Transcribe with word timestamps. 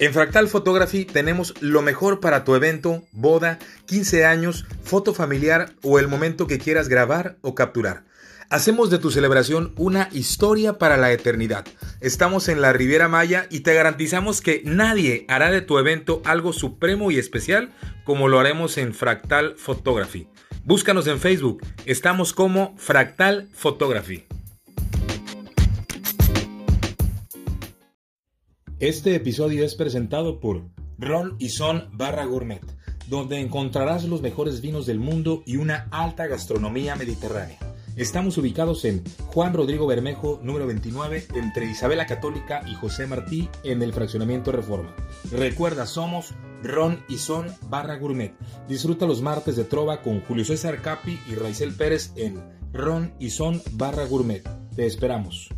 En 0.00 0.14
Fractal 0.14 0.48
Photography 0.48 1.04
tenemos 1.04 1.52
lo 1.60 1.82
mejor 1.82 2.20
para 2.20 2.42
tu 2.42 2.54
evento, 2.54 3.04
boda, 3.12 3.58
15 3.84 4.24
años, 4.24 4.64
foto 4.82 5.12
familiar 5.12 5.74
o 5.82 5.98
el 5.98 6.08
momento 6.08 6.46
que 6.46 6.58
quieras 6.58 6.88
grabar 6.88 7.36
o 7.42 7.54
capturar. 7.54 8.04
Hacemos 8.48 8.88
de 8.88 8.98
tu 8.98 9.10
celebración 9.10 9.74
una 9.76 10.08
historia 10.12 10.78
para 10.78 10.96
la 10.96 11.12
eternidad. 11.12 11.66
Estamos 12.00 12.48
en 12.48 12.62
la 12.62 12.72
Riviera 12.72 13.08
Maya 13.08 13.46
y 13.50 13.60
te 13.60 13.74
garantizamos 13.74 14.40
que 14.40 14.62
nadie 14.64 15.26
hará 15.28 15.50
de 15.50 15.60
tu 15.60 15.78
evento 15.78 16.22
algo 16.24 16.54
supremo 16.54 17.10
y 17.10 17.18
especial 17.18 17.70
como 18.04 18.26
lo 18.28 18.40
haremos 18.40 18.78
en 18.78 18.94
Fractal 18.94 19.54
Photography. 19.58 20.28
Búscanos 20.64 21.08
en 21.08 21.20
Facebook, 21.20 21.60
estamos 21.84 22.32
como 22.32 22.74
Fractal 22.78 23.50
Photography. 23.52 24.24
Este 28.80 29.14
episodio 29.14 29.62
es 29.66 29.74
presentado 29.74 30.40
por 30.40 30.62
Ron 30.96 31.36
y 31.38 31.50
Son 31.50 31.90
Barra 31.92 32.24
Gourmet, 32.24 32.62
donde 33.10 33.38
encontrarás 33.38 34.04
los 34.04 34.22
mejores 34.22 34.62
vinos 34.62 34.86
del 34.86 34.98
mundo 34.98 35.42
y 35.44 35.56
una 35.56 35.86
alta 35.90 36.26
gastronomía 36.26 36.96
mediterránea. 36.96 37.58
Estamos 37.96 38.38
ubicados 38.38 38.86
en 38.86 39.04
Juan 39.26 39.52
Rodrigo 39.52 39.86
Bermejo, 39.86 40.40
número 40.42 40.66
29, 40.66 41.26
entre 41.34 41.70
Isabela 41.70 42.06
Católica 42.06 42.62
y 42.66 42.74
José 42.74 43.06
Martí, 43.06 43.50
en 43.64 43.82
el 43.82 43.92
fraccionamiento 43.92 44.50
Reforma. 44.50 44.96
Recuerda, 45.30 45.84
somos 45.84 46.32
Ron 46.62 47.04
y 47.06 47.18
Son 47.18 47.48
Barra 47.68 47.96
Gourmet. 47.96 48.32
Disfruta 48.66 49.04
los 49.04 49.20
martes 49.20 49.56
de 49.56 49.64
trova 49.64 50.00
con 50.00 50.22
Julio 50.22 50.46
César 50.46 50.80
Capi 50.80 51.20
y 51.28 51.34
Raizel 51.34 51.74
Pérez 51.74 52.14
en 52.16 52.42
Ron 52.72 53.12
y 53.18 53.28
Son 53.28 53.60
Barra 53.72 54.06
Gourmet. 54.06 54.42
Te 54.74 54.86
esperamos. 54.86 55.50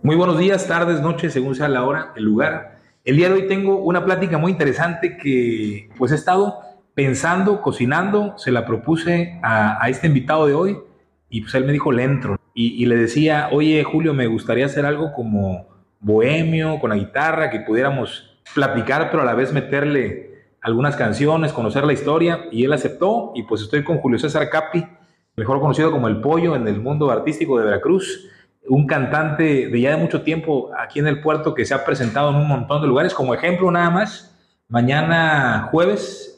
Muy 0.00 0.14
buenos 0.14 0.38
días, 0.38 0.68
tardes, 0.68 1.00
noches, 1.00 1.32
según 1.32 1.56
sea 1.56 1.68
la 1.68 1.82
hora, 1.82 2.12
el 2.14 2.22
lugar. 2.22 2.78
El 3.04 3.16
día 3.16 3.28
de 3.28 3.34
hoy 3.34 3.48
tengo 3.48 3.78
una 3.78 4.04
plática 4.04 4.38
muy 4.38 4.52
interesante 4.52 5.16
que 5.16 5.90
pues 5.98 6.12
he 6.12 6.14
estado 6.14 6.60
pensando, 6.94 7.60
cocinando, 7.60 8.38
se 8.38 8.52
la 8.52 8.64
propuse 8.64 9.40
a, 9.42 9.88
este 9.88 10.06
invitado 10.06 10.46
de 10.46 10.54
hoy 10.54 10.78
y 11.28 11.40
pues 11.40 11.52
él 11.56 11.64
me 11.64 11.72
dijo, 11.72 11.90
le 11.90 12.04
entro. 12.04 12.38
Y, 12.54 12.80
y, 12.80 12.86
le 12.86 12.94
decía, 12.94 13.48
oye 13.50 13.82
Julio, 13.82 14.14
me 14.14 14.28
gustaría 14.28 14.66
hacer 14.66 14.86
algo 14.86 15.12
como 15.12 15.66
bohemio, 15.98 16.78
con 16.78 16.90
la 16.90 16.96
guitarra, 16.96 17.50
que 17.50 17.60
pudiéramos 17.60 18.38
platicar, 18.54 19.10
pero 19.10 19.24
a 19.24 19.26
la 19.26 19.34
vez 19.34 19.52
meterle 19.52 20.52
algunas 20.62 20.94
canciones, 20.94 21.52
conocer 21.52 21.84
la 21.84 21.92
historia. 21.92 22.46
Y 22.52 22.64
él 22.64 22.72
aceptó 22.72 23.32
y 23.34 23.42
pues 23.42 23.62
estoy 23.62 23.82
con 23.82 23.98
Julio 23.98 24.20
César 24.20 24.48
Capi, 24.48 24.86
mejor 25.34 25.58
conocido 25.60 25.90
como 25.90 26.06
El 26.06 26.20
Pollo 26.20 26.54
en 26.54 26.68
el 26.68 26.80
mundo 26.80 27.10
artístico 27.10 27.58
de 27.58 27.64
Veracruz 27.64 28.28
un 28.68 28.86
cantante 28.86 29.68
de 29.68 29.80
ya 29.80 29.90
de 29.90 29.96
mucho 29.96 30.22
tiempo 30.22 30.70
aquí 30.78 30.98
en 30.98 31.06
el 31.06 31.20
puerto 31.20 31.54
que 31.54 31.64
se 31.64 31.74
ha 31.74 31.84
presentado 31.84 32.30
en 32.30 32.36
un 32.36 32.48
montón 32.48 32.82
de 32.82 32.88
lugares. 32.88 33.14
Como 33.14 33.34
ejemplo, 33.34 33.70
nada 33.70 33.90
más, 33.90 34.36
mañana 34.68 35.68
jueves. 35.70 36.34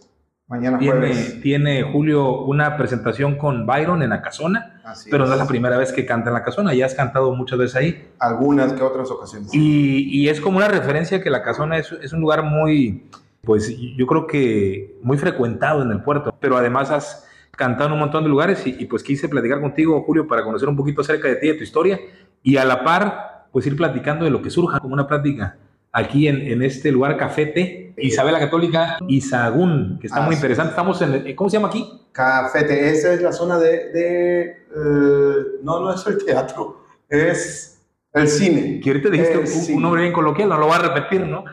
Mañana 0.46 0.78
tiene, 0.78 0.98
jueves. 0.98 1.40
Tiene 1.42 1.82
Julio 1.84 2.40
una 2.42 2.76
presentación 2.76 3.36
con 3.36 3.66
Byron 3.66 4.02
en 4.02 4.10
la 4.10 4.20
casona, 4.20 4.80
Así 4.84 5.08
pero 5.08 5.22
es. 5.22 5.28
no 5.30 5.36
es 5.36 5.40
la 5.40 5.46
primera 5.46 5.76
vez 5.76 5.92
que 5.92 6.04
canta 6.04 6.30
en 6.30 6.34
la 6.34 6.42
casona, 6.42 6.74
ya 6.74 6.86
has 6.86 6.94
cantado 6.94 7.32
muchas 7.36 7.56
veces 7.56 7.76
ahí. 7.76 8.08
Algunas 8.18 8.72
que 8.72 8.82
otras 8.82 9.08
ocasiones. 9.12 9.54
Y, 9.54 10.08
y 10.10 10.28
es 10.28 10.40
como 10.40 10.56
una 10.56 10.66
referencia 10.66 11.22
que 11.22 11.30
la 11.30 11.44
casona 11.44 11.78
es, 11.78 11.92
es 11.92 12.12
un 12.12 12.20
lugar 12.20 12.42
muy, 12.42 13.08
pues 13.42 13.72
yo 13.78 14.06
creo 14.08 14.26
que 14.26 14.98
muy 15.02 15.18
frecuentado 15.18 15.82
en 15.82 15.92
el 15.92 16.02
puerto, 16.02 16.34
pero 16.40 16.56
además 16.56 16.90
has 16.90 17.29
cantado 17.56 17.86
en 17.88 17.92
un 17.94 17.98
montón 18.00 18.22
de 18.24 18.30
lugares 18.30 18.66
y, 18.66 18.76
y, 18.78 18.86
pues 18.86 19.02
quise 19.02 19.28
platicar 19.28 19.60
contigo, 19.60 20.02
Julio, 20.02 20.26
para 20.26 20.42
conocer 20.44 20.68
un 20.68 20.76
poquito 20.76 21.00
acerca 21.02 21.28
de 21.28 21.36
ti, 21.36 21.48
de 21.48 21.54
tu 21.54 21.62
historia 21.64 22.00
y 22.42 22.56
a 22.56 22.64
la 22.64 22.82
par, 22.84 23.46
pues 23.52 23.66
ir 23.66 23.76
platicando 23.76 24.24
de 24.24 24.30
lo 24.30 24.40
que 24.40 24.50
surja 24.50 24.80
como 24.80 24.94
una 24.94 25.06
plática 25.06 25.56
aquí 25.92 26.28
en, 26.28 26.40
en 26.40 26.62
este 26.62 26.90
lugar 26.92 27.16
Cafete, 27.16 27.92
Isabela 27.98 28.38
Católica 28.38 28.96
y 29.08 29.20
Sagún, 29.20 29.98
que 30.00 30.06
está 30.06 30.20
Ah, 30.20 30.26
muy 30.26 30.36
interesante. 30.36 30.70
Estamos 30.70 31.02
en, 31.02 31.12
el- 31.14 31.34
¿cómo 31.34 31.50
se 31.50 31.56
llama 31.56 31.68
aquí? 31.68 32.00
Cafete, 32.12 32.90
esa 32.90 33.12
es 33.12 33.20
la 33.20 33.32
zona 33.32 33.58
de... 33.58 33.90
de, 33.92 34.40
eh, 34.42 35.34
no, 35.62 35.80
no 35.80 35.92
es 35.92 36.06
el 36.06 36.24
teatro, 36.24 36.84
es 37.08 37.82
el 38.12 38.28
cine. 38.28 38.80
Que 38.80 38.90
ahorita 38.90 39.10
dijiste 39.10 39.34
Eh, 39.34 39.70
un, 39.70 39.76
un 39.76 39.82
nombre 39.82 40.02
bien 40.02 40.12
coloquial, 40.14 40.48
no 40.48 40.56
lo 40.58 40.66
voy 40.66 40.76
a 40.76 40.78
repetir, 40.78 41.26
¿no? 41.26 41.44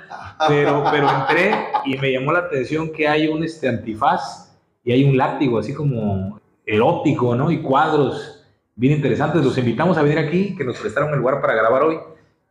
Pero, 0.48 0.84
pero 0.92 1.10
entré 1.10 1.52
y 1.86 1.98
me 1.98 2.12
llamó 2.14 2.32
la 2.32 2.40
atención 2.40 2.92
que 2.94 3.08
hay 3.08 3.28
un 3.28 3.44
este, 3.44 3.68
antifaz 3.68 4.47
y 4.88 4.94
hay 4.94 5.04
un 5.04 5.18
látigo 5.18 5.60
así 5.60 5.74
como 5.74 6.40
erótico, 6.66 7.36
¿no? 7.36 7.52
Y 7.52 7.62
cuadros 7.62 8.46
bien 8.74 8.94
interesantes. 8.94 9.44
Los 9.44 9.58
invitamos 9.58 9.98
a 9.98 10.02
venir 10.02 10.18
aquí, 10.18 10.56
que 10.56 10.64
nos 10.64 10.78
prestaron 10.78 11.10
el 11.10 11.20
lugar 11.20 11.42
para 11.42 11.56
grabar 11.56 11.84
hoy. 11.84 12.00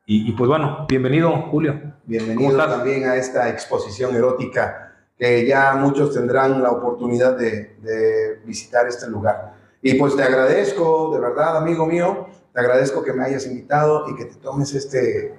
Y, 0.05 0.29
y 0.29 0.33
pues 0.33 0.47
bueno, 0.47 0.85
bienvenido, 0.87 1.31
Julio. 1.51 1.81
Bienvenido 2.05 2.59
también 2.59 3.05
a 3.05 3.17
esta 3.17 3.49
exposición 3.49 4.15
erótica 4.15 4.93
que 5.19 5.47
ya 5.47 5.77
muchos 5.77 6.13
tendrán 6.13 6.63
la 6.63 6.73
oportunidad 6.73 7.39
de, 7.39 7.75
de 7.81 8.43
visitar 8.45 8.87
este 8.87 9.09
lugar. 9.09 9.55
Y 9.81 9.95
pues 9.95 10.15
te 10.15 10.23
agradezco, 10.23 11.15
de 11.15 11.21
verdad, 11.21 11.57
amigo 11.57 11.87
mío, 11.87 12.27
te 12.53 12.61
agradezco 12.61 13.03
que 13.03 13.15
me 13.15 13.25
hayas 13.25 13.47
invitado 13.47 14.11
y 14.11 14.15
que 14.15 14.27
te 14.27 14.35
tomes 14.35 14.75
este 14.75 15.35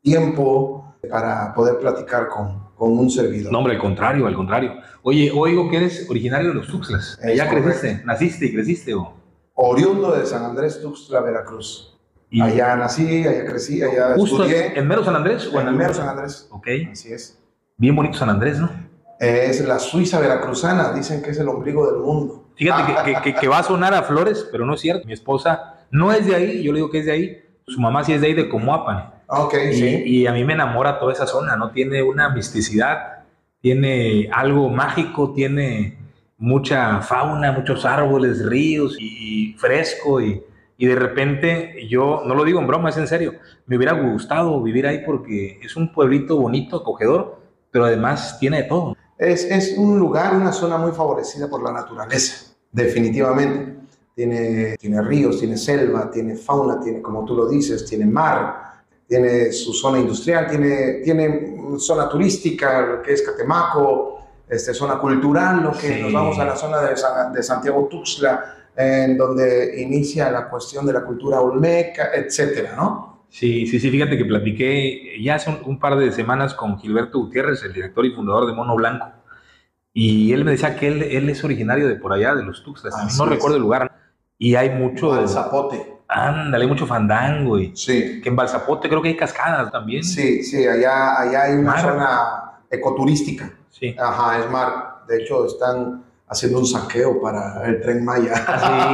tiempo 0.00 0.94
para 1.10 1.52
poder 1.52 1.78
platicar 1.78 2.28
con, 2.28 2.67
con 2.78 2.96
un 2.96 3.10
servidor. 3.10 3.52
No, 3.52 3.58
hombre, 3.58 3.74
al 3.74 3.80
contrario, 3.80 4.26
al 4.26 4.34
contrario. 4.34 4.74
Oye, 5.02 5.30
oigo 5.34 5.68
que 5.68 5.76
eres 5.78 6.06
originario 6.08 6.48
de 6.50 6.54
los 6.54 6.68
Tuxtlas. 6.68 7.18
¿Ya 7.36 7.48
creciste? 7.50 8.02
¿Naciste 8.04 8.46
y 8.46 8.52
creciste? 8.54 8.94
O? 8.94 9.14
Oriundo 9.54 10.12
de 10.16 10.24
San 10.24 10.44
Andrés 10.44 10.80
Tuxtla, 10.80 11.20
Veracruz. 11.20 11.98
Y 12.30 12.40
Allá 12.42 12.76
nací, 12.76 13.26
allá 13.26 13.44
crecí, 13.46 13.82
allá 13.82 14.14
justo 14.14 14.44
estudié. 14.44 14.78
en 14.78 14.86
mero 14.86 15.02
San 15.04 15.16
Andrés 15.16 15.50
o 15.52 15.60
en 15.60 15.68
en 15.68 15.76
mero 15.76 15.94
San 15.94 16.08
Andrés. 16.10 16.46
Ok, 16.50 16.66
Así 16.92 17.12
es. 17.12 17.38
bien 17.78 17.96
bonito 17.96 18.16
San 18.18 18.28
Andrés, 18.30 18.58
¿no? 18.58 18.70
Es 19.18 19.66
la 19.66 19.78
Suiza 19.78 20.20
veracruzana, 20.20 20.92
dicen 20.92 21.22
que 21.22 21.30
es 21.30 21.38
el 21.38 21.48
ombligo 21.48 21.90
del 21.90 22.00
mundo. 22.02 22.50
Fíjate 22.54 22.92
que, 22.94 23.14
que- 23.14 23.20
que- 23.22 23.34
que 23.40 23.48
va 23.48 23.58
a 23.58 23.62
sonar 23.62 23.94
a 23.94 24.02
flores, 24.02 24.46
pero 24.52 24.64
no 24.66 24.74
es 24.74 24.80
cierto. 24.80 25.06
Mi 25.06 25.12
esposa 25.14 25.86
no 25.90 26.12
es 26.12 26.26
de 26.26 26.34
ahí, 26.36 26.62
yo 26.62 26.72
le 26.72 26.78
digo 26.78 26.90
que 26.90 26.98
es 27.00 27.06
de 27.06 27.12
ahí. 27.12 27.38
Su 27.66 27.80
mamá 27.80 28.04
sí 28.04 28.12
es 28.12 28.20
de 28.20 28.28
ahí, 28.28 28.34
de 28.34 28.48
Comoapan. 28.48 29.14
Ok, 29.28 29.54
Y, 29.70 29.74
sí. 29.74 30.02
y 30.06 30.26
a 30.26 30.32
mí 30.32 30.44
me 30.44 30.54
enamora 30.54 30.98
toda 30.98 31.12
esa 31.12 31.26
zona, 31.26 31.56
¿no? 31.56 31.70
Tiene 31.70 32.02
una 32.02 32.30
misticidad, 32.30 33.24
tiene 33.60 34.28
algo 34.32 34.68
mágico, 34.70 35.32
tiene 35.34 35.98
mucha 36.38 37.00
fauna, 37.02 37.52
muchos 37.52 37.84
árboles, 37.84 38.44
ríos 38.46 38.96
y, 38.98 39.50
y 39.50 39.54
fresco. 39.54 40.20
Y, 40.20 40.42
y 40.78 40.86
de 40.86 40.94
repente, 40.94 41.86
yo 41.88 42.22
no 42.24 42.34
lo 42.34 42.44
digo 42.44 42.60
en 42.60 42.66
broma, 42.68 42.88
es 42.90 42.96
en 42.96 43.06
serio, 43.08 43.34
me 43.66 43.76
hubiera 43.76 43.92
gustado 43.92 44.62
vivir 44.62 44.86
ahí 44.86 45.02
porque 45.04 45.58
es 45.62 45.76
un 45.76 45.92
pueblito 45.92 46.38
bonito, 46.40 46.76
acogedor, 46.76 47.40
pero 47.70 47.84
además 47.84 48.38
tiene 48.38 48.62
de 48.62 48.68
todo. 48.68 48.96
Es, 49.18 49.44
es 49.44 49.76
un 49.76 49.98
lugar, 49.98 50.34
una 50.36 50.52
zona 50.52 50.78
muy 50.78 50.92
favorecida 50.92 51.48
por 51.48 51.62
la 51.62 51.72
naturaleza, 51.72 52.54
definitivamente. 52.72 53.76
Tiene, 54.14 54.76
tiene 54.78 55.02
ríos, 55.02 55.38
tiene 55.38 55.56
selva, 55.56 56.10
tiene 56.10 56.34
fauna, 56.34 56.80
tiene, 56.80 57.02
como 57.02 57.24
tú 57.24 57.36
lo 57.36 57.48
dices, 57.48 57.84
tiene 57.86 58.06
mar, 58.06 58.67
tiene 59.08 59.50
su 59.52 59.72
zona 59.72 59.98
industrial, 59.98 60.46
tiene, 60.48 61.00
tiene 61.02 61.56
zona 61.78 62.08
turística, 62.08 62.82
lo 62.82 63.02
que 63.02 63.14
es 63.14 63.22
Catemaco, 63.22 64.18
este, 64.48 64.74
zona 64.74 64.98
cultural, 64.98 65.62
lo 65.62 65.72
que 65.72 65.94
Sí. 65.96 66.02
nos 66.02 66.12
vamos 66.12 66.38
a 66.38 66.44
la 66.44 66.54
zona 66.56 66.80
de, 66.82 66.94
de 67.34 67.42
Santiago 67.42 67.88
Tuxtla, 67.90 68.54
en 68.76 69.16
donde 69.16 69.80
inicia 69.80 70.30
la 70.30 70.48
cuestión 70.48 70.86
de 70.86 70.92
la 70.92 71.04
cultura 71.04 71.40
olmeca, 71.40 72.10
etcétera, 72.14 72.74
¿no? 72.76 73.24
Sí, 73.30 73.66
sí, 73.66 73.78
sí, 73.80 73.90
fíjate 73.90 74.16
que 74.16 74.24
platiqué 74.24 75.20
ya 75.22 75.34
hace 75.34 75.50
un, 75.50 75.58
un 75.64 75.78
par 75.80 75.96
de 75.98 76.12
semanas 76.12 76.54
con 76.54 76.78
Gilberto 76.78 77.18
Gutiérrez, 77.18 77.62
el 77.64 77.72
director 77.72 78.04
y 78.06 78.12
fundador 78.14 78.46
de 78.46 78.52
Mono 78.54 78.76
Blanco, 78.76 79.06
y 79.92 80.32
él 80.32 80.44
me 80.44 80.52
decía 80.52 80.76
que 80.76 80.86
él, 80.88 81.02
él 81.02 81.28
es 81.28 81.42
originario 81.44 81.88
de 81.88 81.96
por 81.96 82.12
allá, 82.12 82.34
de 82.34 82.42
los 82.44 82.62
Tuxtlas, 82.62 82.94
no 83.18 83.24
es. 83.24 83.30
recuerdo 83.30 83.56
el 83.56 83.62
lugar, 83.62 83.90
y 84.38 84.54
hay 84.54 84.70
mucho, 84.70 85.12
Al 85.12 85.28
zapote. 85.28 85.97
Ándale, 86.08 86.64
hay 86.64 86.68
mucho 86.70 86.86
fandango, 86.86 87.58
y 87.58 87.76
Sí. 87.76 88.20
que 88.22 88.28
en 88.28 88.36
Balzapote 88.36 88.88
creo 88.88 89.02
que 89.02 89.08
hay 89.08 89.16
cascadas 89.16 89.70
también. 89.70 90.02
Sí, 90.02 90.42
sí, 90.42 90.66
allá, 90.66 91.20
allá 91.20 91.42
hay 91.44 91.54
una 91.54 91.72
Mar. 91.72 91.80
zona 91.80 92.42
ecoturística. 92.70 93.50
Sí. 93.70 93.94
Ajá, 93.98 94.38
es 94.40 94.50
mar. 94.50 95.04
De 95.06 95.22
hecho, 95.22 95.46
están 95.46 96.02
haciendo 96.28 96.58
un 96.58 96.66
saqueo 96.66 97.20
para 97.22 97.64
el 97.66 97.80
tren 97.80 98.04
Maya. 98.04 98.34
Sí, 98.34 98.42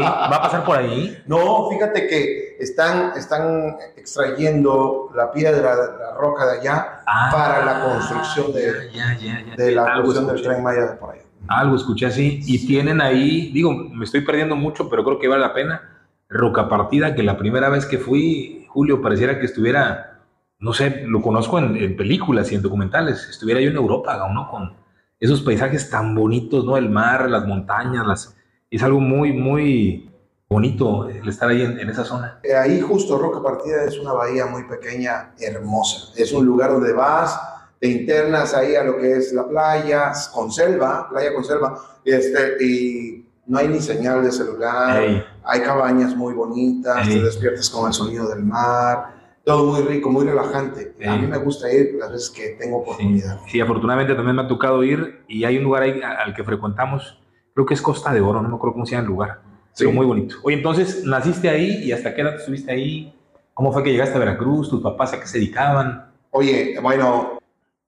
va 0.03 0.37
a 0.37 0.43
pasar 0.43 0.65
por 0.65 0.77
ahí. 0.79 1.23
No, 1.27 1.69
fíjate 1.71 2.07
que 2.07 2.57
están, 2.61 3.13
están 3.17 3.77
extrayendo 3.97 5.11
la 5.15 5.33
piedra, 5.33 5.75
la 5.75 6.15
roca 6.19 6.47
de 6.47 6.61
allá, 6.61 7.01
Ah, 7.07 7.29
Para 7.31 7.65
la 7.65 7.85
construcción 7.85 8.53
de- 8.55 8.91
ya, 8.95 9.15
ya, 9.19 9.45
ya, 9.47 9.55
de 9.57 9.73
la 9.73 10.01
cuestión 10.03 10.27
del 10.27 10.43
tren 10.43 10.63
Maya 10.63 10.81
de 10.87 10.97
por 10.97 11.13
allá. 11.13 11.23
Algo 11.49 11.77
escuché 11.77 12.07
así. 12.07 12.41
Y 12.47 12.67
tienen 12.67 13.01
ahí, 13.03 13.51
digo, 13.53 13.73
me 13.73 14.05
estoy 14.07 14.23
perdiendo 14.23 14.57
mucho, 14.57 14.89
pero 14.89 15.05
creo 15.05 15.19
que 15.19 15.29
vale 15.29 15.43
la 15.43 15.53
pena. 15.53 15.94
Roca 16.35 16.69
Partida, 16.69 17.15
que 17.15 17.23
la 17.23 17.39
primera 17.39 17.69
vez 17.69 17.87
que 17.87 17.99
fui, 17.99 18.67
Julio, 18.69 19.01
pareciera 19.01 19.39
que 19.39 19.47
estuviera, 19.47 20.21
no 20.59 20.73
sé, 20.73 21.05
lo 21.07 21.23
conozco 21.23 21.61
en, 21.61 21.77
en 21.77 21.97
películas 21.97 22.51
y 22.51 22.57
en 22.57 22.63
documentales, 22.63 23.29
estuviera 23.31 23.61
yo 23.61 23.71
en 23.71 23.77
Europa, 23.77 24.17
¿no? 24.35 24.51
Con 24.51 24.75
esos 25.21 25.43
paisajes 25.43 25.89
tan 25.89 26.15
bonitos, 26.15 26.65
¿no? 26.65 26.77
El 26.77 26.91
mar, 26.91 27.31
las 27.31 27.47
montañas, 27.47 28.05
las, 28.05 28.37
es 28.69 28.83
algo 28.83 28.99
muy, 28.99 29.33
muy 29.33 30.11
bonito 30.49 31.09
el 31.09 31.29
estar 31.29 31.49
ahí 31.49 31.63
en, 31.63 31.89
esa 31.89 32.05
zona. 32.05 32.41
Eh, 32.43 32.55
ahí 32.55 32.81
justo 32.81 33.17
Roca 33.17 33.41
Partida 33.41 33.85
es 33.85 33.99
una 33.99 34.13
bahía 34.13 34.47
muy 34.47 34.65
pequeña, 34.65 35.35
hermosa. 35.39 36.13
Es 36.17 36.33
un 36.33 36.45
lugar 36.45 36.73
donde 36.73 36.93
vas, 36.93 37.39
te 37.79 37.89
internas 37.89 38.55
ahí 38.55 38.75
a 38.75 38.83
lo 38.83 38.99
que 38.99 39.19
es 39.19 39.33
la 39.33 39.47
playa, 39.47 40.13
con 40.33 40.51
selva, 40.51 41.09
playa 41.09 41.33
con 41.33 41.45
selva, 41.45 41.79
este, 42.05 42.65
y 42.65 43.27
no 43.47 43.59
hay 43.59 43.69
ni 43.69 43.81
señal 43.81 44.25
de 44.25 44.33
celular, 44.33 45.27
hay 45.45 45.61
cabañas 45.61 46.17
muy 46.17 46.35
bonitas, 46.35 47.09
te 47.09 47.23
despiertas 47.23 47.69
con 47.71 47.87
el 47.87 47.93
sonido 47.93 48.29
del 48.29 48.45
mar, 48.45 49.15
todo 49.45 49.73
muy 49.73 49.83
rico, 49.83 50.11
muy 50.11 50.25
relajante. 50.25 50.95
A 51.07 51.17
mí 51.17 51.27
me 51.27 51.39
gusta 51.39 51.73
ir 51.73 51.97
las 51.99 52.11
veces 52.11 52.31
que 52.31 52.57
tengo 52.59 52.79
oportunidad. 52.79 53.41
Sí. 53.47 53.61
afortunadamente 53.61 54.15
también 54.15 54.37
me 54.37 54.43
ha 54.43 54.49
tocado 54.49 54.83
ir 54.83 55.23
y 55.29 55.45
hay 55.45 55.59
un 55.59 55.65
lugar 55.65 55.83
ahí 55.83 56.01
al 56.03 56.35
que 56.35 56.45
frecuentamos, 56.45 57.21
creo 57.53 57.67
que 57.67 57.75
es 57.75 57.83
Costa 57.83 58.13
de 58.13 58.21
Oro, 58.21 58.41
no 58.41 58.49
me 58.49 58.57
acuerdo 58.57 58.73
cómo 58.73 58.87
se 58.87 58.93
llama 58.93 59.03
el 59.03 59.09
lugar, 59.09 59.41
sí. 59.73 59.87
muy 59.87 60.07
bonito. 60.07 60.37
Oye, 60.43 60.57
entonces, 60.57 61.05
¿naciste 61.05 61.49
ahí 61.49 61.85
y 61.85 61.93
hasta 61.93 62.15
qué 62.15 62.23
edad 62.23 62.37
estuviste 62.37 62.73
ahí? 62.73 63.15
¿Cómo 63.53 63.73
fue 63.73 63.83
que 63.85 63.93
llegaste 63.93 64.17
a 64.17 64.19
Veracruz? 64.19 64.71
¿Tus 64.71 64.83
papás 64.83 65.13
a 65.13 65.21
qué 65.21 65.27
se 65.27 65.39
dedicaban? 65.39 66.11
Oye, 66.31 66.77
bueno, 66.83 67.39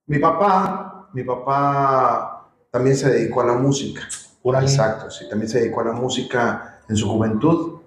mi 0.07 0.19
papá, 0.19 1.09
mi 1.13 1.25
papá 1.25 2.51
también 2.71 2.95
se 2.97 3.11
dedicó 3.11 3.41
a 3.41 3.47
la 3.47 3.55
música. 3.55 4.03
Exacto, 4.61 5.11
sí, 5.11 5.29
también 5.29 5.49
se 5.49 5.61
dedicó 5.61 5.81
a 5.81 5.87
la 5.87 5.93
música 5.93 6.76
en 6.89 6.97
su 6.97 7.09
juventud. 7.09 7.81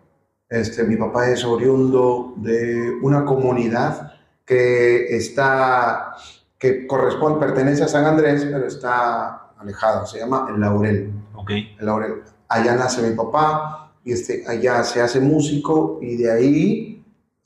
Este, 0.49 0.83
mi 0.83 0.95
papá 0.95 1.29
es 1.29 1.45
oriundo 1.45 2.33
de 2.37 2.97
una 3.01 3.23
comunidad 3.23 4.13
que 4.45 5.15
está, 5.15 6.15
que 6.57 6.87
corresponde, 6.87 7.39
pertenece 7.39 7.83
a 7.83 7.87
San 7.87 8.05
Andrés, 8.05 8.45
pero 8.45 8.65
está 8.65 9.51
alejado, 9.57 10.07
se 10.07 10.19
llama 10.19 10.47
El 10.53 10.59
Laurel. 10.59 11.13
Ok. 11.35 11.51
El 11.51 11.85
Laurel. 11.85 12.23
Allá 12.47 12.75
nace 12.75 13.07
mi 13.07 13.15
papá, 13.15 13.93
y 14.03 14.13
este, 14.13 14.43
allá 14.47 14.83
se 14.83 15.01
hace 15.01 15.19
músico, 15.19 15.99
y 16.01 16.17
de 16.17 16.31
ahí 16.31 16.98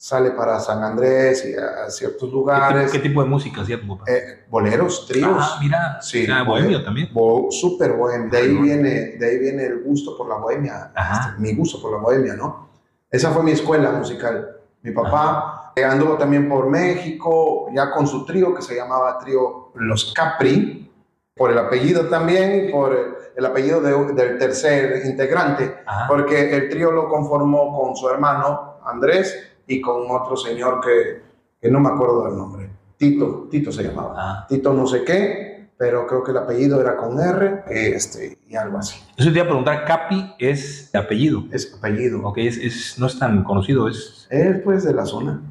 sale 0.04 0.32
para 0.32 0.60
San 0.60 0.84
Andrés 0.84 1.46
y 1.46 1.56
a, 1.56 1.90
ciertos 1.90 2.30
lugares. 2.30 2.92
¿Qué, 2.92 3.00
tipo 3.00 3.24
de 3.24 3.30
música 3.30 3.62
hacía 3.62 3.80
tu 3.80 3.88
papá? 3.88 4.12
Eh, 4.12 4.44
boleros, 4.50 5.08
tríos. 5.08 5.38
Ah, 5.40 5.58
mira, 5.62 6.02
sí, 6.02 6.28
ah, 6.30 6.44
bohemio 6.44 6.84
también. 6.84 7.08
Bo, 7.14 7.48
súper 7.50 7.94
bohemio. 7.94 8.30
De 8.30 8.38
ahí, 8.38 8.54
viene, 8.54 8.90
de 9.18 9.26
ahí 9.26 9.40
viene 9.40 9.64
el 9.64 9.82
gusto 9.82 10.18
por 10.18 10.28
la 10.28 10.36
bohemia, 10.36 10.92
este, 10.94 11.40
mi 11.40 11.56
gusto 11.56 11.82
por 11.82 11.94
la 11.94 12.00
bohemia, 12.00 12.34
¿no? 12.34 12.68
Esa 13.10 13.32
fue 13.32 13.44
mi 13.44 13.52
escuela 13.52 13.92
musical. 13.92 14.58
Mi 14.82 14.92
papá 14.92 15.72
anduvo 15.90 16.18
también 16.18 16.50
por 16.50 16.70
México, 16.70 17.68
ya 17.74 17.90
con 17.92 18.06
su 18.06 18.26
trío 18.26 18.54
que 18.54 18.62
se 18.62 18.76
llamaba 18.76 19.18
trío 19.20 19.72
Los 19.76 20.14
Capri, 20.14 20.92
por 21.34 21.50
el 21.50 21.58
apellido 21.58 22.10
también, 22.10 22.72
por 22.74 22.94
el, 23.38 23.46
apellido 23.46 23.80
del 23.80 24.38
tercer 24.38 25.06
integrante, 25.06 25.78
porque 26.10 26.54
el 26.54 26.68
trío 26.68 26.92
lo 26.92 27.08
conformó 27.08 27.74
con 27.74 27.96
su 27.96 28.10
hermano 28.10 28.80
Andrés 28.84 29.53
y 29.68 29.82
con 29.82 30.10
otro 30.10 30.36
señor 30.36 30.82
que, 30.82 31.22
que 31.62 31.70
no 31.72 31.80
me 31.80 31.90
acuerdo 31.90 32.26
del 32.26 32.38
nombre. 32.38 32.70
Tito, 32.98 33.48
Tito 33.50 33.72
se 33.72 33.84
llamaba. 33.84 34.14
Ah. 34.18 34.46
Tito 34.48 34.74
no 34.74 34.88
sé 34.88 35.04
qué, 35.04 35.70
pero 35.78 36.08
creo 36.08 36.24
que 36.24 36.32
el 36.32 36.38
apellido 36.38 36.80
era 36.80 36.96
con 36.96 37.20
R 37.20 37.64
este, 37.68 38.38
y 38.48 38.56
algo 38.56 38.78
así. 38.78 39.02
Eso 39.18 39.30
te 39.30 39.36
iba 39.36 39.44
a 39.44 39.48
preguntar, 39.48 39.84
Capi 39.86 40.36
es 40.40 40.90
apellido. 40.96 41.44
Es 41.52 41.74
apellido. 41.74 42.26
Ok, 42.26 42.38
es, 42.40 42.58
es, 42.58 42.98
no 43.00 43.08
es 43.08 43.20
tan 43.20 43.44
conocido, 43.44 43.88
es... 43.90 44.28
Es 44.30 44.62
pues 44.62 44.84
de 44.84 44.94
la 44.94 45.06
zona. 45.06 45.42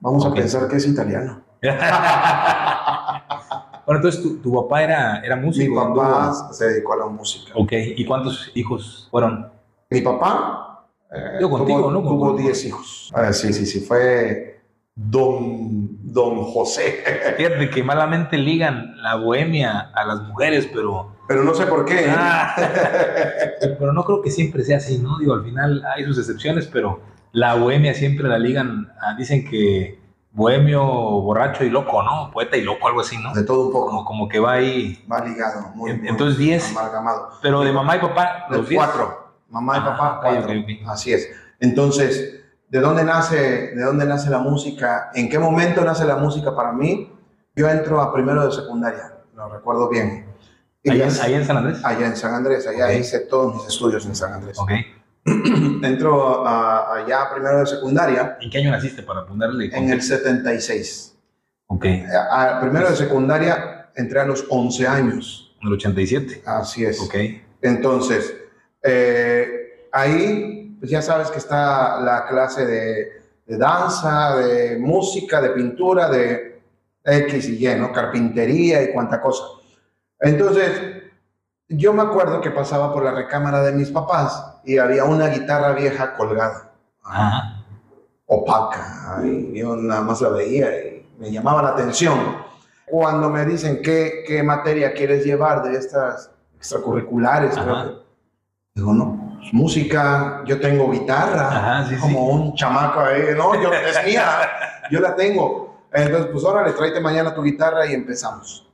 Vamos 0.00 0.24
a 0.24 0.32
pensar 0.32 0.68
que 0.68 0.76
es 0.76 0.86
italiano. 0.86 1.40
bueno, 3.86 3.98
entonces 3.98 4.22
tu, 4.22 4.36
tu, 4.38 4.54
papá 4.54 4.82
era, 4.82 5.20
era 5.20 5.36
músico. 5.36 5.74
Mi 5.74 5.76
papá 5.94 6.32
se 6.52 6.66
dedicó 6.68 6.92
a 6.94 6.98
la 6.98 7.06
música. 7.06 7.52
Ok, 7.54 7.72
¿y 7.96 8.04
cuántos 8.06 8.50
hijos 8.54 9.08
fueron? 9.10 9.50
Mi 9.90 10.00
papá 10.00 10.69
yo 11.40 11.50
contigo, 11.50 11.80
tuvo, 11.80 11.90
¿no? 11.90 12.02
Tuvo 12.02 12.36
10 12.36 12.64
hijos. 12.66 13.10
Ah, 13.14 13.32
sí, 13.32 13.52
sí, 13.52 13.66
sí, 13.66 13.80
fue 13.80 14.60
don, 14.94 16.12
don 16.12 16.44
José. 16.44 17.02
Fíjate 17.36 17.70
que 17.70 17.82
malamente 17.82 18.36
ligan 18.38 18.94
la 19.02 19.16
bohemia 19.16 19.90
a 19.94 20.04
las 20.04 20.22
mujeres, 20.22 20.68
pero... 20.72 21.16
Pero 21.26 21.44
no 21.44 21.54
sé 21.54 21.66
por 21.66 21.84
qué. 21.84 22.06
Ah, 22.08 22.54
pero 23.78 23.92
no 23.92 24.04
creo 24.04 24.20
que 24.20 24.30
siempre 24.30 24.64
sea 24.64 24.78
así, 24.78 24.98
¿no? 24.98 25.18
Digo, 25.18 25.34
al 25.34 25.44
final 25.44 25.84
hay 25.94 26.04
sus 26.04 26.18
excepciones, 26.18 26.66
pero 26.66 27.00
la 27.32 27.54
bohemia 27.54 27.94
siempre 27.94 28.28
la 28.28 28.38
ligan, 28.38 28.92
dicen 29.16 29.48
que 29.48 30.00
bohemio, 30.32 30.82
borracho 30.82 31.64
y 31.64 31.70
loco, 31.70 32.02
¿no? 32.02 32.30
Poeta 32.32 32.56
y 32.56 32.62
loco, 32.62 32.86
algo 32.88 33.00
así, 33.00 33.18
¿no? 33.18 33.32
De 33.32 33.44
todo 33.44 33.66
un 33.66 33.72
poco. 33.72 33.86
Como, 33.86 34.04
como 34.04 34.28
que 34.28 34.38
va 34.38 34.52
ahí... 34.52 35.04
Va 35.10 35.24
ligado, 35.24 35.68
muy, 35.74 35.90
Entonces 35.90 36.38
10. 36.38 36.70
Amalgamado. 36.76 37.30
Pero 37.42 37.60
de 37.62 37.72
mamá 37.72 37.96
y 37.96 38.00
papá, 38.00 38.46
los 38.50 38.68
10. 38.68 38.82
Mamá 39.50 39.76
y 39.76 39.80
ah, 39.80 39.84
papá, 39.84 40.20
cuatro. 40.22 40.52
Así 40.86 41.12
es. 41.12 41.28
Entonces, 41.58 42.40
¿de 42.68 42.80
dónde, 42.80 43.04
nace, 43.04 43.74
¿de 43.74 43.82
dónde 43.82 44.06
nace 44.06 44.30
la 44.30 44.38
música? 44.38 45.10
¿En 45.14 45.28
qué 45.28 45.38
momento 45.38 45.84
nace 45.84 46.04
la 46.04 46.16
música 46.16 46.54
para 46.54 46.72
mí? 46.72 47.12
Yo 47.54 47.68
entro 47.68 48.00
a 48.00 48.12
primero 48.12 48.46
de 48.46 48.52
secundaria, 48.52 49.12
lo 49.34 49.48
recuerdo 49.48 49.88
bien. 49.88 50.26
¿Allá, 50.88 51.04
en 51.04 51.44
San 51.44 51.56
Andrés? 51.58 51.84
Allá 51.84 52.06
en 52.06 52.16
San 52.16 52.34
Andrés, 52.34 52.66
allá 52.66 52.92
hice 52.94 53.20
todos 53.20 53.54
mis 53.54 53.66
estudios 53.66 54.06
en 54.06 54.14
San 54.14 54.32
Andrés. 54.32 54.58
Ok. 54.58 54.70
entro 55.82 56.46
a, 56.46 56.94
allá 56.94 57.22
a 57.22 57.34
primero 57.34 57.58
de 57.58 57.66
secundaria. 57.66 58.38
¿En 58.40 58.50
qué 58.50 58.58
año 58.58 58.70
naciste 58.70 59.02
para 59.02 59.26
ponerle? 59.26 59.70
En 59.74 59.90
el 59.90 60.00
76. 60.00 61.18
Ok. 61.66 61.86
A, 62.30 62.58
primero 62.60 62.88
de 62.88 62.96
secundaria 62.96 63.90
entré 63.94 64.20
a 64.20 64.24
los 64.24 64.46
11 64.48 64.86
años. 64.86 65.54
En 65.60 65.68
el 65.68 65.74
87. 65.74 66.42
Así 66.46 66.84
es. 66.84 67.00
Ok. 67.00 67.14
Entonces, 67.60 68.34
eh, 68.82 69.88
ahí, 69.92 70.76
pues 70.78 70.90
ya 70.90 71.02
sabes 71.02 71.30
que 71.30 71.38
está 71.38 72.00
la 72.00 72.26
clase 72.26 72.66
de, 72.66 73.20
danza, 73.46 74.36
de 74.36 74.78
música, 74.78 75.40
de 75.40 75.50
pintura, 75.50 76.08
de 76.08 76.62
X 77.04 77.48
y 77.48 77.66
Y, 77.66 77.74
¿no? 77.76 77.92
Carpintería 77.92 78.82
y 78.82 78.92
cuánta 78.92 79.20
cosa. 79.20 79.44
Entonces, 80.20 81.00
yo 81.68 81.92
me 81.92 82.02
acuerdo 82.02 82.40
que 82.40 82.50
pasaba 82.50 82.92
por 82.92 83.04
la 83.04 83.12
recámara 83.12 83.62
de 83.62 83.72
mis 83.72 83.90
papás 83.90 84.60
y 84.64 84.78
había 84.78 85.04
una 85.04 85.28
guitarra 85.28 85.72
vieja 85.72 86.14
colgada, 86.16 86.72
opaca, 88.26 89.20
y 89.24 89.58
yo 89.58 89.76
nada 89.76 90.02
más 90.02 90.20
la 90.20 90.30
veía 90.30 90.70
y 90.78 91.06
me 91.18 91.30
llamaba 91.30 91.62
la 91.62 91.70
atención. 91.70 92.18
Cuando 92.86 93.30
me 93.30 93.44
dicen 93.44 93.82
qué, 93.82 94.24
qué 94.26 94.42
materia 94.42 94.92
quieres 94.92 95.24
llevar 95.24 95.62
de 95.62 95.76
estas 95.76 96.30
extracurriculares, 96.56 97.56
Digo, 98.74 98.94
no, 98.94 99.38
pues, 99.40 99.52
música, 99.52 100.42
yo 100.46 100.60
tengo 100.60 100.90
guitarra, 100.90 101.84
como 102.00 102.28
un 102.28 102.54
chamaco 102.54 103.00
ahí, 103.00 103.22
no, 103.36 103.60
yo 103.60 103.72
es 103.72 104.04
mía, 104.06 104.24
yo 104.90 105.00
la 105.00 105.16
tengo. 105.16 105.86
Entonces, 105.92 106.30
pues 106.32 106.44
ahora 106.44 106.66
le 106.66 106.72
tráete 106.72 107.00
mañana 107.00 107.34
tu 107.34 107.42
guitarra 107.42 107.86
y 107.86 107.94
empezamos. 107.94 108.66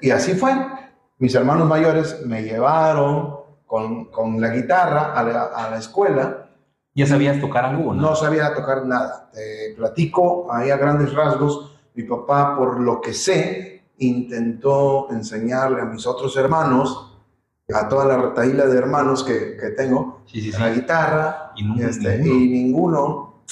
Y 0.00 0.10
así 0.10 0.34
fue. 0.34 0.52
Mis 1.18 1.34
hermanos 1.34 1.68
mayores 1.68 2.24
me 2.24 2.42
llevaron 2.42 3.36
con, 3.66 4.06
con 4.06 4.40
la 4.40 4.48
guitarra 4.48 5.12
a 5.12 5.22
la, 5.22 5.42
a 5.44 5.70
la, 5.70 5.78
escuela. 5.78 6.48
¿Ya 6.94 7.06
sabías 7.06 7.40
tocar 7.40 7.64
algo? 7.64 7.92
No? 7.92 8.02
no 8.02 8.16
sabía 8.16 8.54
tocar 8.54 8.86
nada. 8.86 9.30
Te 9.32 9.74
platico 9.76 10.46
ahí 10.50 10.70
a 10.70 10.76
grandes 10.76 11.12
rasgos. 11.12 11.72
Mi 11.94 12.04
papá, 12.04 12.56
por 12.56 12.80
lo 12.80 13.00
que 13.00 13.12
sé, 13.12 13.84
intentó 13.98 15.08
enseñarle 15.10 15.82
a 15.82 15.84
mis 15.84 16.06
otros 16.06 16.36
hermanos 16.36 17.11
a 17.74 17.88
toda 17.88 18.04
la 18.04 18.16
retaíla 18.16 18.66
de 18.66 18.78
hermanos 18.78 19.24
que, 19.24 19.56
que 19.56 19.70
tengo, 19.70 20.22
la 20.58 20.70
guitarra, 20.70 21.52
y, 21.56 21.82
este, 21.82 22.20
y, 22.24 22.48
ninguno. 22.48 23.42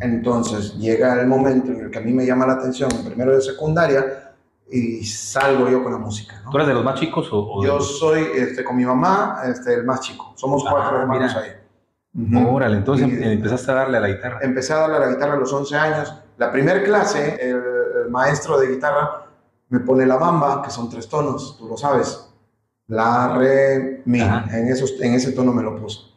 Entonces 0.00 0.76
llega 0.76 1.20
el 1.20 1.26
momento 1.26 1.72
en 1.72 1.80
el 1.80 1.90
que 1.90 1.98
a 1.98 2.00
mí 2.00 2.12
me 2.12 2.24
llama 2.24 2.46
la 2.46 2.54
atención, 2.54 2.90
primero 3.04 3.34
de 3.34 3.40
secundaria, 3.40 4.34
y 4.70 5.04
salgo 5.04 5.68
yo 5.68 5.82
con 5.82 5.92
la 5.92 5.98
música. 5.98 6.42
¿Tú 6.50 6.56
eres 6.58 6.68
de 6.68 6.74
los 6.74 6.84
más 6.84 7.00
chicos? 7.00 7.28
O, 7.32 7.64
yo 7.64 7.80
soy 7.80 8.26
este, 8.34 8.62
con 8.62 8.76
mi 8.76 8.84
mamá 8.84 9.40
este, 9.46 9.74
el 9.74 9.84
más 9.84 10.00
chico. 10.00 10.32
Somos 10.36 10.62
ah, 10.66 10.70
cuatro 10.70 11.00
hermanos 11.00 11.34
ahí. 11.34 11.50
Órale, 12.46 12.76
entonces 12.76 13.08
empezaste 13.10 13.70
a 13.70 13.74
darle 13.74 13.98
a 13.98 14.00
la 14.00 14.08
guitarra. 14.08 14.38
Empecé 14.42 14.72
a 14.72 14.76
darle 14.76 14.96
a 14.96 15.00
la 15.00 15.08
guitarra 15.08 15.34
a 15.34 15.36
los 15.38 15.52
11 15.52 15.76
años. 15.76 16.14
La 16.36 16.52
primera 16.52 16.82
clase, 16.82 17.38
el 17.40 18.10
maestro 18.10 18.58
de 18.58 18.68
guitarra 18.68 19.26
me 19.70 19.80
pone 19.80 20.06
la 20.06 20.16
bamba, 20.16 20.62
que 20.62 20.70
son 20.70 20.88
tres 20.90 21.08
tonos, 21.08 21.56
tú 21.58 21.68
lo 21.68 21.76
sabes 21.76 22.27
la, 22.88 23.36
re, 23.36 24.02
mi. 24.04 24.20
En, 24.20 24.68
esos, 24.68 25.00
en 25.00 25.14
ese 25.14 25.32
tono 25.32 25.52
me 25.52 25.62
lo 25.62 25.76
puso. 25.76 26.10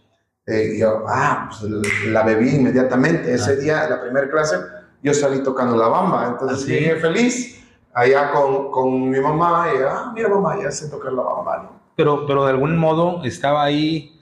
Eh, 0.48 0.74
y 0.76 0.80
yo, 0.80 1.04
ah, 1.08 1.50
pues 1.50 1.72
la 2.08 2.24
bebí 2.24 2.56
inmediatamente. 2.56 3.34
Ese 3.34 3.58
día, 3.58 3.88
la 3.88 4.02
primera 4.02 4.30
clase, 4.30 4.56
yo 5.04 5.14
salí 5.14 5.44
tocando 5.44 5.76
la 5.76 5.88
bamba. 5.88 6.30
Entonces 6.30 6.64
¿Ah, 6.64 6.68
llegué 6.68 6.96
feliz 6.96 7.64
allá 7.94 8.32
con, 8.32 8.72
con, 8.72 9.10
mi 9.10 9.20
mamá 9.20 9.68
y, 9.74 9.84
ah, 9.88 10.12
mira 10.16 10.30
mamá, 10.30 10.58
ya 10.62 10.72
sé 10.72 10.90
tocar 10.90 11.12
la 11.14 11.24
bamba. 11.24 11.72
Pero, 11.96 12.26
pero 12.26 12.46
de 12.46 12.52
algún 12.52 12.78
modo 12.78 13.24
estaba 13.24 13.64
ahí 13.64 14.20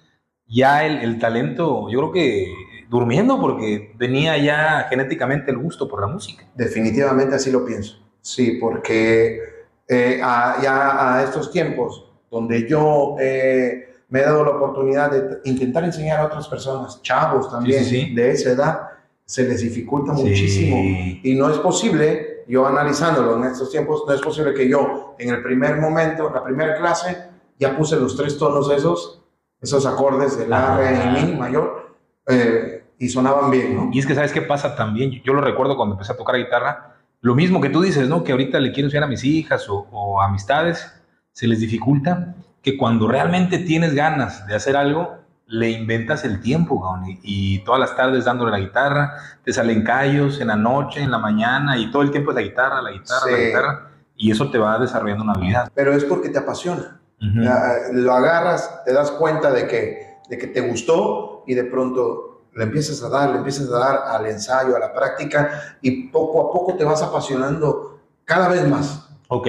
ya 0.47 0.85
el, 0.85 0.97
el, 1.03 1.19
talento, 1.19 1.87
yo 1.89 1.99
creo 1.99 2.11
que 2.11 2.53
durmiendo, 2.89 3.39
porque 3.39 3.93
tenía 3.99 4.35
ya 4.39 4.87
genéticamente 4.89 5.51
el 5.51 5.59
gusto 5.59 5.87
por 5.87 6.01
la 6.01 6.07
música. 6.07 6.45
Definitivamente 6.55 7.35
así 7.35 7.51
lo 7.51 7.63
pienso. 7.63 7.99
Sí, 8.21 8.57
porque 8.59 9.39
eh, 9.87 10.17
ya 10.19 11.17
a 11.17 11.23
estos 11.23 11.51
tiempos 11.51 12.08
donde 12.29 12.67
yo 12.67 13.15
he 13.19 13.89
me 14.09 14.19
he 14.19 14.23
dado 14.23 14.43
la 14.43 14.51
oportunidad 14.51 15.11
de 15.11 15.39
intentar 15.49 15.83
enseñar 15.83 16.19
a 16.19 16.25
otras 16.25 16.47
personas, 16.47 17.01
chavos 17.01 17.49
también, 17.49 17.83
Sí, 17.83 18.05
sí, 18.05 18.13
de 18.13 18.31
esa 18.31 18.51
edad, 18.51 18.89
se 19.23 19.43
les 19.43 19.61
dificulta 19.61 20.11
muchísimo. 20.13 20.77
Y 21.23 21.35
no 21.35 21.49
es 21.49 21.59
posible, 21.59 22.43
yo 22.47 22.65
analizándolo 22.65 23.37
en 23.37 23.51
estos 23.51 23.69
tiempos, 23.69 24.03
no 24.07 24.13
es 24.13 24.21
posible 24.21 24.53
que 24.53 24.67
yo 24.67 25.15
en 25.19 25.29
el 25.29 25.43
primer 25.43 25.77
momento, 25.77 26.31
la 26.33 26.43
primera 26.43 26.75
clase, 26.77 27.17
ya 27.59 27.77
puse 27.77 27.97
los 27.97 28.17
tres 28.17 28.37
tonos 28.37 28.71
esos, 28.71 29.21
esos 29.61 29.85
acordes 29.85 30.39
de 30.39 30.47
la, 30.47 30.75
re 30.75 31.19
y 31.21 31.25
mi 31.25 31.35
mayor, 31.35 31.95
eh, 32.27 32.83
y 32.97 33.09
sonaban 33.09 33.51
bien, 33.51 33.75
¿no? 33.75 33.89
Y 33.93 33.99
es 33.99 34.07
que, 34.07 34.15
¿sabes 34.15 34.33
qué 34.33 34.41
pasa 34.41 34.75
también? 34.75 35.21
Yo 35.23 35.33
lo 35.33 35.41
recuerdo 35.41 35.77
cuando 35.77 35.93
empecé 35.93 36.13
a 36.13 36.17
tocar 36.17 36.35
guitarra. 36.37 36.95
Lo 37.21 37.35
mismo 37.35 37.61
que 37.61 37.69
tú 37.69 37.81
dices, 37.81 38.09
¿no? 38.09 38.23
Que 38.23 38.31
ahorita 38.31 38.59
le 38.59 38.71
quiero 38.71 38.87
enseñar 38.87 39.03
a 39.03 39.07
mis 39.07 39.23
hijas 39.23 39.69
o, 39.69 39.87
o 39.91 40.21
amistades, 40.21 40.98
se 41.33 41.47
les 41.47 41.59
dificulta 41.59 42.35
que 42.61 42.77
cuando 42.77 43.07
realmente 43.07 43.59
tienes 43.59 43.95
ganas 43.95 44.45
de 44.47 44.55
hacer 44.55 44.75
algo, 44.75 45.17
le 45.47 45.71
inventas 45.71 46.25
el 46.25 46.41
tiempo, 46.41 46.83
y, 47.07 47.19
y 47.23 47.63
todas 47.63 47.79
las 47.79 47.95
tardes 47.95 48.25
dándole 48.25 48.51
la 48.51 48.59
guitarra, 48.59 49.15
te 49.43 49.51
salen 49.51 49.83
callos 49.83 50.39
en 50.39 50.47
la 50.47 50.55
noche, 50.55 51.01
en 51.01 51.09
la 51.09 51.17
mañana, 51.17 51.77
y 51.77 51.89
todo 51.91 52.03
el 52.03 52.11
tiempo 52.11 52.31
es 52.31 52.35
la 52.35 52.41
guitarra, 52.41 52.81
la 52.81 52.91
guitarra, 52.91 53.31
la 53.31 53.37
guitarra, 53.37 53.91
y 54.15 54.31
eso 54.31 54.51
te 54.51 54.59
va 54.59 54.77
desarrollando 54.77 55.23
una 55.23 55.33
habilidad. 55.33 55.71
Pero 55.73 55.93
es 55.93 56.03
porque 56.03 56.29
te 56.29 56.37
apasiona. 56.37 56.99
Lo 57.19 58.13
agarras, 58.13 58.83
te 58.85 58.93
das 58.93 59.11
cuenta 59.11 59.51
de 59.51 59.67
que, 59.67 60.17
de 60.29 60.37
que 60.37 60.47
te 60.47 60.61
gustó 60.61 61.43
y 61.47 61.53
de 61.53 61.63
pronto 61.63 62.43
le 62.53 62.63
empiezas 62.63 63.01
a 63.03 63.09
dar, 63.09 63.29
le 63.31 63.37
empiezas 63.37 63.67
a 63.69 63.79
dar 63.79 64.03
al 64.07 64.25
ensayo, 64.25 64.75
a 64.75 64.79
la 64.79 64.93
práctica 64.93 65.77
y 65.81 66.09
poco 66.09 66.49
a 66.49 66.53
poco 66.53 66.75
te 66.75 66.83
vas 66.83 67.01
apasionando 67.01 67.99
cada 68.25 68.47
vez 68.49 68.67
más. 68.67 69.09
Ok. 69.27 69.47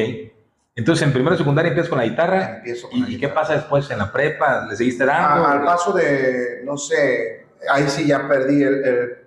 Entonces, 0.76 1.04
en 1.06 1.12
primero 1.12 1.36
secundaria 1.36 1.68
empiezas 1.70 1.90
con 1.90 1.98
la 1.98 2.04
guitarra, 2.04 2.56
Empiezo 2.58 2.88
con 2.88 2.98
¿y, 2.98 3.02
la 3.02 3.08
y 3.08 3.10
qué 3.12 3.16
guitarra. 3.26 3.34
pasa 3.34 3.52
después 3.54 3.90
en 3.90 3.98
la 3.98 4.12
prepa? 4.12 4.66
¿Le 4.68 4.76
seguiste 4.76 5.04
dando? 5.04 5.44
A- 5.44 5.52
al 5.52 5.64
paso 5.64 5.92
de, 5.92 6.62
no 6.64 6.76
sé, 6.76 7.46
ahí 7.70 7.84
sí 7.88 8.06
ya 8.06 8.26
perdí 8.28 8.62
el- 8.62 8.84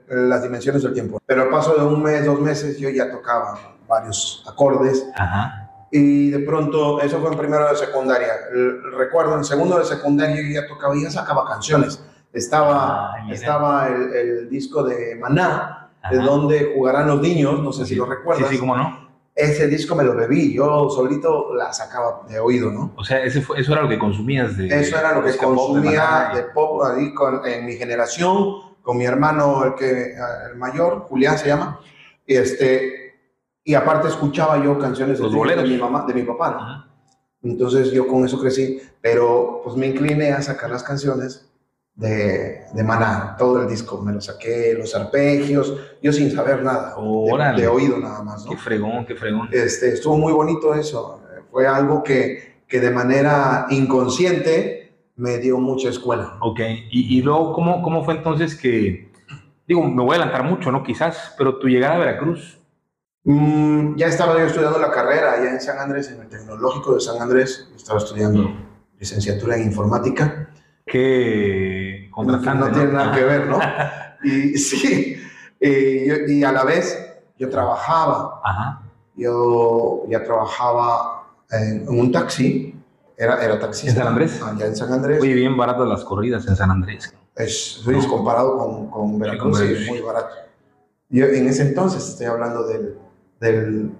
el- 0.10 0.30
las 0.30 0.42
dimensiones 0.44 0.84
del 0.84 0.94
tiempo, 0.94 1.20
pero 1.26 1.44
al 1.44 1.50
paso 1.50 1.76
de 1.76 1.84
un 1.86 2.02
mes, 2.02 2.26
dos 2.26 2.40
meses, 2.40 2.78
yo 2.78 2.90
ya 2.90 3.12
tocaba 3.12 3.60
varios 3.88 4.44
acordes 4.48 5.06
Ajá. 5.16 5.70
y 5.92 6.30
de 6.30 6.40
pronto, 6.40 7.02
eso 7.02 7.20
fue 7.20 7.32
en 7.32 7.38
primero 7.38 7.68
de 7.70 7.76
secundaria. 7.76 8.28
Recuerdo, 8.98 9.36
en 9.38 9.44
segundo 9.44 9.78
de 9.78 9.86
secundaria 9.86 10.36
yo 10.38 10.62
ya 10.62 10.68
tocaba 10.68 10.96
y 10.96 11.04
ya 11.04 11.10
sacaba 11.12 11.46
canciones. 11.48 12.04
Estaba, 12.32 13.16
mira. 13.24 13.36
estaba 13.36 13.88
el, 13.90 14.14
el 14.14 14.50
disco 14.50 14.84
de 14.84 15.16
Maná, 15.16 15.90
de 16.10 16.18
Ajá. 16.18 16.26
donde 16.26 16.72
jugarán 16.76 17.08
los 17.08 17.22
niños, 17.22 17.60
no 17.62 17.72
sé 17.72 17.84
si 17.86 17.90
Sí. 17.92 17.96
lo 17.96 18.06
recuerdas. 18.06 18.48
Sí, 18.50 18.56
sí, 18.56 18.60
cómo 18.60 18.76
no. 18.76 19.03
Ese 19.36 19.68
disco 19.68 19.96
me 19.96 20.04
lo 20.04 20.16
bebí, 20.16 20.54
yo 20.54 20.90
solito 20.90 21.56
la 21.56 21.74
sacaba 21.74 22.22
de 22.30 22.40
oído, 22.40 22.72
¿no? 22.72 22.94
O 22.96 23.04
sea, 23.04 23.24
ese 23.24 23.42
fue, 23.42 23.60
eso 23.60 23.74
era 23.74 23.82
lo 23.82 23.90
que 23.90 23.98
consumías 23.98 24.56
de. 24.58 24.68
Eso 24.68 24.98
era 24.98 25.14
lo 25.14 25.24
que 25.24 25.32
pop, 25.34 25.40
de 25.42 25.46
consumía 25.56 26.30
y- 26.32 26.36
de 26.38 26.44
pop 26.44 26.84
ahí 26.84 27.14
con, 27.16 27.46
en 27.46 27.66
mi 27.66 27.74
generación, 27.74 28.76
con 28.84 28.98
mi 28.98 29.06
hermano, 29.06 29.64
el, 29.66 29.74
que, 29.76 30.14
el 30.52 30.56
mayor, 30.58 31.00
Julián 31.10 31.38
se 31.40 31.48
llama, 31.48 31.80
y, 32.28 32.36
este, 32.36 33.16
y 33.64 33.74
aparte 33.74 34.08
escuchaba 34.10 34.64
yo 34.64 34.78
canciones 34.78 35.18
de, 35.18 35.26
de 35.28 35.64
mi 35.64 35.78
mamá, 35.78 36.06
de 36.08 36.14
mi 36.14 36.24
papá, 36.24 36.52
¿no? 36.52 37.50
Entonces 37.50 37.92
yo 37.92 38.08
con 38.08 38.24
eso 38.26 38.40
crecí, 38.40 38.80
pero 39.02 39.62
pues 39.64 39.76
me 39.76 39.88
incliné 39.88 40.32
a 40.32 40.42
sacar 40.42 40.70
las 40.70 40.84
canciones 40.84 41.50
de, 41.96 42.64
de 42.74 42.84
Maná, 42.84 43.36
todo 43.38 43.62
el 43.62 43.68
disco, 43.68 44.02
me 44.02 44.12
lo 44.14 44.22
saqué, 44.22 44.74
los 44.78 44.96
arpegios, 44.96 45.74
yo 46.02 46.12
sin 46.12 46.32
saber 46.32 46.64
nada, 46.64 46.96
Órale. 46.98 47.58
de, 47.58 47.62
de 47.64 47.68
oído 47.68 47.98
nada 48.00 48.24
más, 48.24 48.46
¿no? 48.46 48.52
Qué 48.52 48.58
fregón, 48.58 49.06
qué 49.06 49.16
fregón. 49.16 49.50
Este, 49.52 49.94
estuvo 49.94 50.18
muy 50.18 50.34
bonito 50.34 50.74
eso, 50.74 51.22
fue 51.52 51.68
algo 51.68 52.02
que, 52.04 52.64
que 52.68 52.80
de 52.80 52.90
manera 52.90 53.68
inconsciente 53.70 54.92
me 55.16 55.38
dio 55.38 55.60
mucha 55.60 55.90
escuela. 55.90 56.38
Ok. 56.42 56.60
Y, 56.90 57.20
y 57.20 57.22
luego, 57.22 57.54
¿cómo, 57.54 57.84
¿cómo 57.84 58.04
fue 58.04 58.16
entonces 58.16 58.56
que. 58.56 59.12
Digo, 59.68 59.84
me 59.84 60.02
voy 60.04 60.14
a 60.14 60.22
adelantar 60.24 60.44
mucho, 60.44 60.72
¿no? 60.72 60.84
Quizás, 60.84 61.36
pero 61.38 61.58
tu 61.60 61.68
llegada 61.68 61.96
a 61.96 62.00
Veracruz. 62.00 62.60
Mm, 63.24 63.96
ya 63.96 64.08
estaba 64.08 64.38
yo 64.38 64.48
estudiando 64.48 64.80
la 64.80 64.92
carrera 64.92 65.34
allá 65.34 65.52
en 65.52 65.62
San 65.62 65.78
Andrés, 65.78 66.12
en 66.12 66.22
el 66.22 66.28
Tecnológico 66.28 66.96
de 66.96 67.00
San 67.00 67.22
Andrés, 67.22 67.70
estaba 67.76 68.00
estudiando 68.00 68.52
licenciatura 69.00 69.56
en 69.56 69.64
informática. 69.68 70.50
No, 72.18 72.24
no 72.24 72.72
tiene 72.72 72.92
nada 72.94 73.12
que 73.16 73.24
ver, 73.24 73.48
¿no? 73.48 73.60
Y 74.26 74.58
sí, 74.58 75.22
y, 75.60 76.08
yo- 76.08 76.16
y 76.28 76.44
a 76.46 76.52
la 76.54 76.64
vez 76.64 76.98
yo 77.38 77.50
trabajaba, 77.50 78.40
Ajá. 78.44 78.82
yo 79.16 80.04
ya 80.08 80.24
trabajaba 80.24 81.24
en, 81.52 81.82
en 81.82 82.00
un 82.00 82.10
taxi, 82.12 82.74
era, 83.18 83.44
era 83.44 83.60
taxista. 83.60 83.90
¿En 83.92 83.98
San 83.98 84.08
Andrés? 84.08 84.42
Allá 84.42 84.66
en 84.66 84.76
San 84.78 84.94
Andrés. 84.94 85.22
Oye, 85.22 85.34
bien 85.34 85.58
baratas 85.58 85.88
las 85.88 86.04
corridas 86.06 86.48
en 86.48 86.56
San 86.56 86.72
Andrés. 86.72 87.14
Es, 87.36 87.84
es 87.86 88.08
comparado 88.08 88.58
con, 88.58 88.90
con 88.90 89.20
Veracruz, 89.20 89.60
sí, 89.60 89.66
es 89.74 89.88
muy 89.88 90.00
barato. 90.00 90.34
Yo 91.10 91.26
en 91.26 91.48
ese 91.48 91.64
entonces, 91.64 92.08
estoy 92.08 92.28
hablando 92.28 92.66
del, 92.66 92.98
del 93.42 93.92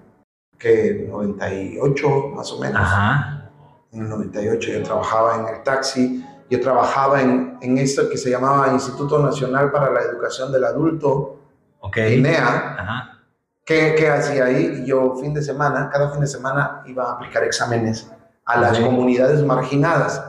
que 0.58 1.06
98 1.10 2.08
más 2.34 2.50
o 2.52 2.60
menos. 2.60 2.80
Ajá. 2.80 3.50
En 3.92 4.02
el 4.02 4.08
98 4.08 4.72
yo 4.72 4.82
trabajaba 4.82 5.36
en 5.36 5.54
el 5.54 5.62
taxi, 5.62 6.24
yo 6.50 6.60
trabajaba 6.60 7.20
en, 7.22 7.58
en 7.60 7.78
esto 7.78 8.08
que 8.08 8.16
se 8.18 8.30
llamaba 8.30 8.72
Instituto 8.72 9.18
Nacional 9.18 9.70
para 9.70 9.90
la 9.90 10.02
Educación 10.02 10.52
del 10.52 10.64
Adulto, 10.64 11.40
Ok. 11.80 11.98
INEA. 11.98 12.76
Ajá. 12.78 13.18
¿Qué, 13.64 13.94
qué 13.98 14.08
hacía 14.08 14.46
ahí? 14.46 14.84
Yo 14.86 15.16
fin 15.16 15.34
de 15.34 15.42
semana, 15.42 15.90
cada 15.92 16.10
fin 16.10 16.20
de 16.22 16.26
semana 16.26 16.82
iba 16.86 17.04
a 17.04 17.12
aplicar 17.12 17.44
exámenes 17.44 18.10
a 18.44 18.58
las 18.58 18.78
comunidades 18.78 19.42
marginadas. 19.44 20.22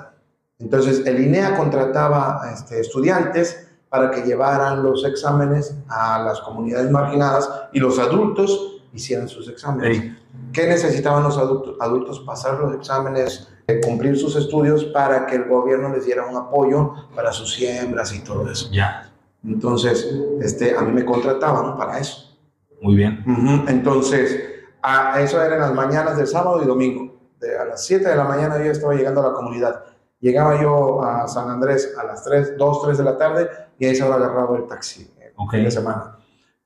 Entonces 0.59 1.05
el 1.05 1.19
INEA 1.21 1.55
contrataba 1.55 2.41
este, 2.53 2.79
estudiantes 2.79 3.69
para 3.89 4.11
que 4.11 4.21
llevaran 4.23 4.83
los 4.83 5.05
exámenes 5.05 5.75
a 5.87 6.19
las 6.19 6.41
comunidades 6.41 6.91
marginadas 6.91 7.49
y 7.71 7.79
los 7.79 7.99
adultos 7.99 8.81
hicieran 8.93 9.27
sus 9.27 9.47
exámenes. 9.49 10.13
¿Qué 10.51 10.67
necesitaban 10.67 11.23
los 11.23 11.37
adultos? 11.37 11.77
Adultos 11.79 12.19
pasar 12.21 12.59
los 12.59 12.73
exámenes, 12.75 13.49
eh, 13.67 13.81
cumplir 13.83 14.17
sus 14.17 14.35
estudios 14.35 14.85
para 14.85 15.25
que 15.25 15.35
el 15.35 15.45
gobierno 15.45 15.89
les 15.89 16.05
diera 16.05 16.25
un 16.25 16.35
apoyo 16.37 16.93
para 17.15 17.31
sus 17.31 17.53
siembras 17.53 18.13
y 18.13 18.19
todo 18.23 18.49
eso. 18.49 18.69
ya. 18.71 19.11
Entonces, 19.43 20.07
este, 20.41 20.75
a 20.75 20.81
mí 20.81 20.91
me 20.91 21.05
contrataban 21.05 21.77
para 21.77 21.99
eso. 21.99 22.35
Muy 22.81 22.95
bien. 22.95 23.23
Ujú, 23.27 23.69
Entonces, 23.69 24.39
a 24.81 25.21
eso 25.21 25.41
era 25.41 25.55
en 25.55 25.61
las 25.61 25.73
mañanas 25.73 26.17
del 26.17 26.27
sábado 26.27 26.61
y 26.63 26.65
domingo. 26.65 27.13
De, 27.39 27.57
a 27.57 27.65
las 27.65 27.85
7 27.85 28.07
de 28.09 28.15
la 28.15 28.23
mañana 28.23 28.57
yo 28.57 28.71
estaba 28.71 28.93
llegando 28.95 29.21
a 29.21 29.27
la 29.29 29.33
comunidad. 29.33 29.83
Llegaba 30.19 30.59
yo 30.61 31.03
a 31.03 31.27
San 31.27 31.49
Andrés 31.49 31.93
a 31.99 32.03
las 32.05 32.23
3, 32.23 32.57
2, 32.57 32.81
3 32.83 32.97
de 32.97 33.03
la 33.03 33.17
tarde 33.17 33.49
y 33.77 33.85
ahí 33.85 33.95
se 33.95 34.01
había 34.03 34.15
agarrado 34.15 34.55
el 34.55 34.65
taxi 34.65 35.11
el 35.21 35.33
Ok. 35.35 35.51
fin 35.51 35.63
de 35.65 35.71
semana. 35.71 36.17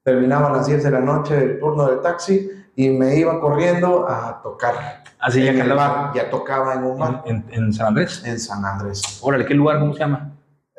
Terminaba 0.04 0.48
a 0.50 0.54
las 0.54 0.68
10 0.68 0.82
de 0.84 0.92
la 0.92 1.00
noche 1.02 1.38
el 1.38 1.60
turno 1.60 1.86
del 1.88 2.00
taxi 2.00 2.50
y 2.76 2.90
me 2.92 3.16
iba 3.18 3.40
corriendo 3.42 4.08
a 4.08 4.42
tocar. 4.42 4.99
Así 5.20 5.44
ya 5.44 6.12
ya 6.16 6.30
tocaba 6.30 6.74
en 6.76 6.84
un 6.86 6.98
bar 6.98 7.24
en, 7.26 7.46
en, 7.50 7.64
en 7.66 7.74
San 7.74 7.88
Andrés. 7.88 8.24
en 8.26 8.40
San 8.40 8.64
Andrés. 8.66 9.20
Órale, 9.22 9.46
¿qué 9.46 9.54
lugar? 9.54 9.80
¿Cómo 9.80 9.94
se 9.94 10.00
llama? 10.00 10.32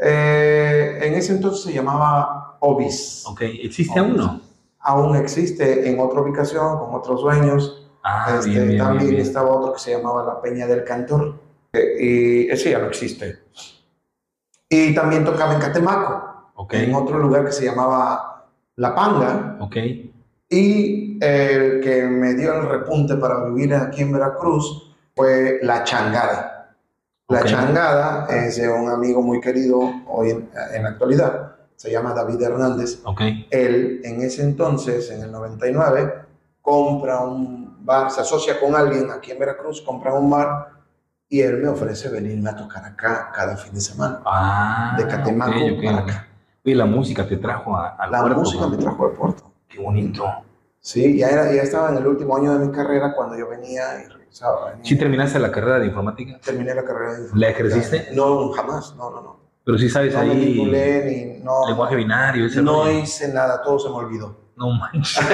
Eh, 0.02 0.98
en 1.02 1.14
ese 1.14 1.34
entonces 1.34 1.62
se 1.62 1.72
llamaba 1.74 2.56
Obis. 2.60 3.24
Ok. 3.26 3.42
¿Existe 3.42 3.98
aún 3.98 4.16
no? 4.16 4.40
Aún 4.78 5.14
existe 5.16 5.88
en 5.90 6.00
otra 6.00 6.22
ubicación, 6.22 6.78
con 6.78 6.94
otros 6.94 7.20
dueños. 7.20 7.86
Ah, 8.02 8.36
Este, 8.38 8.48
bien, 8.50 8.68
bien, 8.68 8.78
también 8.78 8.98
bien, 9.00 9.16
bien. 9.16 9.26
estaba 9.26 9.50
otro 9.50 9.74
que 9.74 9.78
se 9.78 9.90
llamaba 9.94 10.24
La 10.24 10.40
Peña 10.40 10.66
del 10.66 10.84
Cantor. 10.84 11.34
eh, 11.74 11.96
y 12.00 12.50
ese 12.50 12.70
ya 12.70 12.78
no 12.78 12.86
existe. 12.86 13.40
Y 14.70 14.94
también 14.94 15.24
tocaba 15.24 15.52
en 15.54 15.60
Catemaco, 15.60 16.50
Ok. 16.54 16.74
en 16.74 16.94
otro 16.94 17.18
lugar 17.18 17.44
que 17.44 17.52
se 17.52 17.64
llamaba 17.66 18.46
La 18.76 18.94
Panga. 18.94 19.58
Ok. 19.60 19.76
Y 20.48 21.09
el 21.20 21.80
que 21.80 22.02
me 22.04 22.34
dio 22.34 22.54
el 22.54 22.68
repunte 22.68 23.16
para 23.16 23.44
vivir 23.44 23.74
aquí 23.74 24.02
en 24.02 24.12
Veracruz 24.12 24.94
fue 25.14 25.58
La 25.62 25.84
Changada. 25.84 26.74
La. 27.28 27.44
Changada 27.44 28.26
es 28.28 28.56
de 28.56 28.68
un 28.68 28.88
amigo 28.88 29.22
muy 29.22 29.40
querido 29.40 29.78
hoy 30.08 30.30
en, 30.30 30.50
en 30.74 30.82
la 30.82 30.88
actualidad, 30.90 31.52
se 31.76 31.90
llama 31.90 32.12
David 32.12 32.42
Hernández. 32.42 33.00
Ok. 33.04 33.20
Él 33.50 34.00
en 34.02 34.22
ese 34.22 34.42
entonces, 34.42 35.10
en 35.12 35.22
el 35.22 35.30
99, 35.30 36.12
compra 36.60 37.20
un 37.20 37.84
bar, 37.84 38.10
se 38.10 38.22
asocia 38.22 38.58
con 38.58 38.74
alguien 38.74 39.10
aquí 39.10 39.30
en 39.30 39.38
Veracruz, 39.38 39.80
compra 39.82 40.12
un 40.14 40.28
bar 40.28 40.70
y 41.28 41.40
él 41.40 41.58
me 41.58 41.68
ofrece 41.68 42.08
venirme 42.08 42.50
a 42.50 42.56
tocar 42.56 42.84
acá 42.84 43.30
cada 43.32 43.56
fin 43.56 43.72
de 43.74 43.80
semana, 43.80 44.20
Ah. 44.24 44.94
de 44.98 45.06
Catemaco 45.06 45.52
ok, 45.52 45.72
ok. 45.78 45.84
para 45.84 45.98
acá. 45.98 46.26
Oye, 46.64 46.74
la 46.74 46.86
música 46.86 47.26
te 47.28 47.36
trajo 47.36 47.76
a, 47.76 47.90
al 47.90 48.10
La 48.10 48.20
puerto, 48.22 48.40
música 48.40 48.62
¿no? 48.64 48.70
me 48.70 48.76
trajo 48.76 49.04
al 49.06 49.12
puerto. 49.12 49.52
Qué 49.68 49.78
bonito. 49.80 50.24
Sí, 50.80 51.18
ya, 51.18 51.28
era, 51.28 51.52
ya 51.52 51.62
estaba 51.62 51.90
en 51.90 51.98
el 51.98 52.06
último 52.06 52.36
año 52.36 52.58
de 52.58 52.66
mi 52.66 52.72
carrera 52.72 53.14
cuando 53.14 53.38
yo 53.38 53.48
venía 53.48 54.02
y 54.02 54.08
regresaba. 54.08 54.70
venía. 54.70 54.84
¿Sí 54.84 54.96
terminaste 54.98 55.38
la 55.38 55.52
carrera 55.52 55.78
de 55.78 55.86
informática? 55.86 56.40
Terminé 56.42 56.74
la 56.74 56.84
carrera 56.84 57.12
de 57.14 57.28
¿La 57.34 57.48
ejerciste? 57.50 58.08
No, 58.14 58.50
jamás, 58.52 58.94
no, 58.96 59.10
no, 59.10 59.20
no. 59.20 59.40
Pero 59.64 59.76
sí 59.78 59.88
sabes 59.90 60.14
No 60.14 60.24
me 60.24 60.30
ahí 60.32 60.46
titulé 60.54 61.04
ni, 61.36 61.44
no, 61.44 61.68
lenguaje 61.68 61.94
binario, 61.96 62.46
ese 62.46 62.62
no 62.62 62.84
rollo. 62.84 62.98
hice 62.98 63.28
nada, 63.32 63.62
todo 63.62 63.78
se 63.78 63.88
me 63.90 63.96
olvidó. 63.96 64.36
No 64.56 64.70
manches. 64.70 65.18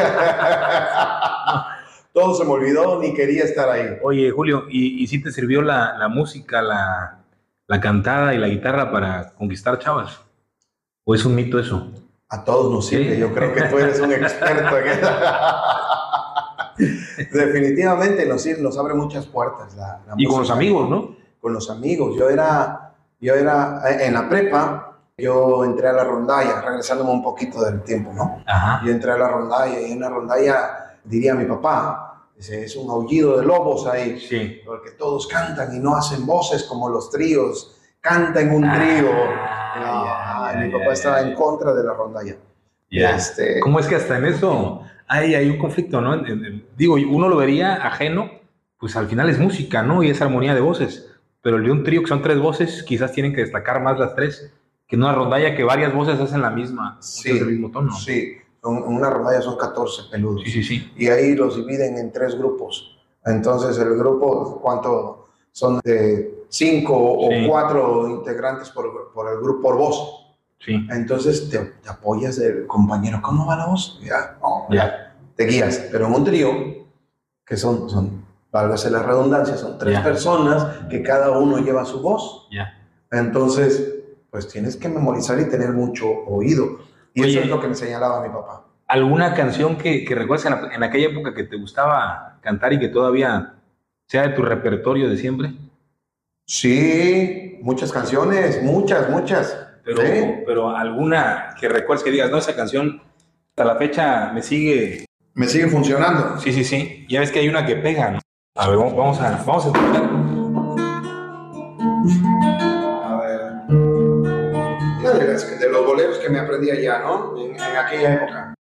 todo 2.12 2.34
se 2.34 2.44
me 2.44 2.50
olvidó, 2.50 3.00
ni 3.00 3.14
quería 3.14 3.44
estar 3.44 3.68
ahí. 3.70 3.98
Oye, 4.02 4.30
Julio, 4.30 4.64
¿y, 4.68 5.02
y 5.02 5.06
sí 5.06 5.22
te 5.22 5.30
sirvió 5.30 5.62
la, 5.62 5.96
la 5.98 6.08
música, 6.08 6.62
la, 6.62 7.18
la 7.68 7.80
cantada 7.80 8.34
y 8.34 8.38
la 8.38 8.48
guitarra 8.48 8.90
para 8.90 9.32
conquistar 9.34 9.78
chavas? 9.78 10.20
¿O 11.04 11.14
es 11.14 11.24
un 11.24 11.34
mito 11.34 11.58
eso? 11.58 11.90
A 12.28 12.45
todos 12.45 12.73
nos 12.73 12.87
sirve. 12.87 13.14
Sí. 13.14 13.21
Yo 13.21 13.33
creo 13.33 13.54
que 13.54 13.62
tú 13.62 13.78
eres 13.78 14.00
un 14.00 14.12
experto 14.12 14.78
en 14.78 14.87
eso. 14.88 15.09
Definitivamente 17.33 18.26
nos, 18.26 18.45
nos 18.59 18.78
abre 18.78 18.95
muchas 18.95 19.26
puertas. 19.26 19.75
La, 19.76 20.00
la 20.06 20.14
Y 20.16 20.26
con 20.26 20.40
los 20.40 20.50
amigos, 20.50 20.88
¿no? 20.88 21.16
Con 21.40 21.52
los 21.52 21.71
amigos. 21.71 22.16
Yo 22.18 22.28
era, 22.28 22.95
yo 23.21 23.35
era 23.35 23.83
en 24.00 24.14
la 24.14 24.28
prepa, 24.28 24.99
yo 25.16 25.64
entré 25.64 25.88
a 25.88 25.92
la 25.92 26.04
rondalla, 26.04 26.61
regresándome 26.61 27.11
un 27.11 27.23
poquito 27.23 27.64
del 27.64 27.83
tiempo, 27.83 28.12
¿no? 28.12 28.42
Ajá. 28.47 28.83
Yo 28.85 28.90
entré 28.92 29.12
a 29.12 29.16
la 29.16 29.28
rondalla 29.28 29.80
y 29.80 29.92
en 29.92 30.00
la 30.00 30.11
rondalla, 30.11 30.99
diría 31.04 31.35
mi 31.35 31.47
papá, 31.47 32.25
dice, 32.37 32.64
es 32.64 32.76
un 32.76 32.90
aullido 32.90 33.38
de 33.38 33.47
lobos 33.47 33.87
ahí. 33.87 34.21
Sí. 34.21 34.61
porque 34.66 34.90
todos 34.90 35.26
cantan 35.26 35.75
y 35.75 35.78
no 35.78 35.97
hacen 35.97 36.26
voces 36.26 36.64
como 36.64 36.88
los 36.88 37.11
tríos, 37.11 37.76
canta 38.00 38.40
en 38.40 38.52
un 38.52 38.62
trío. 38.62 39.11
Ah, 39.78 40.35
Ya, 40.54 40.60
mi 40.60 40.70
papá 40.72 40.92
estaba 40.92 41.20
en 41.20 41.34
contra 41.34 41.74
de 41.74 41.84
la 41.84 41.92
rondalla. 41.94 42.36
Ya. 42.90 43.16
Este, 43.16 43.60
¿Cómo 43.60 43.80
es 43.80 43.86
que 43.86 43.96
hasta 43.96 44.18
en 44.18 44.26
eso 44.26 44.82
hay, 45.08 45.34
hay 45.34 45.48
un 45.50 45.58
conflicto, 45.58 46.00
¿no? 46.00 46.14
En- 46.14 46.26
en- 46.44 46.66
digo, 46.76 46.94
uno 46.94 47.28
lo 47.28 47.36
vería 47.36 47.74
ajeno, 47.86 48.30
pues 48.78 48.96
al 48.96 49.06
final 49.08 49.28
es 49.30 49.38
música, 49.38 49.82
¿no? 49.82 50.02
Y 50.02 50.10
es 50.10 50.20
armonía 50.22 50.54
de 50.54 50.60
voces. 50.60 51.10
Pero 51.42 51.56
el 51.58 51.64
de 51.64 51.70
un 51.72 51.84
trío 51.84 52.02
que 52.02 52.08
son 52.08 52.22
tres 52.22 52.38
voces, 52.38 52.82
quizás 52.82 53.12
tienen 53.12 53.32
que 53.34 53.40
destacar 53.42 53.80
más 53.82 53.98
las 53.98 54.14
tres 54.14 54.52
que 54.86 54.96
en 54.96 55.02
una 55.02 55.14
rondalla 55.14 55.54
que 55.56 55.64
varias 55.64 55.92
voces 55.94 56.20
hacen 56.20 56.42
la 56.42 56.50
misma, 56.50 56.96
Sí, 57.00 57.30
el 57.30 57.46
mismo 57.46 57.70
tono. 57.72 57.92
sí, 57.92 58.34
en 58.64 58.70
una 58.72 59.10
rondalla 59.10 59.40
son 59.42 59.56
14 59.56 60.02
peludos. 60.10 60.42
sí, 60.44 60.50
sí. 60.50 60.62
sí. 60.62 60.92
Y 60.96 61.08
ahí 61.08 61.34
los 61.34 61.56
dividen 61.56 61.98
en 61.98 62.12
tres 62.12 62.36
grupos. 62.36 62.96
Entonces 63.24 63.76
el 63.78 63.96
grupo, 63.96 64.60
¿cuánto? 64.62 65.26
Son 65.50 65.80
de 65.82 66.44
cinco 66.48 66.94
o 66.96 67.28
Sí. 67.30 67.46
cuatro 67.48 68.08
integrantes 68.08 68.68
por, 68.70 69.12
por 69.12 69.32
el 69.32 69.38
grupo, 69.40 69.62
por 69.62 69.76
voz. 69.76 70.25
Sí, 70.58 70.86
Entonces 70.90 71.48
te, 71.50 71.58
te 71.58 71.88
apoyas 71.88 72.36
del 72.36 72.66
compañero. 72.66 73.20
¿Cómo 73.22 73.46
va 73.46 73.56
la 73.56 73.66
voz? 73.66 74.00
Ya, 74.02 74.38
ya. 74.70 75.14
te 75.36 75.44
guías. 75.44 75.86
Pero 75.92 76.06
en 76.06 76.14
un 76.14 76.25
trío, 76.25 76.48
que 77.44 77.56
son, 77.56 77.88
son 77.88 78.25
válgase 78.50 78.90
la 78.90 79.02
redundancia, 79.02 79.56
son 79.56 79.78
tres 79.78 80.00
personas 80.00 80.66
que 80.88 81.02
cada 81.02 81.30
uno 81.38 81.58
lleva 81.58 81.84
su 81.84 82.00
voz. 82.00 82.48
Ya. 82.50 82.72
Entonces, 83.12 83.94
pues 84.30 84.48
tienes 84.48 84.76
que 84.76 84.88
memorizar 84.88 85.38
y 85.38 85.44
tener 85.48 85.70
mucho 85.72 86.06
oído. 86.26 86.78
Y 87.14 87.22
Oye. 87.22 87.30
eso 87.32 87.40
es 87.40 87.48
lo 87.48 87.60
que 87.60 87.68
me 87.68 87.75
señalaba 87.75 88.22
mi 88.26 88.30
papá. 88.32 88.64
¿Alguna 88.88 89.34
canción 89.34 89.76
que, 89.76 90.04
que 90.04 90.14
recuerdes 90.14 90.46
en, 90.46 90.52
la- 90.52 90.75
en 90.75 90.82
aquella 90.82 91.08
época 91.08 91.34
que 91.34 91.44
te 91.44 91.56
gustaba 91.56 92.38
cantar 92.40 92.72
y 92.72 92.78
que 92.78 92.88
todavía 92.88 93.54
sea 94.08 94.22
de 94.22 94.28
tu 94.30 94.42
repertorio 94.42 95.08
de 95.08 95.16
siempre? 95.16 95.54
Sí, 96.46 97.58
muchas 97.62 97.92
canciones, 97.92 98.62
muchas, 98.62 99.10
muchas. 99.10 99.65
Pero, 99.86 100.02
pero 100.44 100.76
alguna 100.76 101.54
que 101.60 101.68
recuerdes 101.68 102.02
que 102.04 102.10
digas, 102.10 102.30
no, 102.30 102.38
esa 102.38 102.54
canción 102.56 103.00
hasta 103.50 103.64
la 103.64 103.76
fecha 103.76 104.32
me 104.34 104.42
sigue. 104.42 105.06
Me 105.34 105.46
sigue 105.46 105.68
funcionando. 105.68 106.38
Sí, 106.40 106.52
sí, 106.52 106.64
sí. 106.64 107.06
Ya 107.08 107.20
ves 107.20 107.30
que 107.30 107.38
hay 107.38 107.48
una 107.48 107.64
que 107.64 107.76
pega, 107.76 108.10
¿no? 108.10 108.18
A 108.56 108.68
ver, 108.68 108.78
vamos, 108.78 108.96
vamos 108.96 109.20
a, 109.20 109.30
vamos 109.46 109.64
a 109.66 109.68
escuchar. 109.68 110.02
A 113.04 113.16
ver. 113.20 113.40
Una 113.68 115.10
de, 115.12 115.26
las- 115.32 115.60
de 115.60 115.68
los 115.70 115.86
boleros 115.86 116.18
que 116.18 116.28
me 116.30 116.38
aprendí 116.40 116.70
allá, 116.70 116.98
¿no? 117.00 117.36
En, 117.38 117.50
en 117.54 117.60
aquella 117.76 118.14
época. 118.14 118.54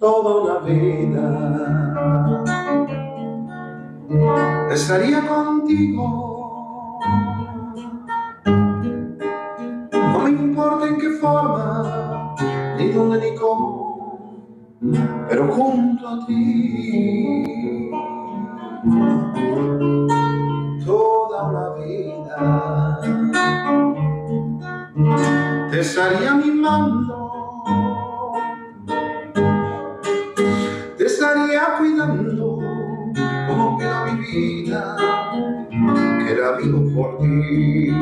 Toda 0.00 0.42
una 0.42 0.58
vida 0.66 1.24
estaría 4.72 5.20
contigo. 5.26 6.98
Importa 10.44 10.88
en 10.88 10.98
qué 10.98 11.10
forma, 11.12 12.34
ni 12.78 12.88
dónde 12.90 13.18
ni 13.30 13.36
cómo, 13.36 14.10
pero 15.28 15.48
junto 15.52 16.08
a 16.08 16.26
ti. 16.26 17.90
Toda 20.86 21.44
una 21.50 21.70
vida 21.84 23.00
te 25.70 25.80
estaría 25.80 26.34
mimando, 26.34 27.32
te 30.98 31.06
estaría 31.06 31.76
cuidando 31.78 32.58
como 33.48 33.76
cuido 33.76 34.06
mi 34.06 34.20
vida, 34.26 34.96
que 36.04 36.36
la 36.36 36.52
vivo 36.58 36.82
por 36.94 37.18
ti. 37.18 37.92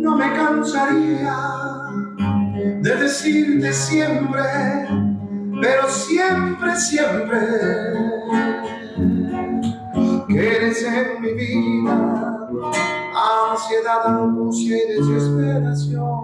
No 0.00 0.16
me 0.16 0.32
cansaría 0.32 1.36
de 2.80 2.96
decirte 2.96 3.72
siempre, 3.72 4.42
pero 5.60 5.88
siempre, 5.88 6.76
siempre, 6.76 7.38
que 10.28 10.56
eres 10.56 10.82
en 10.84 11.20
mi 11.20 11.32
vida 11.34 12.30
ansiedad, 13.50 14.06
angustia 14.06 14.76
y 14.76 14.88
desesperación. 14.94 16.20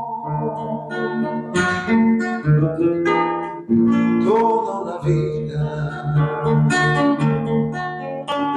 Toda 4.24 4.80
una 4.80 4.98
vida 5.04 5.64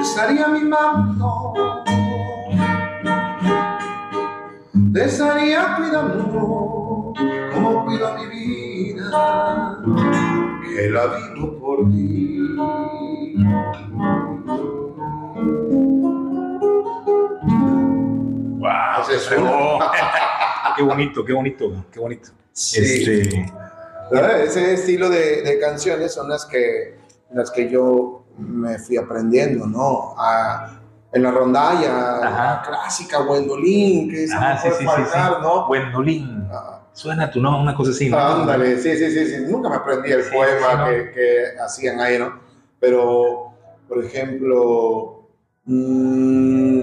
estaría 0.00 0.48
mimando, 0.48 1.54
te 4.92 5.04
estaría 5.04 5.76
cuidando 5.76 7.12
como 7.52 7.84
cuido 7.84 8.14
mi 8.18 8.26
vida, 8.26 9.78
que 10.64 10.90
la 10.90 11.06
vivo 11.06 11.58
por 11.60 11.90
ti. 11.90 12.38
¡Wow! 18.58 19.02
Ese 19.02 19.16
es 19.16 19.38
uno. 19.38 19.78
qué 20.76 20.82
bonito, 20.82 21.24
qué 21.24 21.32
bonito, 21.32 21.84
qué 21.90 22.00
bonito. 22.00 22.30
Sí. 22.52 22.80
Este. 22.80 23.52
Ese 24.44 24.74
estilo 24.74 25.08
de, 25.08 25.42
de 25.42 25.58
canciones 25.60 26.12
son 26.14 26.28
las 26.28 26.44
que, 26.46 26.96
las 27.32 27.50
que 27.50 27.70
yo 27.70 28.24
me 28.38 28.78
fui 28.78 28.96
aprendiendo, 28.96 29.66
¿no? 29.66 30.14
A- 30.18 30.79
en 31.12 31.22
la 31.22 31.30
rondalla, 31.30 32.18
Ajá. 32.26 32.62
clásica, 32.66 33.20
Wendolin, 33.22 34.08
que 34.10 34.24
esa 34.24 34.52
Ah, 34.52 34.58
sí, 34.58 34.68
sí, 34.78 34.84
faltar, 34.84 35.34
sí. 35.34 35.38
¿no? 35.42 35.66
Gwendolyn. 35.66 36.48
Ah, 36.52 36.76
Suena 36.92 37.30
tu 37.30 37.40
nombre, 37.40 37.62
una 37.62 37.74
cosa 37.74 37.90
así, 37.92 38.08
¿no? 38.10 38.18
Ándale, 38.18 38.76
sí, 38.78 38.96
sí, 38.96 39.10
sí, 39.10 39.26
sí. 39.26 39.44
Nunca 39.48 39.68
me 39.68 39.76
aprendí 39.76 40.10
el 40.12 40.22
poema 40.24 40.84
que, 40.86 41.10
que 41.12 41.44
hacían 41.64 42.00
ahí, 42.00 42.18
¿no? 42.18 42.38
Pero, 42.78 43.52
por 43.88 44.04
ejemplo, 44.04 45.28
mm, 45.64 46.80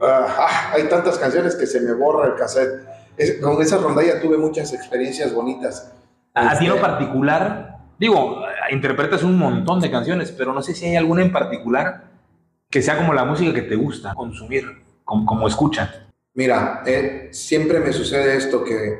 ah, 0.00 0.26
ah, 0.38 0.70
hay 0.74 0.84
tantas 0.88 1.18
canciones 1.18 1.54
que 1.56 1.66
se 1.66 1.80
me 1.80 1.92
borra 1.92 2.26
el 2.28 2.34
cassette. 2.36 2.84
Es- 3.16 3.40
con 3.40 3.60
esa 3.60 3.76
rondalla 3.78 4.20
tuve 4.20 4.36
muchas 4.38 4.72
experiencias 4.72 5.32
bonitas. 5.32 5.92
A 6.34 6.58
ti 6.58 6.66
en 6.66 6.72
Este, 6.72 6.80
particular, 6.80 7.76
digo, 7.98 8.40
interpretas 8.70 9.22
un 9.22 9.38
montón 9.38 9.80
de 9.80 9.90
canciones, 9.90 10.32
pero 10.32 10.52
no 10.52 10.62
sé 10.62 10.74
si 10.74 10.86
hay 10.86 10.96
alguna 10.96 11.22
en 11.22 11.32
particular 11.32 12.04
que 12.74 12.82
sea 12.82 12.96
como 12.96 13.14
la 13.14 13.24
música 13.24 13.54
que 13.54 13.62
te 13.62 13.76
gusta 13.76 14.12
consumir, 14.14 14.64
como, 15.04 15.24
como 15.24 15.46
escucha. 15.46 16.08
Mira, 16.34 16.82
eh, 16.84 17.28
siempre 17.30 17.78
me 17.78 17.92
sucede 17.92 18.36
esto 18.36 18.64
que 18.64 18.98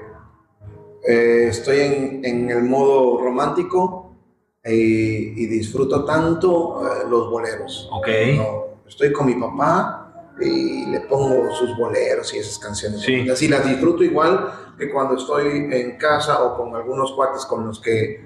eh, 1.09 1.49
estoy 1.49 1.81
en, 1.81 2.25
en 2.25 2.51
el 2.51 2.63
modo 2.63 3.21
romántico 3.21 4.15
eh, 4.63 4.73
y 4.73 5.47
disfruto 5.47 6.05
tanto 6.05 6.87
eh, 6.87 7.05
los 7.11 7.29
boleros. 7.29 7.89
Ok. 7.91 8.07
¿no? 8.37 8.65
Estoy 8.87 9.13
con 9.13 9.27
mi 9.27 9.35
papá 9.35 10.31
y 10.41 10.87
le 10.87 11.01
pongo 11.01 11.53
sus 11.53 11.77
boleros 11.77 12.33
y 12.33 12.39
esas 12.39 12.61
canciones. 12.61 13.01
Sí. 13.01 13.27
Y 13.41 13.49
las 13.49 13.67
disfruto 13.67 14.05
igual 14.05 14.53
que 14.79 14.89
cuando 14.93 15.17
estoy 15.17 15.49
en 15.73 15.99
casa 15.99 16.45
o 16.45 16.57
con 16.57 16.77
algunos 16.77 17.11
cuates 17.15 17.45
con 17.45 17.67
los 17.67 17.81
que 17.81 18.25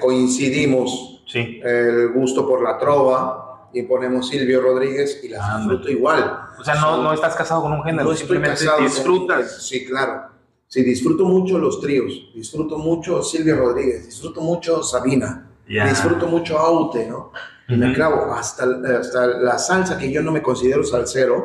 coincidimos 0.00 1.24
Sí. 1.26 1.60
el 1.62 2.12
gusto 2.12 2.46
por 2.46 2.60
la 2.60 2.76
trova 2.76 3.49
y 3.72 3.82
ponemos 3.82 4.28
Silvio 4.28 4.60
Rodríguez 4.60 5.20
y 5.22 5.28
las 5.28 5.42
Ándale. 5.42 5.62
disfruto 5.78 5.90
igual. 5.90 6.40
O 6.58 6.64
sea, 6.64 6.74
no, 6.76 7.02
no 7.02 7.12
estás 7.12 7.34
casado 7.36 7.62
con 7.62 7.72
un 7.72 7.82
género, 7.82 8.10
No 8.10 8.14
simplemente 8.16 8.64
con- 8.66 8.84
disfrutas. 8.84 9.62
Sí, 9.66 9.84
claro. 9.86 10.30
Sí, 10.66 10.82
disfruto 10.82 11.24
mucho 11.24 11.58
los 11.58 11.80
tríos, 11.80 12.12
disfruto 12.34 12.78
mucho 12.78 13.22
Silvia 13.24 13.56
Rodríguez, 13.56 14.06
disfruto 14.06 14.40
mucho 14.40 14.82
Sabina, 14.84 15.48
disfruto 15.66 16.26
mucho 16.28 16.58
Aute, 16.58 17.08
¿no? 17.08 17.32
Y 17.68 17.74
me 17.76 17.86
Ujú. 17.86 17.94
clavo 17.96 18.32
hasta, 18.34 18.64
hasta 19.00 19.26
la 19.26 19.58
salsa, 19.58 19.98
que 19.98 20.12
yo 20.12 20.22
no 20.22 20.30
me 20.30 20.40
considero 20.42 20.84
salsero, 20.84 21.44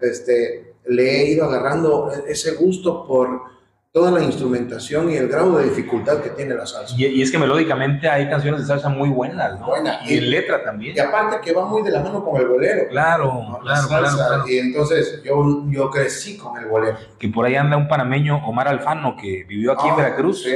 este, 0.00 0.74
le 0.86 1.20
he 1.22 1.30
ido 1.32 1.44
agarrando 1.46 2.10
ese 2.26 2.52
gusto 2.56 3.06
por 3.06 3.42
toda 3.98 4.12
la 4.12 4.22
instrumentación 4.22 5.10
y 5.10 5.16
el 5.16 5.28
grado 5.28 5.58
de 5.58 5.64
dificultad 5.64 6.18
que 6.20 6.30
tiene 6.30 6.54
la 6.54 6.64
salsa. 6.66 6.94
Y, 6.96 7.06
y 7.06 7.22
es 7.22 7.32
que 7.32 7.38
melódicamente 7.38 8.08
hay 8.08 8.28
canciones 8.30 8.60
de 8.60 8.66
salsa 8.68 8.88
muy 8.88 9.08
buenas, 9.08 9.58
¿no? 9.58 9.66
Buena. 9.66 9.98
Y 10.06 10.18
en 10.18 10.30
letra 10.30 10.62
también. 10.62 10.94
Y 10.96 11.00
aparte 11.00 11.38
que 11.42 11.52
va 11.52 11.64
muy 11.66 11.82
de 11.82 11.90
la 11.90 12.00
mano 12.00 12.24
con 12.24 12.40
el 12.40 12.46
bolero. 12.46 12.88
Claro, 12.90 13.26
¿no? 13.26 13.58
La 13.64 13.72
claro, 13.74 13.88
claro, 13.88 14.06
salsa. 14.06 14.26
claro. 14.28 14.48
Y 14.48 14.58
entonces 14.58 15.20
yo, 15.24 15.64
yo 15.68 15.90
crecí 15.90 16.36
con 16.38 16.56
el 16.58 16.66
bolero. 16.66 16.96
Que 17.18 17.28
por 17.28 17.44
ahí 17.44 17.56
anda 17.56 17.76
un 17.76 17.88
panameño, 17.88 18.36
Omar 18.46 18.68
Alfano, 18.68 19.16
que 19.20 19.44
vivió 19.48 19.72
aquí 19.72 19.88
en 19.88 19.94
Ah, 19.94 19.96
Veracruz. 19.96 20.44
Sí, 20.44 20.54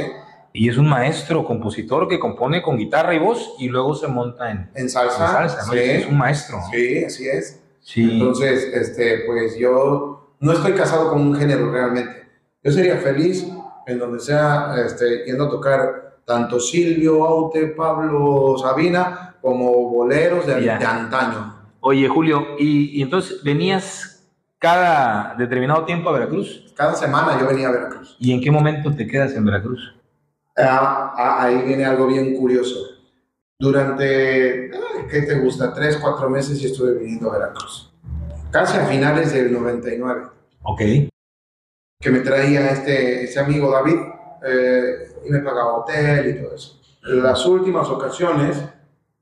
Y 0.52 0.68
es 0.68 0.76
un 0.76 0.88
maestro, 0.88 1.44
compositor 1.44 2.06
que 2.06 2.20
compone 2.20 2.62
con 2.62 2.76
guitarra 2.76 3.12
y 3.14 3.18
voz 3.18 3.54
y 3.58 3.68
luego 3.68 3.94
se 3.96 4.06
monta 4.06 4.50
en, 4.52 4.58
en 4.74 4.82
en 4.82 4.88
salsa. 4.88 5.26
salsa, 5.26 5.66
¿no? 5.66 5.72
sí, 5.72 5.78
Es 5.80 6.06
un 6.06 6.16
maestro. 6.18 6.58
sí, 6.70 7.04
así 7.04 7.28
es. 7.28 7.60
Sí. 7.80 8.08
Entonces, 8.12 8.70
este, 8.72 9.24
pues 9.26 9.56
yo 9.58 10.36
no 10.38 10.52
estoy 10.52 10.72
casado 10.74 11.10
con 11.10 11.20
un 11.20 11.34
género 11.36 11.72
realmente. 11.72 12.21
Yo 12.62 12.70
sería 12.70 12.96
feliz 12.98 13.46
en 13.86 13.98
donde 13.98 14.20
sea 14.20 14.74
este, 14.86 15.24
yendo 15.26 15.44
a 15.44 15.50
tocar 15.50 16.18
tanto 16.24 16.60
Silvio, 16.60 17.24
Aute, 17.24 17.68
Pablo, 17.68 18.56
Sabina, 18.58 19.36
como 19.40 19.90
boleros 19.90 20.46
de, 20.46 20.60
de 20.60 20.70
antaño. 20.70 21.56
Oye, 21.80 22.06
Julio, 22.08 22.56
y, 22.58 22.98
y 22.98 23.02
entonces 23.02 23.42
venías 23.42 24.12
cada 24.58 25.34
determinado 25.36 25.84
tiempo 25.84 26.08
a 26.08 26.12
Veracruz. 26.12 26.72
Cada 26.76 26.94
semana 26.94 27.38
yo 27.40 27.48
venía 27.48 27.68
a 27.68 27.72
Veracruz. 27.72 28.16
¿Y 28.20 28.32
en 28.32 28.40
qué 28.40 28.50
momento 28.52 28.94
te 28.94 29.08
quedas 29.08 29.34
en 29.34 29.44
Veracruz? 29.44 29.94
Ah, 30.56 31.12
ah, 31.16 31.42
ahí 31.42 31.62
viene 31.62 31.84
algo 31.84 32.06
bien 32.06 32.36
curioso. 32.36 32.78
Durante, 33.58 34.70
¿qué 35.10 35.22
te 35.22 35.38
gusta? 35.40 35.72
Tres, 35.74 35.96
cuatro 35.96 36.30
meses 36.30 36.62
y 36.62 36.66
estuve 36.66 36.94
viniendo 36.98 37.30
a 37.30 37.38
Veracruz. 37.38 37.92
Casi 38.52 38.78
a 38.78 38.86
finales 38.86 39.32
del 39.32 39.52
99. 39.52 40.22
Ok. 40.62 40.80
Que 42.02 42.10
me 42.10 42.20
traía 42.20 42.70
este, 42.70 43.22
este 43.24 43.38
amigo 43.40 43.70
David 43.70 43.96
eh, 44.44 45.12
y 45.24 45.30
me 45.30 45.38
pagaba 45.38 45.76
hotel 45.78 46.28
y 46.36 46.42
todo 46.42 46.54
eso. 46.54 46.80
Las 47.02 47.46
últimas 47.46 47.88
ocasiones 47.88 48.56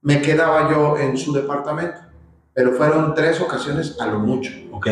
me 0.02 0.20
quedaba 0.22 0.70
yo 0.70 0.96
en 0.98 1.16
su 1.18 1.32
departamento, 1.32 2.00
pero 2.54 2.72
fueron 2.72 3.14
tres 3.14 3.38
ocasiones 3.40 3.96
a 4.00 4.06
lo 4.06 4.18
mucho. 4.18 4.50
Ok. 4.72 4.86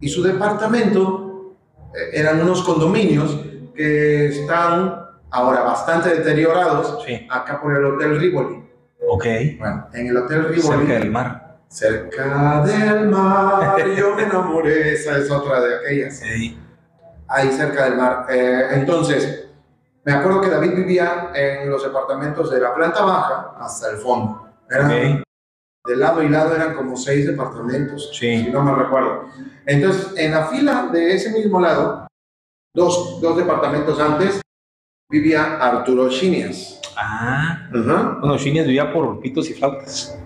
Y 0.00 0.08
su 0.08 0.22
departamento 0.22 1.54
eh, 1.94 2.10
eran 2.12 2.42
unos 2.42 2.62
condominios 2.62 3.38
que 3.74 4.26
están 4.26 4.96
ahora 5.30 5.62
bastante 5.62 6.08
deteriorados 6.10 7.04
Sí. 7.06 7.26
acá 7.30 7.60
por 7.62 7.76
el 7.76 7.84
Hotel 7.84 8.18
Rivoli. 8.18 8.64
Ok. 9.08 9.24
Bueno, 9.58 9.88
en 9.94 10.06
el 10.08 10.16
Hotel 10.16 10.44
Rivoli, 10.48 10.78
Cerca 10.86 10.92
del 10.94 11.10
mar. 11.10 11.58
cerca 11.68 12.62
del 12.64 13.08
mar, 13.08 13.76
yo 13.96 14.14
me 14.16 14.24
enamoré, 14.24 14.92
esa 14.94 15.18
es 15.18 15.30
otra 15.30 15.60
de 15.60 15.76
aquellas. 15.76 16.18
Sí. 16.18 16.58
Ahí 17.30 17.50
cerca 17.52 17.84
del 17.84 17.96
mar. 17.96 18.26
Eh, 18.28 18.68
entonces, 18.72 19.46
me 20.04 20.12
acuerdo 20.12 20.40
que 20.40 20.50
David 20.50 20.74
vivía 20.74 21.30
en 21.34 21.70
los 21.70 21.82
departamentos 21.84 22.50
de 22.50 22.60
la 22.60 22.74
planta 22.74 23.02
baja 23.02 23.54
hasta 23.58 23.90
el 23.90 23.96
fondo. 23.98 24.48
Eran, 24.68 24.86
Ok. 25.20 25.22
De 25.86 25.96
lado 25.96 26.22
y 26.22 26.28
lado 26.28 26.54
eran 26.54 26.74
como 26.74 26.94
seis 26.94 27.26
departamentos, 27.26 28.10
Sí. 28.12 28.44
si 28.44 28.50
no 28.50 28.62
me 28.62 28.74
recuerdo. 28.74 29.24
Entonces, 29.64 30.12
en 30.18 30.32
la 30.32 30.44
fila 30.46 30.90
de 30.92 31.14
ese 31.14 31.30
mismo 31.32 31.58
lado, 31.58 32.06
dos, 32.74 33.18
dos 33.22 33.36
departamentos 33.38 33.98
antes, 33.98 34.42
vivía 35.10 35.56
Arturo 35.56 36.10
Chinias. 36.10 36.80
Ah. 36.98 37.66
Ujú. 37.70 38.20
Bueno, 38.20 38.36
Chinias 38.36 38.66
vivía 38.66 38.92
por 38.92 39.20
pitos 39.20 39.48
y 39.48 39.54
flautas. 39.54 40.18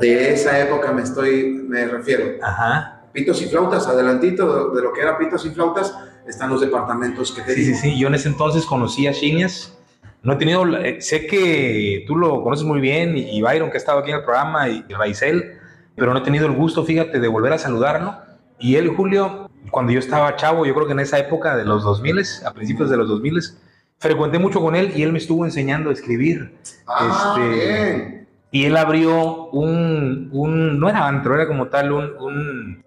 De 0.00 0.32
esa 0.34 0.58
época 0.58 0.90
me 0.92 1.02
estoy, 1.02 1.64
me 1.68 1.84
refiero. 1.86 2.44
Ajá. 2.44 2.97
Pitos 3.12 3.40
y 3.42 3.46
flautas, 3.46 3.86
adelantito 3.86 4.70
de, 4.70 4.82
lo 4.82 4.92
que 4.92 5.00
era 5.00 5.16
pitos 5.18 5.44
y 5.46 5.50
flautas, 5.50 5.94
están 6.26 6.50
los 6.50 6.60
departamentos 6.60 7.32
que 7.32 7.42
te 7.42 7.54
Sí, 7.54 7.60
sí, 7.62 7.66
digo. 7.68 7.78
sí. 7.80 7.98
Yo 7.98 8.08
en 8.08 8.14
ese 8.14 8.28
entonces 8.28 8.64
conocí 8.66 9.06
a. 9.06 9.12
No 10.22 10.32
he 10.32 10.36
tenido, 10.36 10.66
eh, 10.76 11.00
sé 11.00 11.26
que 11.26 12.04
tú 12.06 12.16
lo 12.16 12.42
conoces 12.42 12.64
muy 12.66 12.80
bien 12.80 13.16
y 13.16 13.38
y 13.38 13.42
Byron 13.42 13.70
que 13.70 13.76
ha 13.76 13.78
estado 13.78 14.00
aquí 14.00 14.10
en 14.10 14.16
el 14.18 14.24
programa 14.24 14.68
y 14.68 14.84
y 14.88 14.92
Raizel, 14.94 15.52
pero 15.96 16.12
no 16.12 16.18
he 16.18 16.22
tenido 16.22 16.46
el 16.46 16.52
gusto, 16.52 16.84
fíjate, 16.84 17.20
de 17.20 17.28
volver 17.28 17.52
a 17.52 17.58
saludarlo. 17.58 18.16
Y 18.58 18.74
él, 18.76 18.88
Julio, 18.88 19.48
cuando 19.70 19.92
yo 19.92 20.00
estaba 20.00 20.34
chavo, 20.36 20.66
yo 20.66 20.74
creo 20.74 20.86
que 20.86 20.92
en 20.92 21.00
esa 21.00 21.18
época 21.18 21.56
de 21.56 21.64
los 21.64 21.84
2000, 21.84 22.20
a 22.44 22.52
principios 22.52 22.90
de 22.90 22.96
los 22.96 23.08
2000, 23.08 23.40
frecuenté 23.98 24.38
mucho 24.40 24.60
con 24.60 24.74
él 24.74 24.92
y 24.96 25.02
él 25.02 25.12
me 25.12 25.18
estuvo 25.18 25.44
enseñando 25.44 25.90
a 25.90 25.92
escribir. 25.92 26.56
Ah, 26.86 27.36
Este, 27.36 27.48
bien. 27.48 28.28
Y 28.50 28.64
él 28.64 28.76
abrió 28.76 29.46
un, 29.50 30.30
un 30.32 30.80
no 30.80 30.88
era 30.88 31.06
antro, 31.06 31.34
era 31.34 31.46
como 31.46 31.68
tal 31.68 31.92
un, 31.92 32.04
un, 32.18 32.84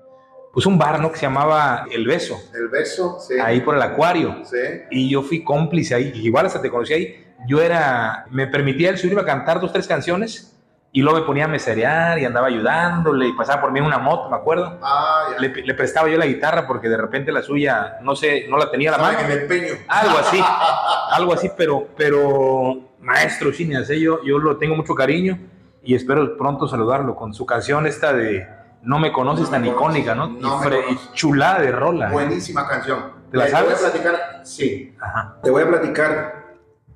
pues 0.54 0.66
un 0.66 0.78
bar, 0.78 1.00
¿no? 1.00 1.12
Que 1.12 1.18
se 1.18 1.24
llamaba 1.24 1.86
El 1.92 2.06
Beso, 2.06 2.38
El 2.54 2.68
beso, 2.68 3.18
sí. 3.20 3.36
ahí 3.40 3.62
por 3.62 3.76
el 3.76 3.82
acuario. 3.82 4.44
Sí. 4.44 4.58
Y 4.90 5.10
yo 5.10 5.22
fui 5.22 5.44
cómplice 5.44 5.96
ahí, 5.96 6.12
igual 6.16 6.46
hasta 6.46 6.62
te 6.62 6.70
conocí 6.70 6.94
ahí. 6.94 7.26
Yo 7.48 7.62
era, 7.62 8.26
me 8.30 8.48
permitía 8.48 8.90
él 8.90 8.98
subirme 8.98 9.22
a 9.22 9.26
cantar 9.26 9.60
dos, 9.60 9.72
tres 9.72 9.88
canciones, 9.88 10.48
y 10.94 11.02
luego 11.02 11.20
me 11.20 11.26
ponía 11.26 11.46
a 11.46 11.48
meserear 11.48 12.20
y 12.20 12.26
andaba 12.26 12.48
ayudándole, 12.48 13.28
y 13.28 13.34
pasaba 13.34 13.62
por 13.62 13.72
mí 13.72 13.80
en 13.80 13.86
una 13.86 13.98
moto, 13.98 14.30
me 14.30 14.36
acuerdo. 14.36 14.78
Ah, 14.82 15.30
ya. 15.32 15.40
Le, 15.40 15.50
le 15.64 15.74
prestaba 15.74 16.10
yo 16.10 16.18
la 16.18 16.26
guitarra 16.26 16.68
porque 16.68 16.90
de 16.90 16.98
repente 16.98 17.32
la 17.32 17.42
suya, 17.42 18.00
no 18.02 18.16
sé, 18.16 18.46
no 18.50 18.58
la 18.58 18.70
tenía 18.70 18.94
a 18.94 18.98
la 18.98 19.04
mano. 19.04 19.20
el 19.20 19.32
empeño. 19.40 19.74
Algo 19.88 20.18
así, 20.18 20.44
algo 21.12 21.34
así, 21.34 21.50
pero, 21.56 21.88
pero 21.96 22.78
maestro 23.00 23.52
Chinias, 23.54 23.90
¿eh? 23.90 24.00
yo, 24.02 24.22
yo 24.24 24.38
lo 24.38 24.58
tengo 24.58 24.76
mucho 24.76 24.94
cariño 24.94 25.40
y 25.82 25.96
espero 25.96 26.38
pronto 26.38 26.68
saludarlo 26.68 27.16
con 27.16 27.34
su 27.34 27.46
canción 27.46 27.88
esta 27.88 28.14
de 28.14 28.48
No 28.84 29.00
me 29.00 29.12
conoces 29.12 29.46
No 29.46 29.52
me 29.60 29.68
tan 29.68 29.76
conoces, 29.76 30.02
icónica, 30.02 30.16
¿no? 30.16 30.28
no 30.28 30.62
y, 30.90 30.94
y 30.94 31.00
chulada 31.14 31.60
de 31.62 31.72
rola. 31.72 32.10
¿eh? 32.10 32.14
Buenísima 32.14 32.68
canción. 32.68 33.22
¿Te 33.32 33.38
la 33.38 33.48
Eh, 33.48 33.52
Te 33.52 33.54
voy 33.54 33.62
a 33.72 33.76
sabes? 33.76 33.80
platicar, 33.92 34.42
sí. 34.44 34.96
Ajá, 35.00 35.38
Te 35.44 35.50
voy 35.50 35.64
a 35.64 35.68
platicar. 35.68 36.42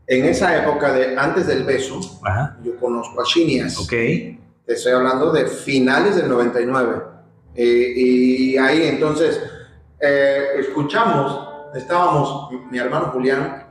En 0.07 0.23
esa 0.25 0.55
época 0.55 0.93
de 0.93 1.17
antes 1.17 1.47
del 1.47 1.63
beso, 1.63 1.99
ajá, 2.23 2.57
yo 2.63 2.77
conozco 2.79 3.19
a 3.21 3.23
Chinias. 3.23 3.79
ok, 3.79 3.89
Te 3.89 4.37
estoy 4.67 4.91
hablando 4.93 5.31
de 5.31 5.47
finales 5.47 6.15
del 6.15 6.29
99. 6.29 7.01
Eh, 7.55 7.93
y 7.95 8.57
ahí 8.57 8.83
entonces 8.87 9.41
eh, 9.99 10.47
escuchamos, 10.59 11.71
estábamos, 11.73 12.49
mi 12.69 12.77
hermano 12.77 13.07
Julián, 13.07 13.65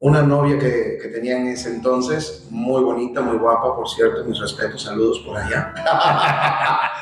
una 0.00 0.20
novia 0.22 0.58
que, 0.58 0.98
que 1.00 1.08
tenía 1.08 1.38
en 1.38 1.46
ese 1.46 1.70
entonces, 1.70 2.46
muy 2.50 2.82
bonita, 2.82 3.22
muy 3.22 3.38
guapa, 3.38 3.74
por 3.74 3.88
cierto, 3.88 4.24
mis 4.24 4.38
respetos, 4.40 4.82
saludos 4.82 5.20
por 5.20 5.38
allá. 5.38 5.72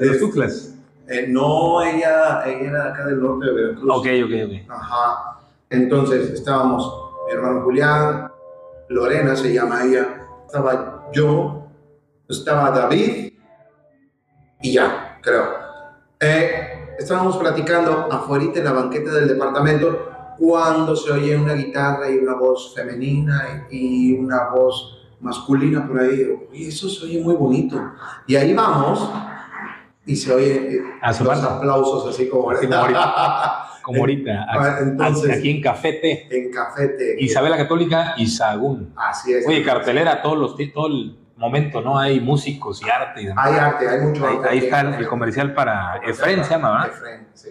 de 0.00 0.06
los 0.06 0.18
Tuxtlas. 0.18 0.74
Eh, 1.06 1.26
no, 1.28 1.82
ella, 1.82 2.42
ella 2.46 2.70
era 2.70 2.84
acá 2.86 3.06
del 3.06 3.20
norte 3.20 3.46
de 3.46 3.52
Veracruz. 3.52 3.90
Ok, 3.90 4.06
ok, 4.24 4.32
ok. 4.46 4.70
Ajá. 4.70 5.40
Entonces 5.68 6.30
estábamos 6.30 7.10
mi 7.26 7.32
hermano 7.32 7.62
Julián, 7.62 8.32
Lorena 8.88 9.36
se 9.36 9.52
llama 9.52 9.84
ella, 9.84 10.26
estaba 10.46 11.08
yo, 11.12 11.66
estaba 12.28 12.70
David 12.70 13.32
y 14.62 14.72
ya, 14.72 15.18
creo. 15.22 15.44
Eh, 16.18 16.94
estábamos 16.98 17.36
platicando 17.36 18.08
afuera 18.10 18.46
en 18.54 18.64
la 18.64 18.72
banqueta 18.72 19.12
del 19.12 19.28
departamento 19.28 20.10
cuando 20.38 20.96
se 20.96 21.12
oye 21.12 21.36
una 21.36 21.54
guitarra 21.54 22.10
y 22.10 22.18
una 22.18 22.34
voz 22.34 22.74
femenina 22.74 23.66
y 23.70 24.18
una 24.18 24.48
voz 24.48 25.08
masculina 25.20 25.86
por 25.86 26.00
ahí. 26.00 26.48
Y 26.52 26.68
eso 26.68 26.88
se 26.88 27.04
oye 27.04 27.22
muy 27.22 27.34
bonito. 27.34 27.80
Y 28.26 28.36
ahí 28.36 28.54
vamos 28.54 29.10
y 30.06 30.16
se 30.16 30.32
oye 30.32 30.76
eh, 30.76 30.82
A 31.02 31.10
los 31.12 31.44
aplausos 31.44 32.14
así 32.14 32.28
como, 32.28 32.50
Así 32.50 32.66
como 32.66 32.78
ahorita. 32.80 33.66
Como 33.82 34.00
ahorita, 34.00 34.46
Ah, 34.50 34.78
entonces- 34.82 35.38
aquí 35.38 35.50
en 35.50 35.62
Cafete, 35.62 36.28
en 36.30 36.50
Cafete. 36.52 37.16
Isabela 37.18 37.56
Católica 37.56 38.14
y 38.16 38.26
Sagún. 38.26 38.92
Así 38.96 39.32
es. 39.32 39.46
Oye, 39.46 39.64
cartelera, 39.64 40.20
todos 40.22 40.38
los, 40.38 40.72
todo 40.72 40.86
el 40.88 41.18
momento, 41.36 41.80
¿no? 41.80 41.98
Hay 41.98 42.20
músicos 42.20 42.82
y 42.84 42.90
arte 42.90 43.22
y 43.22 43.26
demás. 43.26 43.46
Hay 43.46 43.58
arte, 43.58 43.88
hay 43.88 44.00
mucho 44.00 44.26
arte. 44.26 44.48
ahí 44.48 44.58
está 44.58 44.80
el, 44.82 45.08
comercial 45.08 45.54
para 45.54 45.96
Efren, 46.06 46.44
se 46.44 46.50
llama, 46.50 46.72
¿verdad? 46.72 46.88
Efren, 46.88 47.28
sí. 47.32 47.48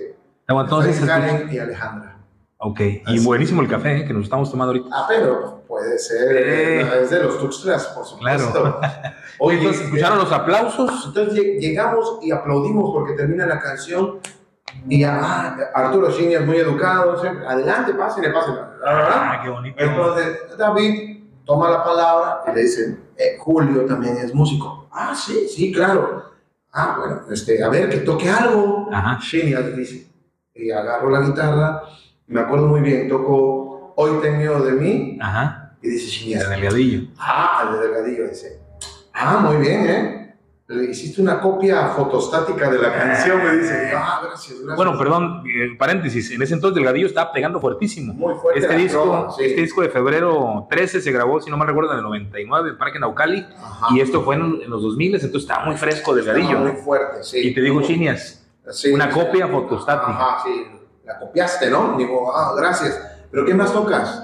Entonces, 0.48 1.02
Efren, 1.02 1.08
Karen 1.08 1.54
y 1.54 1.58
Alejandra. 1.58 2.18
ok. 2.58 2.80
Y 3.08 3.20
buenísimo 3.20 3.62
el 3.62 3.68
café 3.68 3.98
¿eh? 3.98 4.06
que 4.06 4.14
nos 4.14 4.24
estamos 4.24 4.52
tomando 4.52 4.72
ahorita. 4.74 4.90
Ah, 4.94 5.06
pero 5.10 5.59
puede 5.80 5.98
ser. 6.00 6.36
Eh. 6.36 7.02
Es 7.04 7.10
de 7.10 7.24
los 7.24 7.40
Tuxtlas, 7.40 7.88
por 7.88 8.06
supuesto. 8.06 8.52
Claro. 8.80 8.80
Oye, 9.42 9.58
entonces, 9.60 9.86
¿escucharon 9.86 10.20
los 10.20 10.32
aplausos? 10.34 11.06
Entonces 11.08 11.34
lleg- 11.34 11.60
llegamos 11.60 12.20
y 12.22 12.32
aplaudimos 12.32 12.92
porque 12.94 13.14
termina 13.14 13.46
la 13.46 13.58
canción 13.60 14.20
y 14.88 15.04
ah, 15.04 15.56
Arturo 15.74 16.12
Chini 16.12 16.34
es 16.36 16.46
muy 16.46 16.58
educado, 16.58 17.18
siempre, 17.20 17.48
adelante, 17.48 17.94
pásenle, 17.94 18.32
pásenle. 18.32 18.60
Ah, 18.86 19.40
qué 19.42 19.50
bonito. 19.50 19.76
Entonces 19.80 20.58
David 20.58 21.24
toma 21.46 21.70
la 21.70 21.84
palabra 21.86 22.42
y 22.52 22.56
le 22.56 22.62
dice, 22.64 22.98
eh, 23.16 23.38
Julio 23.40 23.86
también 23.86 24.18
es 24.18 24.34
músico. 24.36 24.90
Ah, 24.92 25.16
sí, 25.16 25.48
sí, 25.48 25.72
claro. 25.72 26.26
Ah, 26.74 26.98
bueno, 27.00 27.22
este, 27.32 27.64
a 27.64 27.70
ver, 27.70 27.90
que 27.90 27.98
toque 28.00 28.30
algo. 28.30 28.90
Ajá. 28.92 29.20
Chini 29.22 29.54
dice. 29.76 30.06
Y 30.54 30.70
agarro 30.72 31.10
la 31.10 31.22
guitarra, 31.22 31.84
me 32.28 32.42
acuerdo 32.42 32.68
muy 32.68 32.82
bien, 32.82 33.08
toco 33.08 33.94
Hoy 34.02 34.12
te 34.22 34.32
miedo 34.32 34.62
de 34.64 34.72
mí 34.72 35.18
Ajá. 35.22 35.59
Y 35.82 35.90
dice 35.90 36.08
Chini, 36.10 36.34
El 36.34 36.50
delgadillo. 36.50 37.08
Ah, 37.18 37.70
de 37.74 37.80
Delgadillo 37.88 38.28
dice. 38.30 38.60
Ah, 39.14 39.38
muy 39.40 39.58
bien, 39.58 39.86
¿eh? 39.90 40.16
le 40.72 40.84
hiciste 40.92 41.20
una 41.20 41.42
copia 41.42 41.88
fotostática 41.90 42.70
de 42.70 42.78
la 42.78 42.94
canción, 42.94 43.44
me 43.44 43.58
dice, 43.58 43.92
ah, 43.96 44.22
gracias, 44.24 44.60
gracias. 44.60 44.76
Bueno, 44.76 44.96
perdón, 45.00 45.44
paréntesis, 45.80 46.30
en 46.30 46.44
ese 46.44 46.54
entonces 46.54 46.76
Delgadillo 46.76 47.08
estaba 47.08 47.32
pegando 47.34 47.60
fuertísimo. 47.60 48.14
Muy 48.14 48.36
fuerte 48.36 48.60
Este 48.60 48.76
disco, 48.76 49.34
sí. 49.36 49.46
este 49.46 49.62
disco 49.62 49.82
de 49.82 49.90
febrero 49.90 50.68
13 50.70 51.02
se 51.02 51.12
grabó, 51.12 51.42
si 51.42 51.50
no 51.50 51.58
me 51.58 51.66
recuerdo, 51.66 51.94
en 51.94 51.98
el 51.98 52.04
99 52.04 52.70
en 52.70 52.78
Parque 52.78 53.00
Naucali, 53.00 53.48
Ajá. 53.58 53.88
y 53.96 54.00
esto 54.00 54.22
fue 54.22 54.36
en, 54.36 54.62
en 54.62 54.70
los 54.70 54.84
2000, 54.84 55.16
entonces 55.16 55.42
estaba 55.42 55.66
muy 55.66 55.76
fresco 55.76 56.16
Estaba 56.16 56.38
Delgadillo. 56.38 56.60
muy 56.60 56.74
fuerte, 56.84 57.24
sí. 57.24 57.40
Y 57.48 57.54
te 57.56 57.62
digo, 57.62 57.82
Chinias, 57.82 58.36
Sí, 58.72 58.92
una 58.92 59.12
sí. 59.12 59.20
copia 59.20 59.48
fotostática. 59.48 60.12
Ajá, 60.12 60.44
sí, 60.46 60.68
la 61.04 61.18
copiaste, 61.18 61.72
¿no? 61.72 61.98
Digo, 61.98 62.32
ah, 62.32 62.54
gracias. 62.56 63.02
¿Pero 63.32 63.44
qué 63.44 63.56
más 63.56 63.74
tocas? 63.74 64.24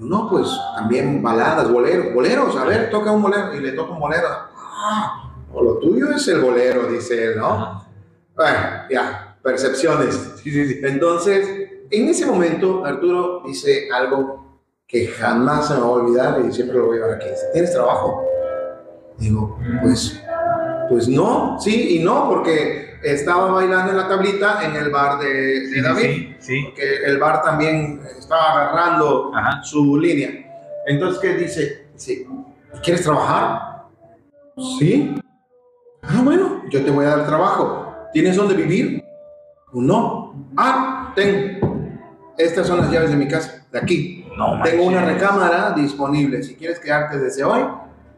No, 0.00 0.30
pues 0.30 0.48
también 0.74 1.22
baladas, 1.22 1.70
boleros, 1.70 2.14
boleros, 2.14 2.56
a 2.56 2.64
ver, 2.64 2.90
toca 2.90 3.12
un 3.12 3.20
bolero 3.20 3.54
y 3.54 3.60
le 3.60 3.72
toca 3.72 3.92
un 3.92 4.00
bolero. 4.00 4.28
Ah, 4.56 5.30
o 5.52 5.62
lo 5.62 5.78
tuyo 5.78 6.10
es 6.10 6.26
el 6.28 6.40
bolero, 6.40 6.86
dice 6.86 7.24
él, 7.24 7.38
¿no? 7.38 7.84
Bueno, 8.34 8.58
ya, 8.90 9.36
percepciones. 9.42 10.14
Sí, 10.42 10.50
sí, 10.50 10.68
sí. 10.68 10.80
Entonces, 10.82 11.70
en 11.90 12.08
ese 12.08 12.24
momento, 12.24 12.82
Arturo 12.84 13.42
dice 13.44 13.88
algo 13.94 14.60
que 14.86 15.06
jamás 15.08 15.68
se 15.68 15.74
me 15.74 15.80
va 15.80 15.86
a 15.86 15.90
olvidar 15.90 16.40
y 16.48 16.50
siempre 16.50 16.78
lo 16.78 16.86
voy 16.86 16.96
a 16.96 17.00
llevar 17.02 17.16
aquí. 17.16 17.26
¿Tienes 17.52 17.72
trabajo? 17.72 18.24
Digo, 19.18 19.58
pues, 19.82 20.22
pues 20.88 21.08
no, 21.08 21.58
sí 21.60 21.98
y 21.98 22.02
no, 22.02 22.26
porque 22.30 22.89
estaba 23.02 23.50
bailando 23.50 23.90
en 23.92 23.96
la 23.98 24.08
tablita 24.08 24.64
en 24.64 24.76
el 24.76 24.90
bar 24.90 25.18
de, 25.18 25.28
de 25.28 25.66
Sí, 25.74 25.80
David, 25.80 26.04
sí, 26.10 26.36
sí. 26.38 26.62
porque 26.64 26.96
el 27.06 27.18
bar 27.18 27.42
también 27.42 28.00
estaba 28.18 28.52
agarrando 28.52 29.32
Ajá. 29.34 29.62
su 29.62 29.98
línea. 29.98 30.30
Entonces, 30.86 31.20
¿qué 31.20 31.34
dice? 31.34 31.86
Dice, 31.94 32.26
¿quieres 32.82 33.02
trabajar? 33.02 33.84
Sí. 34.78 35.14
Ah, 36.02 36.20
bueno, 36.22 36.62
yo 36.70 36.84
te 36.84 36.90
voy 36.90 37.04
a 37.06 37.16
dar 37.16 37.26
trabajo. 37.26 37.94
¿Tienes 38.12 38.36
dónde 38.36 38.54
vivir? 38.54 39.04
No. 39.72 40.34
Ah, 40.56 41.12
tengo. 41.14 41.70
Estas 42.36 42.66
son 42.66 42.78
las 42.80 42.90
llaves 42.90 43.10
de 43.10 43.16
mi 43.16 43.28
casa, 43.28 43.66
de 43.70 43.78
aquí. 43.78 44.26
No, 44.36 44.62
Tengo 44.62 44.84
una 44.84 45.04
recámara 45.04 45.72
disponible. 45.72 46.42
Si 46.42 46.54
quieres 46.56 46.80
quedarte 46.80 47.18
desde 47.18 47.44
hoy, 47.44 47.62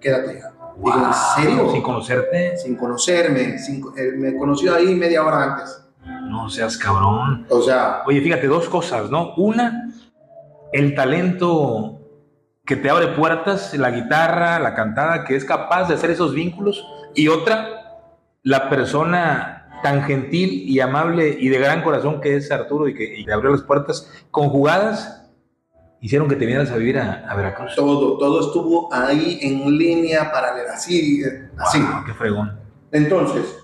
quédate 0.00 0.38
ya. 0.38 0.51
Digo, 0.76 1.06
¿en 1.06 1.12
serio? 1.44 1.70
Sin 1.72 1.82
conocerte, 1.82 2.56
Sin 2.56 2.76
conocerme. 2.76 3.58
sin- 3.58 3.84
eh, 3.96 4.12
me 4.16 4.36
conoció 4.36 4.74
ahí 4.74 4.94
media 4.94 5.24
hora 5.24 5.44
antes. 5.44 5.78
no 6.28 6.48
seas 6.50 6.76
cabrón. 6.78 7.46
O 7.50 7.60
sea, 7.62 8.02
Oye, 8.06 8.20
fíjate, 8.22 8.46
dos 8.48 8.68
cosas, 8.68 9.10
¿no? 9.10 9.34
Una, 9.36 9.92
el 10.72 10.94
talento 10.94 12.00
que 12.64 12.76
te 12.76 12.88
abre 12.90 13.08
puertas, 13.08 13.74
la 13.74 13.90
guitarra, 13.90 14.58
la 14.58 14.74
cantada, 14.74 15.24
que 15.24 15.36
es 15.36 15.44
capaz 15.44 15.88
de 15.88 15.94
hacer 15.94 16.10
esos 16.10 16.32
vínculos. 16.34 16.84
Y 17.14 17.28
otra, 17.28 17.68
la 18.42 18.68
persona 18.70 19.68
tan 19.82 20.02
gentil 20.04 20.50
y 20.66 20.80
amable 20.80 21.36
y 21.38 21.48
de 21.48 21.58
gran 21.58 21.82
corazón 21.82 22.20
que 22.20 22.36
es 22.36 22.50
Arturo 22.50 22.88
y 22.88 22.94
que, 22.94 23.18
y 23.20 23.24
que 23.24 23.32
abrió 23.32 23.50
las 23.50 23.62
puertas, 23.62 24.10
conjugadas, 24.30 25.21
hicieron 26.02 26.28
que 26.28 26.36
te 26.36 26.44
vinieras 26.44 26.70
a 26.70 26.76
vivir 26.76 26.98
a, 26.98 27.24
a 27.26 27.34
Veracruz. 27.34 27.74
todo, 27.74 28.18
todo 28.18 28.40
estuvo 28.40 28.92
ahí 28.92 29.38
en 29.40 29.78
línea 29.78 30.30
paralela, 30.30 30.74
así, 30.74 31.22
eh, 31.22 31.48
así. 31.56 31.80
Wow, 31.80 32.04
qué 32.04 32.12
fregón. 32.12 32.60
Entonces, 32.90 33.56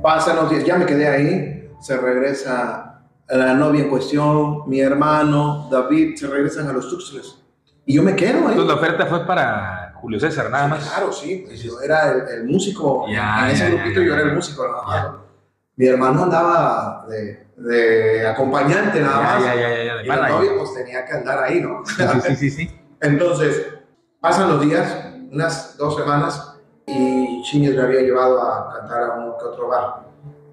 pasan 0.00 0.36
los 0.36 0.50
días, 0.50 0.64
ya 0.64 0.76
me 0.78 0.86
quedé 0.86 1.08
ahí, 1.08 1.70
se 1.80 1.96
regresa 1.96 3.02
la 3.28 3.54
novia 3.54 3.82
en 3.84 3.88
cuestión, 3.90 4.68
mi 4.68 4.80
hermano, 4.80 5.68
David, 5.70 6.14
se 6.16 6.26
regresan 6.28 6.68
a 6.68 6.72
los 6.72 6.88
Tuxtles. 6.88 7.40
Y 7.86 7.94
yo 7.94 8.02
me 8.02 8.14
quedo 8.14 8.38
ahí. 8.46 8.52
Entonces 8.52 8.66
la 8.68 8.74
oferta 8.74 9.06
fue 9.06 9.26
para 9.26 9.94
Julio 10.00 10.20
César, 10.20 10.50
nada 10.50 10.68
más. 10.68 10.86
Claro, 10.88 11.12
sí, 11.12 11.42
pues 11.46 11.62
yo 11.62 11.80
era 11.80 12.12
el, 12.12 12.28
el 12.40 12.44
músico, 12.44 13.06
Ya, 13.10 13.46
en 13.48 13.54
ese 13.56 13.64
ya, 13.64 13.74
grupito 13.74 14.00
ya, 14.02 14.06
yo 14.06 14.14
era 14.14 14.22
el 14.24 14.34
músico. 14.34 14.66
nada 14.66 14.82
más. 14.86 15.20
Mi 15.76 15.86
hermano 15.86 16.22
andaba 16.24 17.06
de, 17.08 17.43
de 17.56 18.26
acompañante 18.26 19.00
nada 19.00 19.16
Ya, 19.16 19.22
más. 19.22 19.44
ya, 19.44 19.54
ya, 19.54 19.94
de 19.96 20.04
Y 20.04 20.06
la 20.06 20.28
novia 20.28 20.50
pues 20.58 20.74
tenía 20.74 21.04
que 21.04 21.12
andar 21.12 21.42
ahí, 21.44 21.60
¿no? 21.60 21.82
Sí, 21.86 22.36
sí, 22.36 22.50
sí. 22.50 22.80
Entonces, 23.00 23.66
pasan 24.20 24.48
los 24.50 24.60
días, 24.60 25.06
unas 25.30 25.76
dos 25.76 25.96
semanas, 25.96 26.56
y 26.86 27.42
Chiñez 27.44 27.74
me 27.76 27.82
había 27.82 28.00
llevado 28.00 28.40
a 28.42 28.72
cantar 28.74 29.02
a 29.02 29.12
uno 29.14 29.36
que 29.38 29.44
otro 29.44 29.68
bar. 29.68 30.04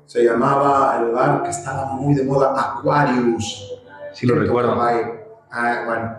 Se 0.05 0.23
llamaba 0.23 0.97
el 0.99 1.11
bar 1.11 1.43
que 1.43 1.49
estaba 1.49 1.85
muy 1.93 2.13
de 2.13 2.23
moda, 2.23 2.53
Aquarius. 2.77 3.73
Sí 4.13 4.27
lo 4.27 4.35
recuerdo. 4.35 4.75
Ah, 5.51 5.83
bueno, 5.85 6.17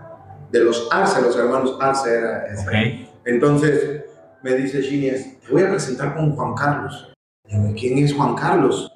de 0.51 0.61
los 0.61 0.89
Arce, 0.91 1.21
los 1.23 1.37
hermanos 1.37 1.77
Arce 1.81 2.19
era 2.19 2.47
ese. 2.47 2.67
Ok. 2.67 3.09
Entonces, 3.25 4.05
me 4.43 4.55
dice 4.55 4.83
Chiñez, 4.83 5.41
te 5.41 5.53
voy 5.53 5.63
a 5.63 5.71
presentar 5.71 6.15
con 6.15 6.35
Juan 6.35 6.55
Carlos. 6.55 7.13
Digo, 7.45 7.73
¿quién 7.79 7.99
es 7.99 8.15
Juan 8.15 8.35
Carlos? 8.35 8.91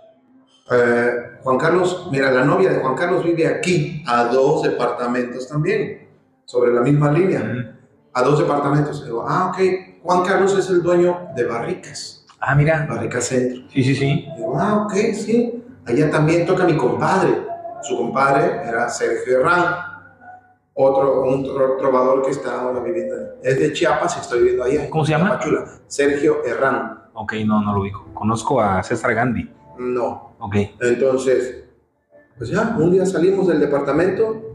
Eh, 0.71 1.26
Juan 1.47 1.59
Carlos, 1.59 2.09
mira, 2.11 2.33
la 2.33 2.45
novia 2.45 2.71
de 2.73 2.81
Juan 2.81 2.97
Carlos 2.97 3.23
vive 3.23 3.47
aquí, 3.47 4.03
a 4.05 4.25
dos 4.25 4.65
departamentos 4.65 5.47
también, 5.47 6.09
sobre 6.45 6.73
la 6.75 6.81
misma 6.81 7.13
línea 7.13 7.73
a 8.13 8.23
dos 8.23 8.41
departamentos. 8.41 9.05
Digo, 9.05 9.25
ah, 9.29 9.53
ok. 9.53 9.59
Juan 10.03 10.25
Carlos 10.25 10.59
es 10.59 10.69
el 10.71 10.83
dueño 10.83 11.29
de 11.37 11.45
Barricas, 11.45 12.27
Ah, 12.41 12.57
mira. 12.57 12.85
Barricas 12.91 13.27
Centro. 13.27 13.63
Sí, 13.71 13.85
sí, 13.85 13.95
sí. 13.95 14.27
Digo, 14.37 14.59
ah, 14.59 14.83
ok, 14.87 14.93
sí. 15.15 15.63
Allá 15.87 16.11
también 16.11 16.45
toca 16.47 16.65
mi 16.65 16.77
compadre. 16.77 17.47
Su 17.83 17.97
compadre 17.97 18.63
era 18.69 18.89
Sergio 18.89 19.39
Herrán, 19.39 19.77
otro, 20.75 21.23
un 21.23 21.45
tro- 21.45 21.79
trovador 21.79 22.23
que 22.25 22.33
está 22.33 22.61
ahora 22.63 22.81
viviendo. 22.81 23.15
Es 23.45 23.57
de 23.61 23.73
Chiapas 23.73 24.17
y 24.17 24.21
estoy 24.21 24.39
viviendo 24.41 24.65
allá. 24.65 24.91
¿Cómo 24.91 25.05
se 25.05 25.13
llama? 25.13 25.39
Sergio 25.87 26.45
Herrán. 26.45 27.05
Ok, 27.15 27.35
no, 27.47 27.63
no 27.63 27.73
lo 27.73 27.83
ubico. 27.83 28.05
Conozco 28.15 28.61
a 28.61 28.83
César 28.83 29.15
Gandhi. 29.15 29.49
No. 29.79 30.37
Ok. 30.39 30.57
Entonces, 30.81 31.65
pues 32.39 32.51
ya, 32.51 32.77
un 32.79 32.93
día 32.93 33.07
salimos 33.07 33.47
del 33.49 33.61
departamento 33.61 34.55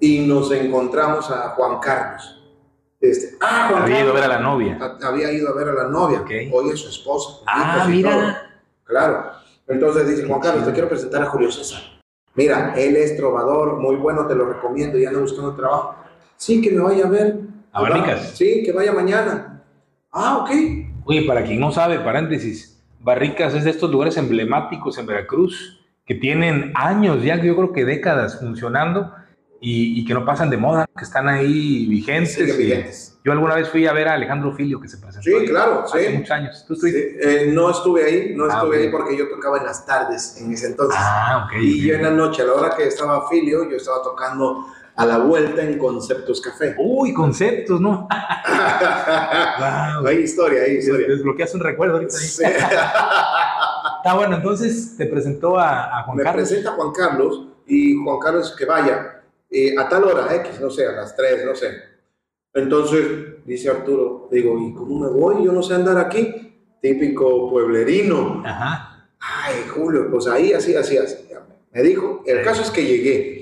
y 0.00 0.20
nos 0.20 0.50
encontramos 0.52 1.30
a 1.30 1.50
Juan 1.50 1.78
Carlos. 1.80 2.34
Este, 3.00 3.36
ah, 3.40 3.68
Juan 3.70 3.82
Había 3.84 4.00
ido 4.00 4.10
a 4.10 4.14
ver 4.14 4.24
a 4.24 4.28
Carlos. 4.28 4.42
la 4.44 4.50
novia. 4.50 4.78
Ha- 4.80 5.08
había 5.08 5.32
ido 5.32 5.48
a 5.48 5.52
ver 5.54 5.68
a 5.68 5.72
la 5.74 5.84
novia, 5.88 6.20
Ok. 6.20 6.30
hoy 6.52 6.70
es 6.70 6.80
su 6.80 6.88
esposa. 6.88 7.42
Ah, 7.46 7.78
todo. 7.80 7.88
mira. 7.90 8.50
Claro. 8.84 9.30
Entonces 9.68 10.08
dice, 10.08 10.26
Juan 10.26 10.40
Carlos, 10.40 10.64
te 10.64 10.72
quiero 10.72 10.88
presentar 10.88 11.22
a 11.22 11.26
Julio 11.26 11.52
César. 11.52 11.80
Mira, 12.34 12.74
él 12.76 12.96
es 12.96 13.16
trovador, 13.16 13.76
muy 13.78 13.96
bueno, 13.96 14.26
te 14.26 14.34
lo 14.34 14.46
recomiendo, 14.46 14.96
y 14.98 15.04
anda 15.04 15.20
buscando 15.20 15.54
trabajo. 15.54 15.96
Sí, 16.36 16.60
que 16.62 16.70
me 16.70 16.80
vaya 16.80 17.06
a 17.06 17.08
ver. 17.10 17.38
¿A 17.72 17.82
Barricas? 17.82 18.30
Sí, 18.36 18.62
que 18.64 18.72
vaya 18.72 18.92
mañana. 18.92 19.62
Ah, 20.10 20.38
ok. 20.38 20.50
Oye, 21.04 21.26
para 21.26 21.42
quien 21.44 21.60
no 21.60 21.70
sabe, 21.72 21.98
paréntesis, 22.00 22.77
Barricas 23.00 23.54
es 23.54 23.64
de 23.64 23.70
estos 23.70 23.90
lugares 23.90 24.16
emblemáticos 24.16 24.98
en 24.98 25.06
Veracruz 25.06 25.80
que 26.06 26.14
tienen 26.14 26.72
años, 26.74 27.22
ya 27.22 27.36
yo 27.36 27.54
creo 27.54 27.72
que 27.72 27.84
décadas 27.84 28.38
funcionando 28.40 29.12
y, 29.60 30.00
y 30.00 30.04
que 30.04 30.14
no 30.14 30.24
pasan 30.24 30.50
de 30.50 30.56
moda, 30.56 30.86
que 30.96 31.04
están 31.04 31.28
ahí 31.28 31.86
vigentes. 31.86 32.56
Vigentes. 32.56 33.18
Yo 33.24 33.32
alguna 33.32 33.56
vez 33.56 33.68
fui 33.68 33.86
a 33.86 33.92
ver 33.92 34.08
a 34.08 34.14
Alejandro 34.14 34.52
Filio 34.52 34.80
que 34.80 34.88
se 34.88 34.96
presentó. 34.96 35.28
Sí, 35.28 35.34
ahí 35.34 35.46
claro, 35.46 35.82
Hace 35.84 36.06
sí. 36.10 36.16
muchos 36.16 36.30
años. 36.30 36.64
¿Tú 36.66 36.74
estuviste? 36.74 37.18
eh, 37.20 37.52
no 37.52 37.70
estuve 37.70 38.04
ahí, 38.04 38.32
no 38.34 38.44
Ah, 38.46 38.54
estuve 38.54 38.78
ahí 38.78 38.88
porque 38.90 39.16
yo 39.18 39.28
tocaba 39.28 39.58
en 39.58 39.64
las 39.66 39.84
tardes 39.84 40.40
en 40.40 40.50
ese 40.52 40.68
entonces. 40.68 40.98
Ah, 40.98 41.44
ok. 41.46 41.60
Y 41.60 41.86
yo 41.86 41.94
en 41.96 42.02
la 42.04 42.10
noche, 42.10 42.42
a 42.42 42.46
la 42.46 42.54
hora 42.54 42.74
que 42.76 42.84
estaba 42.86 43.28
Filio, 43.28 43.68
yo 43.68 43.76
estaba 43.76 44.02
tocando 44.02 44.66
a 44.98 45.06
la 45.06 45.18
vuelta 45.18 45.62
en 45.62 45.78
Conceptos 45.78 46.40
Café. 46.40 46.74
Uy, 46.76 47.14
conceptos, 47.14 47.80
¿no? 47.80 48.08
Wow. 49.58 50.06
hay 50.06 50.18
historia, 50.18 50.62
hay 50.62 50.76
historia. 50.78 51.06
Desbloqueas 51.08 51.54
un 51.54 51.60
recuerdo 51.60 51.94
ahorita 51.94 52.16
ahí. 52.16 52.24
Sí. 52.26 52.42
Está 53.98 54.14
bueno, 54.14 54.36
entonces 54.36 54.96
te 54.96 55.06
presentó 55.06 55.58
a, 55.58 55.98
a 56.00 56.02
Juan 56.04 56.16
Me 56.16 56.22
Carlos. 56.24 56.48
presenta 56.48 56.72
Juan 56.72 56.92
Carlos 56.92 57.46
y 57.66 57.94
Juan 58.02 58.18
Carlos 58.18 58.54
que 58.56 58.64
vaya 58.64 59.22
eh, 59.50 59.74
a 59.78 59.88
tal 59.88 60.04
hora, 60.04 60.34
X, 60.36 60.60
no 60.60 60.70
sé, 60.70 60.86
a 60.86 60.92
las 60.92 61.14
3, 61.16 61.44
no 61.46 61.54
sé. 61.54 61.70
Entonces 62.54 63.44
dice 63.44 63.70
Arturo, 63.70 64.28
digo, 64.32 64.58
¿y 64.58 64.74
cómo 64.74 64.98
me 64.98 65.08
voy? 65.10 65.44
Yo 65.44 65.52
no 65.52 65.62
sé 65.62 65.74
andar 65.74 65.98
aquí. 65.98 66.44
Típico 66.80 67.50
pueblerino. 67.50 68.42
Ajá. 68.44 69.08
Ay, 69.20 69.64
Julio, 69.74 70.08
pues 70.10 70.26
ahí, 70.28 70.52
así, 70.52 70.74
así, 70.74 70.96
así. 70.96 71.28
Me 71.72 71.82
dijo, 71.82 72.22
el 72.26 72.42
caso 72.42 72.62
es 72.62 72.70
que 72.70 72.84
llegué. 72.84 73.37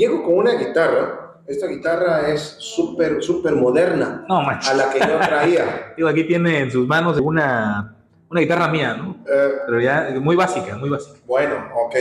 Llego 0.00 0.22
con 0.22 0.38
una 0.38 0.54
guitarra. 0.54 1.42
Esta 1.46 1.66
guitarra 1.66 2.26
es 2.30 2.56
súper, 2.58 3.22
súper 3.22 3.54
moderna 3.54 4.24
No, 4.26 4.38
a 4.48 4.72
la 4.74 4.90
que 4.90 4.98
yo 4.98 5.18
traía. 5.18 5.92
Digo, 5.96 6.08
aquí 6.08 6.24
tiene 6.24 6.60
en 6.60 6.70
sus 6.70 6.88
manos 6.88 7.20
una, 7.20 7.96
una 8.30 8.40
guitarra 8.40 8.68
mía, 8.68 8.94
¿no? 8.94 9.16
Eh, 9.30 9.52
Pero 9.66 9.78
ya 9.78 10.08
muy 10.22 10.36
básica, 10.36 10.74
muy 10.78 10.88
básica. 10.88 11.18
bueno, 11.26 11.54
ok. 11.84 11.94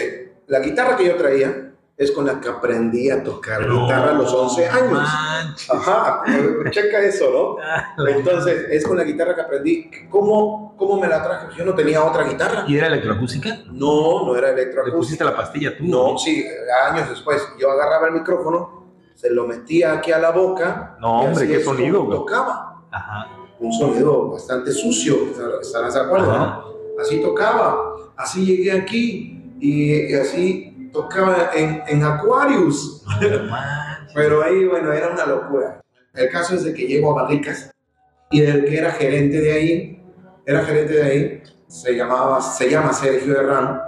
La 0.47 0.59
guitarra 0.59 0.95
que 0.95 1.07
yo 1.07 1.15
traía 1.17 1.68
es 1.99 2.11
con 2.11 2.25
la 2.25 2.39
que 2.39 2.47
aprendí 2.47 3.09
a 3.09 3.21
tocar 3.21 3.69
guitarra 3.69 4.11
a 4.11 4.13
los 4.13 4.33
11 4.33 4.69
años. 4.69 4.91
manches. 4.93 5.69
Ajá, 5.69 6.23
checa 6.71 7.01
eso, 7.01 7.57
Ah, 7.63 7.93
¿no? 7.97 8.07
Entonces, 8.07 8.67
es 8.71 8.87
con 8.87 8.95
la 8.97 9.03
guitarra 9.03 9.35
que 9.35 9.41
aprendí. 9.41 9.91
¿Cómo, 10.09 10.75
cómo 10.77 10.97
me 10.97 11.09
la 11.09 11.21
traje? 11.21 11.47
Yo 11.57 11.65
no 11.65 11.75
tenía 11.75 12.01
otra 12.01 12.23
guitarra. 12.23 12.63
¿Y 12.67 12.77
era 12.77 12.87
electroacústica? 12.87 13.49
No, 13.73 14.25
no 14.25 14.35
era 14.37 14.47
¿Le 14.47 14.53
electroacústica. 14.53 14.97
pusiste 14.97 15.23
la 15.25 15.35
pastilla 15.35 15.77
tú? 15.77 15.83
No, 15.83 16.17
sí, 16.17 16.45
años 16.89 17.09
después. 17.09 17.45
Yo 17.59 17.69
agarraba 17.69 18.07
el 18.07 18.13
micrófono, 18.13 18.87
se 19.13 19.29
lo 19.31 19.45
metía 19.45 19.91
aquí 19.91 20.13
a 20.13 20.19
la 20.19 20.31
boca. 20.31 20.95
No, 21.01 21.19
hombre, 21.23 21.47
qué 21.49 21.61
sonido, 21.61 22.05
güey. 22.05 22.17
Tocaba. 22.17 22.81
Ajá. 22.91 23.27
un 23.59 23.73
sonido 23.73 24.29
bastante 24.31 24.71
sucio, 24.71 25.15
estarás 25.61 25.93
de 25.93 25.99
acuerdo, 25.99 26.63
Así 26.99 27.21
tocaba, 27.21 27.93
así 28.17 28.45
llegué 28.45 28.71
aquí 28.71 29.53
y, 29.59 30.13
así 30.15 30.68
tocaba 30.91 31.51
en, 31.55 31.83
en 31.87 32.03
Aquarius. 32.03 33.03
Pero 34.13 34.43
ahí, 34.43 34.65
bueno, 34.65 34.91
era 34.91 35.09
una 35.09 35.25
locura. 35.25 35.81
El 36.13 36.29
caso 36.29 36.55
es 36.55 36.63
de 36.63 36.73
que 36.73 36.87
llego 36.87 37.11
a 37.11 37.23
Barricas 37.23 37.71
y 38.31 38.41
el 38.41 38.65
que 38.65 38.77
era 38.77 38.91
gerente 38.91 39.39
de 39.39 39.51
ahí, 39.51 40.03
era 40.45 40.63
gerente 40.63 40.93
de 40.93 41.03
ahí, 41.03 41.43
se 41.67 41.95
llamaba, 41.95 42.41
se 42.41 42.69
llama 42.69 42.93
Sergio 42.93 43.39
Herrán, 43.39 43.81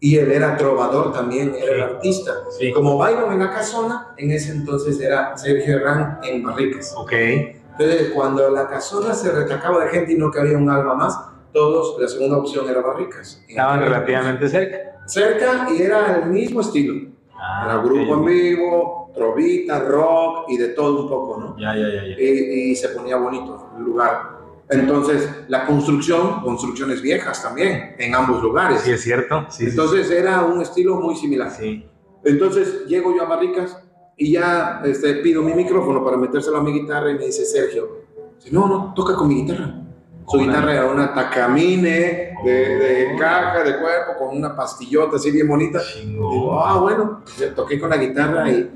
y 0.00 0.16
él 0.16 0.30
era 0.30 0.56
trovador 0.56 1.12
también, 1.12 1.54
era 1.60 1.74
el 1.74 1.82
artista. 1.82 2.32
Sí. 2.56 2.72
Como 2.72 2.96
bailo 2.96 3.32
en 3.32 3.40
la 3.40 3.50
casona, 3.50 4.14
en 4.16 4.30
ese 4.30 4.52
entonces 4.52 5.00
era 5.00 5.36
Sergio 5.36 5.76
Herrán 5.76 6.20
en 6.22 6.42
Barricas. 6.42 6.94
Ok. 6.96 7.12
Entonces, 7.12 8.10
cuando 8.14 8.50
la 8.50 8.68
casona 8.68 9.14
se 9.14 9.32
retacaba 9.32 9.84
de 9.84 9.90
gente 9.90 10.12
y 10.12 10.16
no 10.16 10.30
cabía 10.30 10.56
un 10.56 10.70
alma 10.70 10.94
más, 10.94 11.18
todos, 11.52 12.00
la 12.00 12.08
segunda 12.08 12.38
opción 12.38 12.68
era 12.68 12.80
Barricas. 12.80 13.42
Estaban 13.48 13.80
relativamente 13.80 14.48
cerca. 14.48 14.97
Cerca 15.08 15.68
y 15.72 15.82
era 15.82 16.16
el 16.16 16.30
mismo 16.30 16.60
estilo. 16.60 17.10
Ah, 17.34 17.62
era 17.64 17.82
grupo 17.82 18.14
en 18.14 18.24
vivo, 18.24 19.10
trovita, 19.14 19.80
rock 19.80 20.50
y 20.50 20.58
de 20.58 20.68
todo 20.68 21.02
un 21.02 21.08
poco, 21.08 21.40
¿no? 21.40 21.58
Ya, 21.58 21.74
ya, 21.74 21.88
ya. 21.88 22.06
ya. 22.06 22.20
Y, 22.20 22.70
y, 22.70 22.76
se 22.76 22.90
ponía 22.90 23.16
bonito 23.16 23.70
el 23.76 23.84
lugar. 23.84 24.38
Entonces, 24.68 25.30
la 25.48 25.64
construcción, 25.64 26.42
construcciones 26.42 27.00
viejas 27.00 27.42
también, 27.42 27.94
en 27.98 28.14
ambos 28.14 28.42
lugares. 28.42 28.82
Sí, 28.82 28.90
es 28.90 29.00
cierto. 29.00 29.46
Sí, 29.48 29.64
Entonces, 29.66 30.10
era 30.10 30.42
un 30.42 30.60
estilo 30.60 30.96
muy 30.96 31.16
similar. 31.16 31.50
Sí. 31.50 31.86
Entonces, 32.24 32.84
llego 32.86 33.14
yo 33.16 33.22
a 33.22 33.26
Barricas 33.26 33.78
y 34.16 34.32
ya 34.32 34.82
este, 34.84 35.14
pido 35.14 35.42
mi 35.42 35.54
micrófono 35.54 36.04
para 36.04 36.16
metérselo 36.16 36.58
a 36.58 36.62
mi 36.62 36.72
guitarra 36.72 37.10
y 37.10 37.14
me 37.14 37.26
dice 37.26 37.46
Sergio, 37.46 38.08
no, 38.50 38.68
no, 38.68 38.92
toca 38.94 39.14
con 39.14 39.28
mi 39.28 39.42
guitarra. 39.42 39.84
Su 40.26 40.38
guitarra 40.38 40.72
era 40.74 40.86
una 40.86 41.14
Takamine 41.14 42.27
de, 42.44 42.76
de, 42.76 43.16
caja, 43.16 43.62
de 43.62 43.78
cuerpo, 43.78 44.18
con 44.18 44.36
una 44.36 44.54
pastillota 44.54 45.16
así 45.16 45.30
bien 45.30 45.48
bonita. 45.48 45.80
Digo, 46.04 46.60
ah, 46.62 46.78
bueno, 46.78 47.22
toqué 47.54 47.78
con 47.78 47.90
la 47.90 47.96
guitarra 47.96 48.50
y, 48.50 48.70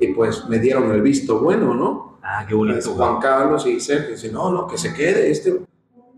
y 0.00 0.06
pues 0.08 0.46
me 0.48 0.58
dieron 0.58 0.90
el 0.92 1.02
visto 1.02 1.40
bueno, 1.40 1.74
¿no? 1.74 2.18
Ah, 2.22 2.44
qué 2.48 2.54
bonito. 2.54 2.92
Juan 2.92 3.18
Carlos 3.18 3.66
y 3.66 3.80
Sergio 3.80 4.10
dice, 4.10 4.30
no, 4.30 4.50
no, 4.50 4.66
que 4.66 4.78
se 4.78 4.94
quede. 4.94 5.30
Este. 5.30 5.60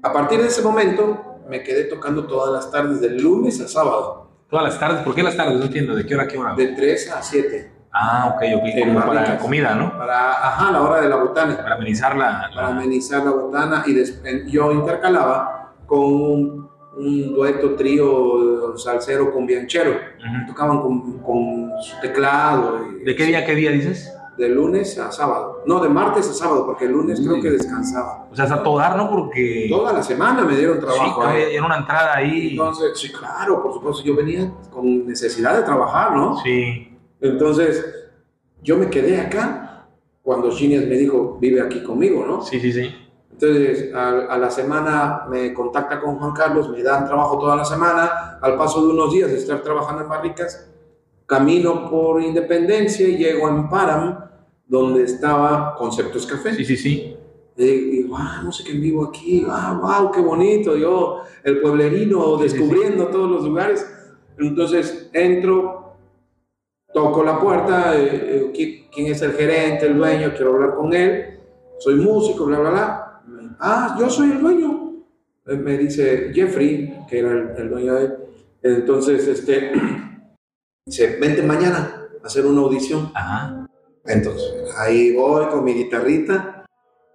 A 0.03 0.13
partir 0.13 0.41
de 0.41 0.49
ese 0.49 0.63
momento 0.63 1.41
me 1.49 1.63
quedé 1.63 1.85
tocando 1.85 2.27
todas 2.27 2.53
las 2.53 2.71
tardes, 2.71 3.01
del 3.01 3.23
lunes 3.23 3.61
a 3.61 3.69
sábado. 3.69 4.29
¿Todas 4.49 4.67
las 4.67 4.79
tardes? 4.79 5.03
¿Por 5.03 5.15
qué 5.15 5.23
las 5.23 5.37
tardes? 5.37 5.59
No 5.59 5.65
entiendo. 5.65 5.95
¿De 5.95 6.05
qué 6.07 6.15
hora 6.15 6.25
a 6.25 6.29
qué 6.29 6.39
hora? 6.39 6.55
De 6.55 6.69
3 6.69 7.11
a 7.11 7.23
7. 7.23 7.73
Ah, 7.93 8.35
ok, 8.35 8.43
ok. 8.57 8.87
Como 8.87 9.01
para 9.01 9.23
la 9.23 9.39
comida, 9.39 9.75
¿no? 9.75 9.97
Para, 9.97 10.33
ajá, 10.33 10.71
la 10.73 10.83
hora 10.83 11.01
de 11.01 11.09
la 11.09 11.17
botana. 11.17 11.57
Para 11.57 11.77
amenizar 11.77 12.17
la... 12.17 12.51
Para 12.55 12.69
amenizar 12.69 13.25
la 13.25 13.31
botana. 13.31 13.85
Y 13.87 14.51
yo 14.51 14.73
intercalaba 14.73 15.75
con 15.87 16.63
un, 16.97 17.35
dueto 17.35 17.75
trío 17.75 18.77
salsero 18.77 19.33
con 19.33 19.47
bianchero. 19.47 19.99
Tocaban 20.47 20.81
con, 20.81 21.19
con, 21.19 21.73
su 21.83 22.01
teclado. 22.01 22.81
¿De 23.05 23.15
qué 23.15 23.25
día 23.25 23.41
a 23.41 23.45
qué 23.45 23.55
día 23.55 23.71
dices? 23.71 24.15
de 24.37 24.49
lunes 24.49 24.99
a 24.99 25.13
sábado. 25.13 25.63
No, 25.67 25.81
de 25.81 25.89
martes 25.89 26.29
a 26.29 26.33
sábado, 26.33 26.67
porque 26.67 26.87
el 26.87 26.93
lunes 26.93 27.21
creo 27.21 27.41
que 27.41 27.51
descansaba. 27.51 28.27
O 28.31 28.35
sea, 28.35 28.45
hasta 28.45 28.63
todo 28.63 28.79
dar, 28.79 28.97
¿no? 28.97 29.09
Porque... 29.09 29.67
Toda 29.71 29.93
la 29.93 30.03
semana 30.03 30.45
me 30.45 30.57
dieron 30.57 30.81
trabajo. 30.81 31.23
Sí, 31.23 31.39
era 31.53 31.65
una 31.65 31.79
entrada 31.79 32.17
ahí. 32.17 32.51
Entonces, 32.51 32.99
sí, 32.99 33.13
claro, 33.13 33.63
por 33.63 33.75
supuesto, 33.75 34.03
yo 34.03 34.17
venía 34.17 34.53
con 34.71 35.07
necesidad 35.07 35.57
de 35.57 35.63
trabajar, 35.63 36.17
¿no? 36.17 36.37
Sí. 36.43 36.97
Entonces, 37.21 37.85
yo 38.63 38.77
me 38.77 38.91
quedé 38.91 39.21
acá 39.21 39.87
cuando 40.23 40.51
Ginias 40.51 40.85
me 40.87 40.97
dijo, 40.97 41.39
vive 41.41 41.61
aquí 41.61 41.83
conmigo, 41.83 42.25
¿no? 42.27 42.43
Sí, 42.43 42.59
sí, 42.59 42.73
sí. 42.73 42.93
Entonces, 43.40 43.92
a, 43.92 44.38
la 44.38 44.51
semana 44.51 45.27
me 45.29 45.53
contacta 45.53 46.01
con 46.01 46.18
Juan 46.18 46.33
Carlos, 46.33 46.70
me 46.70 46.83
dan 46.83 47.05
trabajo 47.05 47.38
toda 47.38 47.57
la 47.57 47.64
semana. 47.64 48.38
Al 48.40 48.57
paso 48.57 48.87
de 48.87 48.92
unos 48.92 49.12
días 49.12 49.31
de 49.31 49.38
estar 49.38 49.61
trabajando 49.61 50.03
en 50.03 50.09
barricas, 50.09 50.70
camino 51.27 51.90
por 51.90 52.23
Independencia 52.23 53.09
y 53.09 53.16
llego 53.16 53.49
en 53.49 53.68
Param, 53.68 54.25
donde 54.66 55.03
estaba 55.03 55.75
Conceptos 55.77 56.27
Café. 56.27 56.55
Sí, 56.55 56.64
sí, 56.64 56.77
sí. 56.77 57.16
Y 57.57 57.64
digo, 57.64 58.16
ah, 58.16 58.40
no 58.44 58.53
sé 58.53 58.64
qué 58.64 58.73
vivo 58.73 59.05
aquí, 59.07 59.44
ah, 59.49 59.79
wow, 59.81 60.12
qué 60.12 60.20
bonito, 60.20 60.77
yo, 60.77 61.23
el 61.42 61.61
pueblerino, 61.61 62.37
descubriendo 62.37 63.09
todos 63.09 63.31
los 63.31 63.44
lugares. 63.44 63.87
Entonces 64.38 65.11
entro, 65.12 65.94
toco 66.92 67.23
la 67.23 67.38
puerta, 67.38 67.97
eh, 67.97 68.53
eh, 68.57 68.88
¿quién 68.92 69.07
es 69.09 69.23
el 69.23 69.33
gerente, 69.33 69.87
el 69.87 69.97
dueño? 69.97 70.33
Quiero 70.35 70.55
hablar 70.55 70.75
con 70.75 70.92
él, 70.92 71.40
soy 71.79 71.97
músico, 71.97 72.44
bla, 72.44 72.59
bla, 72.59 72.70
bla. 72.70 73.04
Ah, 73.66 73.96
yo 73.98 74.11
soy 74.11 74.33
el 74.33 74.40
dueño. 74.40 74.92
Me 75.46 75.79
dice 75.79 76.33
Jeffrey, 76.35 77.05
que 77.09 77.18
era 77.18 77.31
el, 77.33 77.55
el 77.57 77.70
dueño 77.70 77.94
de 77.94 78.05
él. 78.05 78.14
Entonces, 78.62 79.27
este, 79.27 79.72
Dice, 80.87 81.16
vente 81.18 81.42
mañana 81.42 82.09
a 82.22 82.27
hacer 82.27 82.44
una 82.44 82.61
audición. 82.61 83.11
Ajá. 83.14 83.66
Entonces, 84.05 84.53
ahí 84.77 85.14
voy 85.14 85.46
con 85.46 85.64
mi 85.64 85.72
guitarrita, 85.72 86.66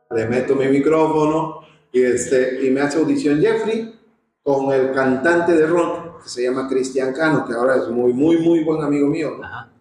le 0.10 0.26
meto 0.26 0.56
mi 0.56 0.68
micrófono 0.70 1.62
y, 1.92 2.02
este, 2.02 2.66
y 2.66 2.72
me 2.72 2.82
hace 2.82 2.98
audición 2.98 3.40
Jeffrey 3.40 3.94
con 4.42 4.74
el 4.74 4.92
cantante 4.92 5.54
de 5.54 5.68
rock 5.68 6.24
que 6.24 6.30
se 6.30 6.44
llama 6.44 6.68
Cristian 6.68 7.14
Cano, 7.14 7.46
que 7.46 7.54
ahora 7.54 7.76
es 7.76 7.90
muy, 7.90 8.12
muy, 8.12 8.38
muy 8.40 8.64
buen 8.64 8.82
amigo 8.82 9.08
mío. 9.08 9.40
Ajá. 9.44 9.72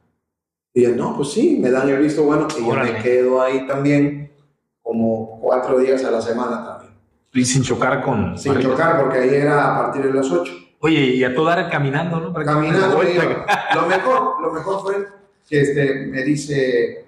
Y 0.74 0.84
él, 0.84 0.94
no, 0.94 1.16
pues 1.16 1.30
sí, 1.30 1.58
me 1.58 1.70
dan 1.70 1.88
el 1.88 2.02
visto 2.02 2.24
bueno 2.24 2.46
y 2.58 2.66
yo 2.66 2.74
me 2.74 3.02
quedo 3.02 3.40
ahí 3.40 3.66
también 3.66 4.27
como 4.88 5.38
cuatro 5.38 5.78
días 5.80 6.02
a 6.02 6.10
la 6.10 6.22
semana 6.22 6.64
también. 6.64 6.94
Y 7.34 7.44
sin 7.44 7.62
chocar 7.62 8.02
con... 8.02 8.38
Sin 8.38 8.58
chocar, 8.58 9.02
porque 9.02 9.18
ahí 9.18 9.34
era 9.34 9.74
a 9.74 9.78
partir 9.78 10.02
de 10.02 10.14
las 10.14 10.30
ocho. 10.30 10.50
Oye, 10.78 10.98
y 11.14 11.22
a 11.24 11.34
todo 11.34 11.44
dar 11.44 11.68
caminando, 11.68 12.18
¿no? 12.18 12.32
caminando. 12.32 12.96
lo, 12.96 13.86
mejor, 13.86 14.40
lo 14.40 14.50
mejor 14.50 14.80
fue 14.80 15.08
que 15.46 15.60
este, 15.60 16.06
me 16.06 16.22
dice, 16.22 17.06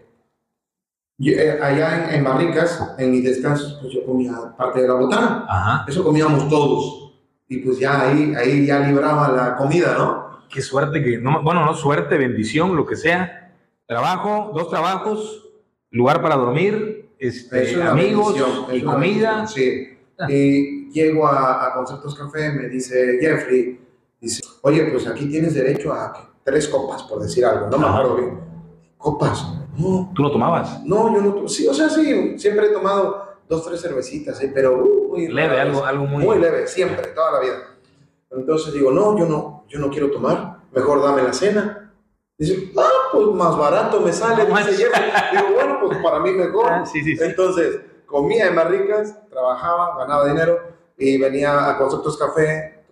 eh, 1.21 1.59
allá 1.63 2.15
en, 2.15 2.23
Barricas, 2.23 2.97
en 2.99 3.13
mis 3.13 3.25
descansos, 3.25 3.79
pues 3.81 3.95
yo 3.95 4.05
comía 4.05 4.35
parte 4.59 4.83
de 4.83 4.89
la 4.89 4.95
botana. 4.95 5.47
Ajá. 5.49 5.85
Eso 5.89 6.05
comíamos 6.05 6.51
todos. 6.51 7.15
Y 7.49 7.61
pues 7.61 7.79
ya 7.79 8.03
ahí, 8.03 8.35
ahí 8.37 8.67
ya 8.67 8.81
libraba 8.81 9.31
la 9.31 9.57
comida, 9.57 9.95
¿no? 9.97 10.41
Qué 10.51 10.61
suerte 10.61 11.03
que, 11.03 11.17
no, 11.17 11.43
bueno, 11.43 11.65
no 11.65 11.73
suerte, 11.73 12.19
bendición, 12.19 12.77
lo 12.77 12.85
que 12.85 12.97
sea. 12.97 13.55
Trabajo, 13.87 14.53
dos 14.55 14.69
trabajos, 14.69 15.49
lugar 15.91 16.21
para 16.21 16.37
dormir, 16.37 17.10
este, 17.21 17.83
amigos 17.83 18.35
y 18.73 18.83
comida. 18.83 19.47
Sí. 19.47 19.97
Y 20.29 20.91
llego 20.91 21.27
a, 21.27 21.73
Conceptos 21.75 22.15
Café, 22.15 22.51
me 22.51 22.69
dice 22.69 23.19
Jeffrey, 23.21 23.81
dice, 24.21 24.43
oye, 24.63 24.85
pues 24.85 25.07
aquí 25.07 25.27
tienes 25.27 25.55
derecho 25.55 25.93
a 25.93 26.31
tres 26.43 26.69
copas, 26.69 27.03
por 27.05 27.21
decir 27.21 27.45
algo, 27.45 27.69
no 27.69 27.79
me 27.79 27.87
acuerdo 27.87 28.17
bien. 28.17 28.41
¿Copas? 28.99 29.47
No. 29.79 30.13
¿Tú 30.15 30.23
no 30.23 30.31
tomabas? 30.31 30.85
No, 30.85 31.15
yo 31.15 31.23
no, 31.23 31.49
sí, 31.49 31.67
o 31.67 31.73
sea, 31.73 31.89
sí, 31.89 32.39
siempre 32.39 32.67
he 32.67 32.71
tomado 32.71 33.37
dos, 33.49 33.65
tres 33.65 33.81
cervecitas, 33.81 34.41
¿eh? 34.43 34.51
pero 34.53 34.77
muy 35.09 35.29
leve, 35.29 35.61
algo, 35.61 35.85
algo 35.85 36.07
muy... 36.07 36.25
Muy 36.25 36.39
leve, 36.39 36.67
siempre, 36.67 37.09
toda 37.09 37.33
la 37.33 37.41
vida. 37.41 37.55
Entonces 38.31 38.73
digo, 38.73 38.93
no, 38.93 39.19
yo 39.19 39.27
no, 39.27 39.65
yo 39.69 39.79
no 39.79 39.91
quiero 39.91 40.11
tomar, 40.11 40.59
mejor 40.73 41.03
dame 41.03 41.23
la 41.23 41.33
cena. 41.33 41.93
Dice, 42.39 42.73
ah, 42.77 42.90
pues 43.13 43.27
más 43.29 43.57
barato 43.57 44.01
me 44.01 44.13
sale, 44.13 44.47
dice 44.47 44.73
Jeffrey. 44.73 45.11
Digo, 45.33 45.55
bueno, 45.55 45.79
pues 45.81 45.99
para 45.99 46.19
mí 46.21 46.33
mejor. 46.33 46.67
Ah, 46.71 46.87
sí, 46.87 47.03
sí, 47.03 47.17
sí. 47.17 47.25
Entonces, 47.25 47.81
comía 48.07 48.47
en 48.47 48.57
barricas, 48.57 49.17
trabajaba, 49.29 49.97
ganaba 49.99 50.27
dinero 50.27 50.59
y 50.97 51.19
venía 51.19 51.71
a 51.71 51.79
Conceptos 51.79 52.19
Café, 52.19 52.85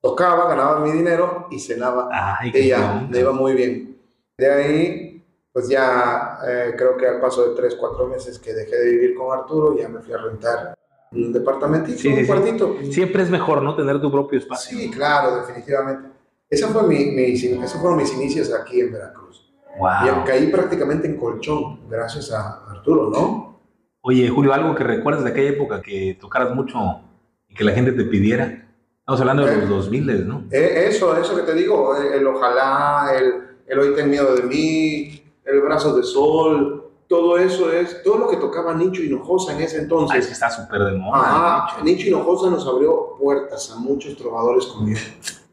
tocaba, 0.00 0.48
ganaba 0.48 0.80
mi 0.80 0.90
dinero 0.90 1.46
y 1.50 1.58
cenaba. 1.58 2.08
y 2.42 2.68
ya, 2.68 3.06
me 3.08 3.20
iba 3.20 3.32
muy 3.32 3.54
bien. 3.54 4.00
De 4.36 4.50
ahí, 4.50 5.24
pues 5.52 5.68
ya 5.68 6.38
eh, 6.46 6.74
creo 6.76 6.96
que 6.96 7.06
al 7.06 7.20
paso 7.20 7.48
de 7.48 7.54
tres, 7.54 7.76
cuatro 7.76 8.06
meses 8.06 8.38
que 8.38 8.52
dejé 8.52 8.76
de 8.76 8.90
vivir 8.90 9.14
con 9.14 9.36
Arturo, 9.38 9.76
ya 9.76 9.88
me 9.88 10.00
fui 10.00 10.12
a 10.12 10.18
rentar 10.18 10.74
un 11.12 11.32
departamentito, 11.32 12.08
un 12.08 12.26
cuartito. 12.26 12.76
Siempre 12.90 13.22
es 13.22 13.30
mejor, 13.30 13.62
¿no? 13.62 13.76
Tener 13.76 14.00
tu 14.00 14.10
propio 14.10 14.38
espacio. 14.38 14.78
Sí, 14.78 14.90
claro, 14.90 15.36
definitivamente. 15.36 16.08
Esa 16.48 16.68
fue 16.68 16.82
mi, 16.84 17.06
mi, 17.06 17.32
esos 17.32 17.74
fueron 17.74 17.98
mis 17.98 18.12
inicios 18.12 18.52
aquí 18.52 18.80
en 18.80 18.92
Veracruz. 18.92 19.41
Wow. 19.78 20.22
Y 20.22 20.24
caí 20.26 20.46
prácticamente 20.48 21.06
en 21.06 21.16
colchón, 21.16 21.88
gracias 21.88 22.32
a 22.32 22.64
Arturo, 22.70 23.10
¿no? 23.10 23.60
Oye, 24.02 24.28
Julio, 24.28 24.52
algo 24.52 24.74
que 24.74 24.84
recuerdas 24.84 25.24
de 25.24 25.30
aquella 25.30 25.50
época 25.50 25.80
que 25.80 26.18
tocaras 26.20 26.54
mucho 26.54 27.00
y 27.48 27.54
que 27.54 27.64
la 27.64 27.72
gente 27.72 27.92
te 27.92 28.04
pidiera. 28.04 28.68
Estamos 28.98 29.20
hablando 29.20 29.46
de 29.46 29.56
los 29.56 29.68
2000, 29.68 30.10
eh, 30.10 30.14
¿no? 30.24 30.44
Eh, 30.50 30.86
eso, 30.88 31.16
eso 31.16 31.36
que 31.36 31.42
te 31.42 31.54
digo, 31.54 31.96
el, 31.96 32.26
ojalá, 32.26 33.12
el, 33.16 33.58
el 33.66 33.78
hoy 33.78 33.94
ten 33.94 34.10
miedo 34.10 34.34
de 34.34 34.42
mí, 34.42 35.22
el 35.44 35.60
brazo 35.60 35.96
de 35.96 36.02
sol, 36.02 36.82
todo 37.08 37.36
eso 37.36 37.70
es, 37.70 38.02
todo 38.02 38.16
lo 38.16 38.28
que 38.28 38.38
tocaba 38.38 38.74
Nicho 38.74 39.02
Hinojosa 39.02 39.52
en 39.54 39.62
ese 39.62 39.80
entonces. 39.80 40.16
Ah, 40.16 40.18
es 40.18 40.26
que 40.28 40.32
está 40.32 40.50
súper 40.50 40.80
de 40.80 40.92
moda. 40.92 41.20
Ajá, 41.20 41.82
Nicho. 41.82 42.08
Hinojosa 42.08 42.50
nos 42.50 42.66
abrió 42.66 43.16
puertas 43.18 43.70
a 43.70 43.76
muchos 43.76 44.16
trovadores 44.16 44.66
como 44.66 44.86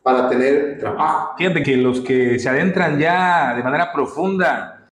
para 0.04 0.30
tener 0.30 0.80
trabajo. 0.80 1.36
Fíjate 1.38 1.64
que 1.64 1.78
los 1.78 2.02
que 2.02 2.39
se 2.39 2.50
adentran 2.50 3.00
ya 3.00 3.54
de 3.56 3.64
manera 3.64 3.91
profunda 3.91 4.88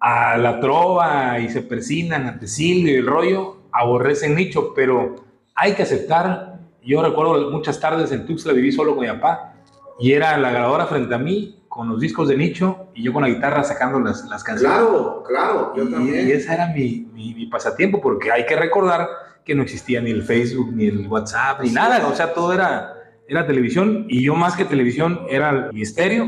a 0.00 0.36
la 0.36 0.60
trova 0.60 1.38
y 1.38 1.48
se 1.48 1.62
persinan 1.62 2.26
ante 2.26 2.46
Silvio 2.46 2.92
y 2.92 2.96
el 2.96 3.06
rollo, 3.06 3.56
aborrecen 3.72 4.34
Nicho, 4.34 4.72
pero 4.74 5.16
hay 5.54 5.74
que 5.74 5.82
aceptar. 5.82 6.58
Yo 6.82 7.02
recuerdo 7.02 7.50
muchas 7.50 7.80
tardes 7.80 8.12
en 8.12 8.26
Tuxtla 8.26 8.52
viví 8.52 8.72
solo 8.72 8.94
con 8.94 9.04
mi 9.04 9.12
papá 9.12 9.54
y 9.98 10.12
era 10.12 10.36
la 10.38 10.50
grabadora 10.50 10.86
frente 10.86 11.14
a 11.14 11.18
mí 11.18 11.62
con 11.68 11.88
los 11.88 12.00
discos 12.00 12.28
de 12.28 12.36
Nicho 12.36 12.88
y 12.94 13.02
yo 13.02 13.12
con 13.12 13.22
la 13.22 13.28
guitarra 13.28 13.62
sacando 13.64 14.00
las, 14.00 14.24
las 14.26 14.42
canciones. 14.44 14.78
Claro, 14.78 15.22
claro, 15.26 15.72
yo 15.76 15.84
y, 15.84 15.90
también. 15.90 16.28
y 16.28 16.32
ese 16.32 16.54
era 16.54 16.68
mi, 16.68 17.08
mi, 17.12 17.34
mi 17.34 17.46
pasatiempo 17.46 18.00
porque 18.00 18.30
hay 18.32 18.46
que 18.46 18.56
recordar 18.56 19.08
que 19.46 19.54
no 19.54 19.62
existía 19.62 20.00
ni 20.00 20.10
el 20.10 20.24
Facebook, 20.24 20.72
ni 20.74 20.88
el 20.88 21.06
WhatsApp, 21.06 21.60
ni 21.62 21.70
nada. 21.70 22.04
O 22.08 22.14
sea, 22.14 22.34
todo 22.34 22.52
era, 22.52 22.95
era 23.28 23.46
televisión 23.46 24.06
y 24.08 24.22
yo 24.24 24.34
más 24.34 24.56
que 24.56 24.64
televisión 24.64 25.22
era 25.28 25.70
mi 25.72 25.82
estéreo, 25.82 26.26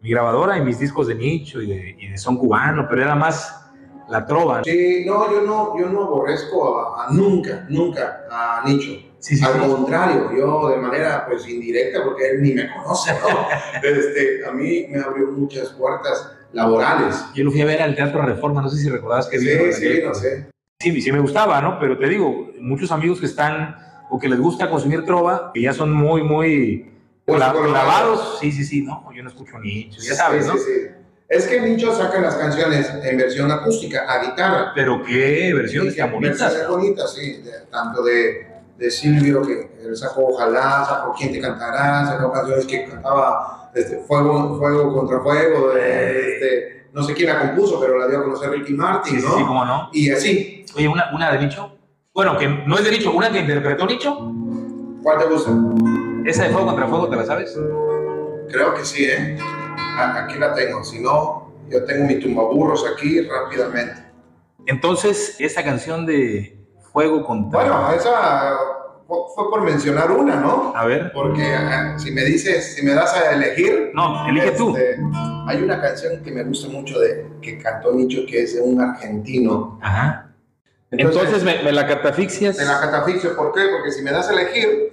mi 0.00 0.10
grabadora 0.10 0.56
y 0.58 0.62
mis 0.62 0.78
discos 0.78 1.08
de 1.08 1.14
nicho 1.14 1.60
y 1.60 1.66
de, 1.66 1.96
y 1.98 2.08
de 2.08 2.18
son 2.18 2.36
cubano, 2.36 2.86
pero 2.88 3.02
era 3.02 3.14
más 3.14 3.70
la 4.08 4.24
trova. 4.24 4.62
Sí, 4.64 5.04
no, 5.06 5.30
yo 5.30 5.42
no, 5.42 5.78
yo 5.78 5.88
no 5.90 6.04
aborrezco 6.04 6.80
a, 6.80 7.06
a 7.06 7.12
nunca, 7.12 7.66
nunca 7.68 8.24
a 8.30 8.62
Nicho. 8.66 9.04
Sí, 9.18 9.36
sí, 9.36 9.44
Al 9.44 9.54
sí. 9.54 9.58
contrario, 9.68 10.30
yo 10.36 10.68
de 10.68 10.76
manera 10.76 11.26
pues 11.26 11.46
indirecta, 11.48 12.04
porque 12.04 12.30
él 12.30 12.42
ni 12.42 12.54
me 12.54 12.72
conoce, 12.72 13.12
¿no? 13.12 13.48
este, 13.82 14.46
a 14.46 14.52
mí 14.52 14.86
me 14.88 15.00
abrió 15.00 15.26
muchas 15.32 15.70
puertas 15.70 16.32
laborales. 16.52 17.24
Yo 17.34 17.44
lo 17.44 17.50
fui 17.50 17.60
a 17.60 17.66
ver 17.66 17.82
al 17.82 17.96
Teatro 17.96 18.22
Reforma, 18.22 18.62
no 18.62 18.68
sé 18.70 18.78
si 18.78 18.88
recordabas 18.88 19.26
que 19.28 19.38
Sí, 19.38 19.72
sí, 19.72 20.00
no 20.04 20.14
sé. 20.14 20.48
Sí, 20.80 21.00
sí 21.02 21.10
me 21.10 21.18
gustaba, 21.18 21.60
¿no? 21.60 21.78
Pero 21.80 21.98
te 21.98 22.08
digo, 22.08 22.52
muchos 22.60 22.92
amigos 22.92 23.18
que 23.18 23.26
están 23.26 23.74
o 24.10 24.18
que 24.18 24.28
les 24.28 24.38
gusta 24.40 24.68
consumir 24.70 25.04
trova, 25.04 25.50
que 25.54 25.62
ya 25.62 25.72
son 25.72 25.92
muy, 25.92 26.22
muy 26.22 26.90
Pues, 27.24 27.42
colorados. 27.42 27.66
clavados. 27.70 28.38
Sí, 28.40 28.52
sí, 28.52 28.64
sí, 28.64 28.82
no, 28.82 29.04
yo 29.14 29.22
no 29.22 29.28
escucho 29.28 29.58
nicho, 29.58 30.00
ya 30.00 30.14
sabes, 30.14 30.44
Sí, 30.44 30.50
¿no? 30.50 30.56
sí, 30.58 30.64
sí. 30.64 30.94
Es 31.28 31.46
que 31.46 31.60
Nicho 31.60 31.94
saca 31.94 32.20
las 32.22 32.36
canciones 32.36 32.90
en 33.04 33.18
versión 33.18 33.50
acústica, 33.50 34.10
a 34.10 34.24
guitarra. 34.24 34.72
Pero 34.74 35.02
qué 35.02 35.52
versiones 35.54 35.92
Sí, 35.92 35.98
tan 36.00 36.10
bonitas. 36.12 36.38
versiones 36.40 36.68
bonitas, 36.70 37.14
sí. 37.14 37.42
tanto 37.70 38.02
de, 38.02 38.46
de 38.78 38.90
Silvio, 38.90 39.42
que 39.42 39.70
él 39.84 39.94
sacó 39.94 40.28
Ojalá, 40.28 40.86
sacó 40.88 41.12
Quién 41.12 41.30
te 41.32 41.38
cantará, 41.38 42.06
sacó 42.06 42.32
canciones 42.32 42.64
que 42.64 42.86
cantaba 42.86 43.70
este, 43.74 43.98
Fuego, 43.98 44.56
Fuego 44.58 44.94
contra 44.94 45.20
Fuego, 45.20 45.68
de, 45.74 46.32
este, 46.32 46.86
no 46.94 47.02
sé 47.02 47.12
quién 47.12 47.28
la 47.28 47.40
compuso, 47.40 47.78
pero 47.78 47.98
la 47.98 48.06
dio 48.08 48.20
a 48.20 48.24
conocer 48.24 48.48
Ricky 48.50 48.72
Martin, 48.72 49.16
Sí, 49.16 49.20
sí, 49.20 49.26
¿no? 49.26 49.36
sí, 49.36 49.44
cómo 49.46 49.64
no. 49.66 49.90
Y 49.92 50.10
así, 50.10 50.64
Oye, 50.76 50.88
una, 50.88 51.10
una 51.14 51.30
de 51.32 51.40
Nicho. 51.44 51.72
Bueno, 52.18 52.36
que 52.36 52.48
no 52.48 52.76
es 52.76 52.82
de 52.84 52.90
Nicho, 52.90 53.12
una 53.12 53.30
que 53.30 53.38
interpretó 53.38 53.86
Nicho. 53.86 54.32
¿cuál 55.04 55.18
te 55.18 55.26
gusta? 55.26 55.52
Esa 56.24 56.42
de 56.42 56.50
Fuego 56.50 56.66
contra 56.66 56.88
Fuego, 56.88 57.08
¿te 57.08 57.14
la 57.14 57.24
sabes? 57.24 57.56
Creo 58.48 58.74
que 58.74 58.84
sí, 58.84 59.04
¿eh? 59.04 59.38
Aquí 59.96 60.36
la 60.36 60.52
tengo, 60.52 60.82
si 60.82 60.98
no, 60.98 61.52
yo 61.70 61.84
tengo 61.84 62.06
mi 62.06 62.18
tumbaburros 62.18 62.84
aquí 62.92 63.20
rápidamente. 63.20 64.02
Entonces, 64.66 65.36
esa 65.38 65.62
canción 65.62 66.06
de 66.06 66.58
Fuego 66.92 67.24
contra... 67.24 67.60
Bueno, 67.60 67.92
esa 67.92 68.58
fue 69.06 69.48
por 69.48 69.62
mencionar 69.62 70.10
una, 70.10 70.40
¿no? 70.40 70.72
A 70.74 70.86
ver. 70.86 71.12
Porque 71.12 71.44
eh, 71.44 71.98
si 71.98 72.10
me 72.10 72.24
dices, 72.24 72.74
si 72.74 72.84
me 72.84 72.94
das 72.94 73.14
a 73.14 73.30
elegir, 73.30 73.92
No, 73.94 74.28
elige 74.28 74.50
tú. 74.50 74.76
Este, 74.76 75.00
hay 75.46 75.62
una 75.62 75.80
canción 75.80 76.20
que 76.24 76.32
me 76.32 76.42
gusta 76.42 76.68
mucho 76.68 76.98
de 76.98 77.28
que 77.40 77.58
cantó 77.58 77.92
Nicho 77.92 78.22
que 78.28 78.42
es 78.42 78.56
de 78.56 78.60
un 78.60 78.80
argentino. 78.80 79.78
Ajá. 79.80 80.27
Entonces, 80.90 81.44
me, 81.44 81.62
me 81.62 81.72
la 81.72 81.86
catafixias. 81.86 82.56
de 82.56 82.64
la 82.64 82.80
catafixio, 82.80 83.36
¿por 83.36 83.52
qué? 83.52 83.60
Porque 83.76 83.90
si 83.92 84.02
me 84.02 84.10
das 84.10 84.28
a 84.28 84.32
elegir, 84.32 84.92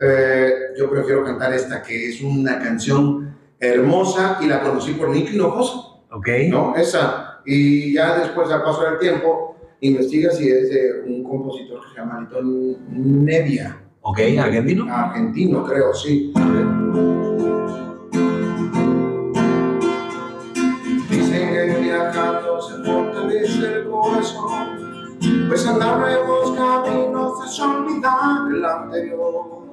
eh, 0.00 0.52
yo 0.78 0.90
prefiero 0.90 1.24
cantar 1.24 1.52
esta 1.54 1.82
que 1.82 2.08
es 2.10 2.20
una 2.20 2.58
canción 2.58 3.36
hermosa 3.58 4.38
y 4.40 4.46
la 4.46 4.60
conocí 4.62 4.92
por 4.92 5.08
Nicky 5.10 5.34
Hinojosa, 5.34 5.78
Ok. 6.12 6.28
¿no? 6.48 6.74
Esa. 6.76 7.40
Y 7.46 7.94
ya 7.94 8.18
después, 8.18 8.50
al 8.50 8.62
paso 8.62 8.82
del 8.84 8.98
tiempo, 8.98 9.56
investiga 9.80 10.30
si 10.30 10.48
es 10.48 10.68
de 10.70 11.02
un 11.06 11.24
compositor 11.24 11.80
que 11.82 11.88
se 11.94 12.00
llama 12.00 12.18
Anton 12.18 12.76
Nevia, 13.24 13.80
Ok, 14.02 14.18
argentino. 14.38 14.86
argentino, 14.94 15.64
creo, 15.64 15.94
sí. 15.94 16.32
Dicen 21.10 21.48
que 21.52 21.78
viajando 21.80 22.60
se 22.60 22.84
fortalece 22.84 23.66
el 23.74 23.88
corazón, 23.88 24.79
pues 25.50 25.66
andar 25.66 25.98
nuevos 25.98 26.56
caminos 26.56 27.44
es 27.44 27.58
olvidar 27.58 28.52
el 28.54 28.64
anterior. 28.64 29.64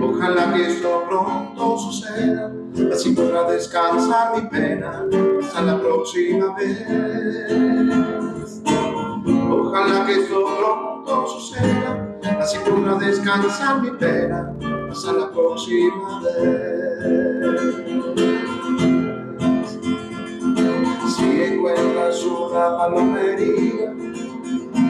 Ojalá 0.00 0.54
que 0.54 0.68
esto 0.68 1.04
pronto 1.08 1.76
suceda, 1.76 2.52
así 2.92 3.10
podrá 3.10 3.50
descansar 3.50 4.36
mi 4.36 4.48
pena 4.48 5.04
hasta 5.42 5.62
la 5.62 5.76
próxima 5.80 6.54
vez. 6.54 6.86
Ojalá 9.50 10.06
que 10.06 10.12
esto 10.20 10.44
pronto 10.56 11.26
suceda, 11.26 12.16
así 12.38 12.58
podrá 12.58 12.94
descansar 12.94 13.82
mi 13.82 13.90
pena 13.90 14.54
hasta 14.88 15.12
la 15.14 15.32
próxima 15.32 16.22
vez. 16.22 17.10
Si 21.16 21.42
encuentras 21.42 22.24
una 22.24 22.78
palomería 22.78 23.94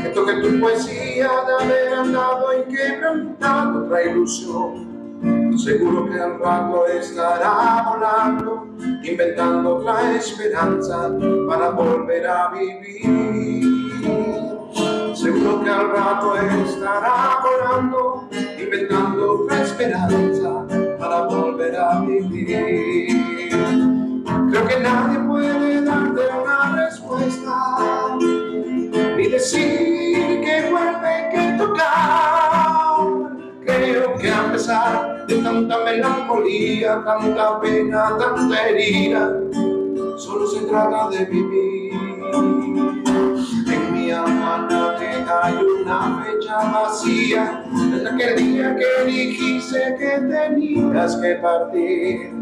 que 0.03 0.09
toque 0.11 0.35
tu 0.35 0.61
poesía 0.61 1.29
de 1.47 1.65
haber 1.65 1.95
andado 1.95 2.47
inquebrantando 2.59 3.85
otra 3.87 4.03
ilusión, 4.05 5.59
seguro 5.59 6.11
que 6.11 6.19
al 6.19 6.39
rato 6.39 6.87
estará 6.87 7.85
volando, 7.91 8.69
inventando 9.03 9.77
otra 9.77 10.17
esperanza 10.17 11.11
para 11.49 11.71
volver 11.71 12.27
a 12.27 12.51
vivir. 12.51 13.81
Seguro 15.15 15.63
que 15.63 15.69
al 15.69 15.91
rato 15.91 16.35
estará 16.37 17.41
volando, 17.43 18.29
inventando 18.59 19.43
otra 19.43 19.63
esperanza 19.63 20.67
para 20.99 21.23
volver 21.25 21.77
a 21.77 22.01
vivir. 22.01 23.09
Creo 24.51 24.67
que 24.67 24.81
nadie 24.81 25.19
puede 25.21 25.83
darte 25.83 26.21
una 26.43 26.87
respuesta, 26.87 28.17
ni 29.17 29.27
decir 29.29 29.79
que 29.79 29.90
Creo 33.65 34.17
que 34.17 34.31
a 34.31 34.53
pesar 34.53 35.27
de 35.27 35.37
tanta 35.37 35.85
melancolía, 35.85 37.03
tanta 37.05 37.61
pena, 37.61 38.17
tanta 38.19 38.69
herida, 38.69 39.37
solo 40.17 40.47
se 40.47 40.61
trata 40.67 41.09
de 41.11 41.25
vivir. 41.27 41.93
En 43.67 43.93
mi 43.93 44.11
alma 44.11 44.69
hay 45.43 45.55
una 45.55 46.25
fecha 46.25 46.57
vacía, 46.57 47.65
desde 47.73 48.09
aquel 48.09 48.37
día 48.37 48.77
que 48.77 49.05
dijiste 49.11 49.97
que 49.99 50.21
tenías 50.29 51.17
que 51.17 51.35
partir. 51.37 52.33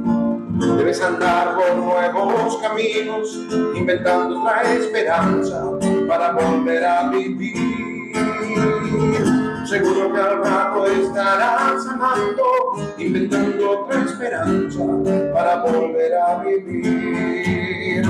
Debes 0.76 1.00
andar 1.02 1.54
por 1.54 1.76
nuevos 1.76 2.56
caminos, 2.58 3.38
inventando 3.74 4.40
otra 4.40 4.62
esperanza 4.72 5.70
para 6.08 6.32
volver 6.32 6.84
a 6.84 7.10
vivir. 7.10 7.87
Seguro 9.68 10.10
que 10.10 10.18
al 10.18 10.42
rato 10.42 10.86
estarás 10.86 11.86
amando, 11.86 12.94
inventando 12.96 13.82
otra 13.82 14.02
esperanza 14.02 14.82
para 15.34 15.62
volver 15.62 16.14
a 16.14 16.42
vivir. 16.42 18.02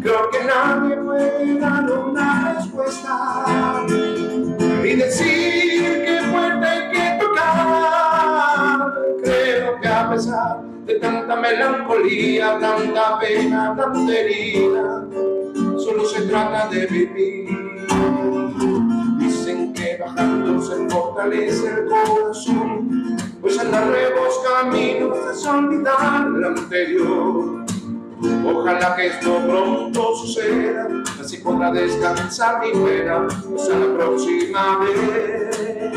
Creo 0.00 0.30
que 0.30 0.44
nadie 0.44 0.96
puede 0.98 1.58
dar 1.58 1.90
una 1.90 2.54
respuesta 2.54 3.84
ni 3.88 4.94
decir 4.94 6.04
que 6.04 6.20
fuerte 6.30 6.64
hay 6.64 6.90
que 6.92 7.24
tocar. 7.24 8.94
Creo 9.24 9.80
que 9.80 9.88
a 9.88 10.10
pesar 10.10 10.62
de 10.86 10.94
tanta 10.94 11.34
melancolía, 11.34 12.56
tanta 12.60 13.18
pena, 13.18 13.74
tanta 13.76 14.12
herida, 14.12 15.08
solo 15.76 16.04
se 16.04 16.22
trata 16.28 16.68
de 16.68 16.86
vivir. 16.86 17.70
Bajando 20.00 20.62
se 20.62 20.88
fortalece 20.88 21.68
el 21.68 21.84
corazón, 21.86 23.18
pues 23.42 23.58
andar 23.58 23.86
nuevos 23.86 24.40
caminos 24.48 25.18
es 25.30 25.46
olvidar 25.46 26.26
el 26.26 26.44
anterior. 26.44 27.66
Ojalá 28.46 28.96
que 28.96 29.08
esto 29.08 29.38
pronto 29.46 30.16
suceda, 30.16 30.88
así 31.20 31.36
podrá 31.38 31.70
descansar 31.70 32.60
mi 32.60 32.72
pena 32.72 33.26
hasta 33.26 33.78
la 33.78 33.94
próxima 33.94 34.78
vez. 34.78 35.90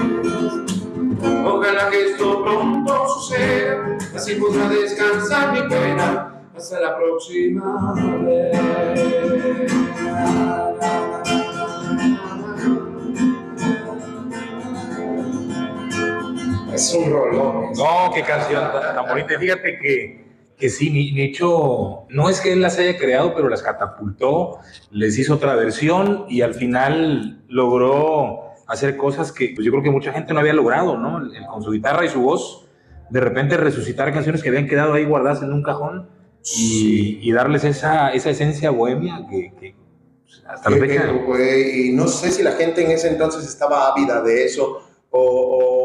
Ojalá 1.46 1.90
que 1.90 2.12
esto 2.12 2.44
pronto 2.44 3.08
suceda, 3.08 3.98
así 4.16 4.36
podrá 4.36 4.68
descansar 4.68 5.54
mi 5.54 5.62
pena 5.70 6.42
hasta 6.56 6.80
la 6.82 6.98
próxima 6.98 7.94
vez. 8.22 9.74
Es 16.74 16.94
un 16.94 17.12
rolón. 17.12 17.72
No, 17.78 18.12
qué 18.14 18.22
canción 18.24 18.64
tan, 18.72 19.06
bonita. 19.08 19.40
Fíjate 19.40 19.78
que, 19.80 20.26
que 20.58 20.70
sí, 20.70 20.90
Ni- 20.90 21.12
Nicho, 21.12 22.06
no 22.10 22.30
es 22.30 22.42
que 22.42 22.54
él 22.54 22.62
las 22.62 22.78
haya 22.80 22.98
creado, 22.98 23.34
pero 23.36 23.50
las 23.50 23.62
catapultó, 23.62 24.60
les 24.92 25.18
hizo 25.18 25.36
otra 25.36 25.56
versión 25.56 26.26
y 26.30 26.42
al 26.42 26.54
final 26.54 27.44
logró 27.48 28.42
hacer 28.68 28.98
cosas 28.98 29.32
que 29.32 29.52
pues, 29.56 29.66
yo 29.66 29.72
creo 29.72 29.84
que 29.84 29.92
mucha 29.92 30.14
gente 30.14 30.34
no 30.34 30.40
había 30.40 30.54
logrado, 30.54 30.98
¿no? 30.98 31.18
El- 31.20 31.46
con 31.48 31.62
su 31.64 31.72
guitarra 31.72 32.06
y 32.06 32.10
su 32.10 32.22
voz, 32.22 32.66
de 33.10 33.20
repente 33.20 33.58
resucitar 33.58 34.12
canciones 34.14 34.42
que 34.42 34.50
habían 34.50 34.68
quedado 34.68 34.94
ahí 34.94 35.06
guardadas 35.06 35.44
en 35.44 35.54
un 35.54 35.62
cajón 35.62 36.10
y, 36.58 37.20
y 37.22 37.32
darles 37.32 37.64
esa, 37.64 38.12
esa 38.14 38.30
esencia 38.32 38.72
bohemia 38.72 39.26
que, 39.30 39.54
que, 39.60 39.76
pues, 40.24 40.44
hasta 40.48 40.70
la 40.70 40.78
fecha. 40.78 41.08
que, 41.08 41.14
pues, 41.26 41.76
y 41.76 41.92
no 41.94 42.08
sé 42.08 42.32
si 42.32 42.42
la 42.42 42.54
gente 42.54 42.84
en 42.84 42.92
ese 42.92 43.10
entonces 43.10 43.46
estaba 43.46 43.90
ávida 43.90 44.22
de 44.22 44.46
eso 44.46 44.82
o, 45.12 45.20
o 45.22 45.83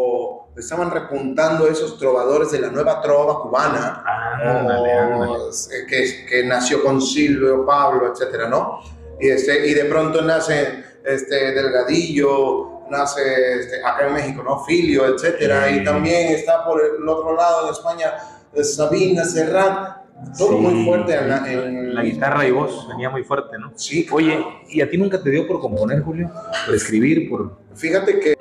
estaban 0.58 0.90
repuntando 0.90 1.66
esos 1.68 1.98
trovadores 1.98 2.50
de 2.50 2.60
la 2.60 2.68
nueva 2.68 3.00
trova 3.00 3.42
cubana. 3.42 4.02
Ándale, 4.42 4.92
ándale. 4.92 5.32
o, 5.32 5.48
eh, 5.50 5.86
que, 5.88 6.26
que 6.28 6.44
nació 6.44 6.82
con 6.82 7.00
Silvio, 7.00 7.64
Pablo, 7.64 8.12
etcétera, 8.12 8.48
¿no? 8.48 8.80
Y, 9.20 9.28
este, 9.28 9.66
y 9.66 9.74
de 9.74 9.84
pronto 9.84 10.22
nace 10.22 10.84
este, 11.04 11.52
Delgadillo, 11.52 12.82
nace 12.90 13.58
este, 13.60 13.84
acá 13.84 14.06
en 14.06 14.14
México, 14.14 14.42
¿no? 14.42 14.64
Filio, 14.64 15.06
etcétera, 15.06 15.66
Sí. 15.68 15.76
y 15.80 15.84
también 15.84 16.32
está 16.32 16.64
por 16.64 16.80
el 16.80 17.08
otro 17.08 17.34
lado 17.36 17.66
en 17.66 17.72
España 17.72 18.12
eh, 18.52 18.64
Sabina, 18.64 19.24
Serrat, 19.24 19.96
todo 20.36 20.48
Sí, 20.50 20.54
muy 20.56 20.84
fuerte 20.84 21.14
en 21.14 21.28
la, 21.28 21.52
en- 21.52 21.94
La 21.94 22.02
guitarra 22.02 22.46
y 22.46 22.50
voz 22.50 22.88
venía 22.88 23.08
muy 23.10 23.22
fuerte, 23.24 23.56
¿no? 23.58 23.72
Sí, 23.76 24.06
Oye, 24.10 24.44
¿y 24.68 24.80
a 24.80 24.88
ti 24.90 24.96
nunca 24.98 25.20
te 25.22 25.30
dio 25.30 25.46
por 25.46 25.60
componer, 25.60 26.02
Julio? 26.02 26.30
Por 26.66 26.74
escribir, 26.74 27.28
por... 27.28 27.56
Fíjate 27.74 28.18
que 28.20 28.34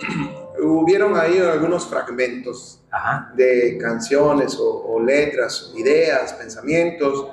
hubieron 0.62 1.18
ahí 1.18 1.39
algunos 1.39 1.86
fragmentos 1.88 2.82
Ajá. 2.91 3.32
de 3.36 3.78
canciones 3.78 4.55
o, 4.60 4.86
o 4.88 4.99
letras, 5.01 5.74
ideas, 5.76 6.34
pensamientos 6.34 7.28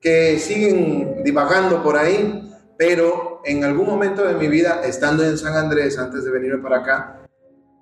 que 0.00 0.38
siguen 0.38 1.22
divagando 1.24 1.82
por 1.82 1.96
ahí, 1.96 2.52
pero 2.76 3.40
en 3.44 3.64
algún 3.64 3.86
momento 3.86 4.22
de 4.24 4.34
mi 4.34 4.48
vida, 4.48 4.82
estando 4.84 5.24
en 5.24 5.38
San 5.38 5.56
Andrés 5.56 5.98
antes 5.98 6.24
de 6.24 6.30
venirme 6.30 6.62
para 6.62 6.80
acá, 6.80 7.20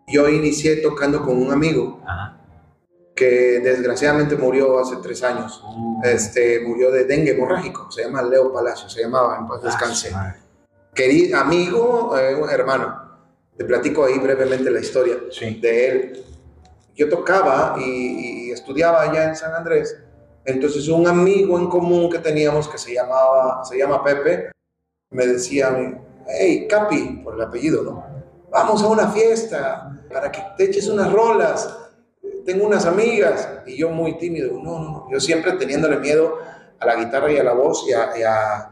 yo 0.07 0.28
inicié 0.28 0.76
tocando 0.76 1.22
con 1.24 1.36
un 1.36 1.53
amigo 1.53 2.01
Ajá. 2.07 2.38
que 3.16 3.61
desgraciadamente 3.61 4.36
murió 4.36 4.78
hace 4.78 4.97
tres 5.03 5.22
años. 5.22 5.64
Este, 6.05 6.61
murió 6.61 6.90
de 6.90 7.05
dengue 7.05 7.32
hemorrágico, 7.32 7.90
se 7.90 8.05
llama 8.05 8.22
Leo 8.22 8.53
Palacio, 8.53 8.88
se 8.88 9.03
llamaba, 9.03 9.38
en 9.38 9.49
paz 9.49 9.62
descanse. 9.62 10.11
Ah, 10.12 10.16
madre. 10.16 10.34
Querido 10.95 11.38
amigo, 11.38 12.16
eh, 12.18 12.34
un 12.34 12.51
hermano, 12.51 13.01
te 13.63 13.69
platico 13.69 14.05
ahí 14.05 14.19
brevemente 14.19 14.71
la 14.71 14.81
historia 14.81 15.19
Sí. 15.31 15.61
de 15.61 15.89
él. 15.89 16.25
Yo 16.97 17.09
tocaba 17.09 17.77
y, 17.79 18.49
y 18.49 18.51
estudiaba 18.51 19.03
allá 19.03 19.29
en 19.29 19.37
San 19.37 19.55
Andrés. 19.55 19.97
Entonces 20.45 20.89
un 20.89 21.07
amigo 21.07 21.59
en 21.59 21.69
común 21.69 22.11
que 22.11 22.19
teníamos 22.19 22.69
que 22.69 22.77
se 22.77 22.93
llamaba, 22.95 23.65
se 23.65 23.79
llama 23.79 24.03
Pepe, 24.03 24.51
me 25.11 25.27
decía 25.27 25.69
a 25.69 25.71
mí, 25.71 25.95
hey, 26.27 26.67
Capi, 26.69 27.21
por 27.23 27.35
el 27.35 27.43
apellido, 27.43 27.85
¿no? 27.85 28.05
Vamos 28.51 28.83
a 28.83 28.89
una 28.89 29.09
fiesta 29.09 30.01
para 30.13 30.31
que 30.33 30.43
te 30.57 30.65
eches 30.65 30.89
unas 30.89 31.13
rolas. 31.13 31.79
Tengo 32.45 32.67
unas 32.67 32.85
amigas. 32.85 33.49
Y 33.65 33.77
yo 33.77 33.91
muy 33.91 34.19
tímido, 34.19 34.53
no, 34.61 34.79
no, 34.79 34.91
no. 34.91 35.09
Yo 35.11 35.21
siempre 35.21 35.53
teniéndole 35.53 35.99
miedo 35.99 36.37
a 36.81 36.85
la 36.87 36.97
guitarra 36.97 37.31
y 37.31 37.39
a 37.39 37.45
la 37.45 37.53
voz 37.53 37.87
y 37.89 37.93
a, 37.93 38.11
y 38.19 38.23
a 38.25 38.72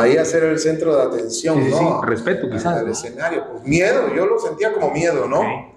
ahí 0.00 0.16
a 0.16 0.24
ser 0.24 0.44
el 0.44 0.58
centro 0.58 0.96
de 0.96 1.02
atención, 1.02 1.58
Sí, 1.58 1.70
sí, 1.70 1.76
sí. 1.78 1.84
¿no? 1.84 2.02
Respeto, 2.02 2.48
quizás. 2.50 2.78
Al 2.78 2.86
¿no? 2.86 2.92
escenario. 2.92 3.46
Pues 3.50 3.64
miedo, 3.64 4.14
yo 4.14 4.26
lo 4.26 4.38
sentía 4.38 4.72
como 4.72 4.90
miedo, 4.90 5.26
¿no? 5.28 5.40
Ok. 5.40 5.74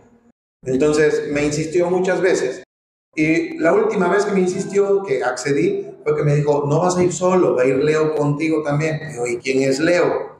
Entonces 0.66 1.30
me 1.32 1.44
insistió 1.44 1.90
muchas 1.90 2.22
veces. 2.22 2.64
Y 3.16 3.58
la 3.60 3.74
última 3.74 4.10
vez 4.10 4.26
que 4.26 4.32
me 4.34 4.42
insistió, 4.42 5.04
que 5.04 5.24
accedí, 5.24 5.88
fue 6.04 6.16
que 6.16 6.24
me 6.24 6.36
dijo, 6.36 6.66
no 6.68 6.80
vas 6.82 6.98
a 6.98 7.04
ir 7.04 7.14
solo, 7.14 7.56
va 7.56 7.62
a 7.62 7.66
ir 7.66 7.78
Leo 7.84 8.16
contigo 8.16 8.62
también. 8.64 9.00
Y 9.02 9.14
digo, 9.14 9.28
¿y 9.28 9.38
quién 9.38 9.62
es 9.62 9.80
Leo? 9.80 10.36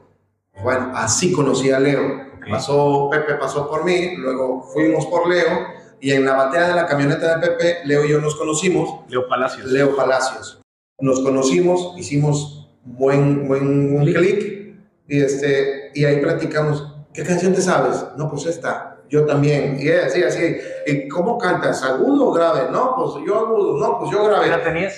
Bueno, 0.62 0.92
así 0.94 1.32
conocí 1.32 1.70
a 1.70 1.78
Leo. 1.80 2.02
Ok. 2.36 2.50
Pasó, 2.50 3.08
Pepe 3.10 3.34
pasó 3.34 3.68
por 3.68 3.84
mí, 3.84 4.16
luego 4.16 4.62
fuimos 4.62 5.06
por 5.06 5.28
Leo, 5.28 5.46
y 6.00 6.12
en 6.12 6.24
la 6.26 6.34
batea 6.34 6.68
de 6.68 6.74
la 6.74 6.86
camioneta 6.86 7.38
de 7.38 7.46
Pepe, 7.48 7.78
Leo 7.84 8.04
y 8.04 8.10
yo 8.10 8.20
nos 8.20 8.36
conocimos, 8.36 9.00
Leo 9.08 9.26
Palacios. 9.28 9.66
Leo 9.70 9.96
Palacios. 9.96 10.60
Nos 11.00 11.20
conocimos, 11.20 11.94
hicimos 11.96 12.65
buen, 12.86 13.46
buen 13.48 13.96
un 13.96 14.04
Clic. 14.04 14.74
y, 15.08 15.20
este, 15.20 15.90
y 15.94 16.04
ahí 16.04 16.20
platicamos, 16.20 16.94
¿qué 17.12 17.22
canción 17.24 17.52
te 17.54 17.60
sabes? 17.60 18.04
No, 18.16 18.30
pues 18.30 18.46
esta. 18.46 18.92
Yo 19.08 19.24
también. 19.24 19.78
Y 19.80 19.88
así, 19.90 20.22
así. 20.24 20.56
¿Y 20.86 21.06
cómo 21.08 21.38
cantas? 21.38 21.82
¿Agudo 21.84 22.28
o 22.28 22.32
grave? 22.32 22.70
No, 22.72 22.94
pues 22.96 23.24
yo 23.26 23.38
agudo. 23.38 23.76
No, 23.78 23.98
pues 24.00 24.10
yo 24.10 24.22
¿Qué 24.22 24.28
grave. 24.28 24.46
edad 24.48 24.62
tenías? 24.64 24.94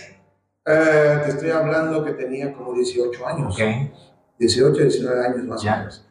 Eh, 0.65 1.21
te 1.25 1.31
estoy 1.31 1.51
hablando 1.51 2.03
que 2.05 2.13
tenía 2.13 2.53
como 2.55 2.73
18 2.73 3.27
años. 3.27 3.55
Ok. 3.55 3.63
18, 4.39 4.81
19 4.83 5.27
años 5.27 5.45
más 5.45 5.63
Ya. 5.63 5.75
o 5.75 5.79
menos. 5.79 6.05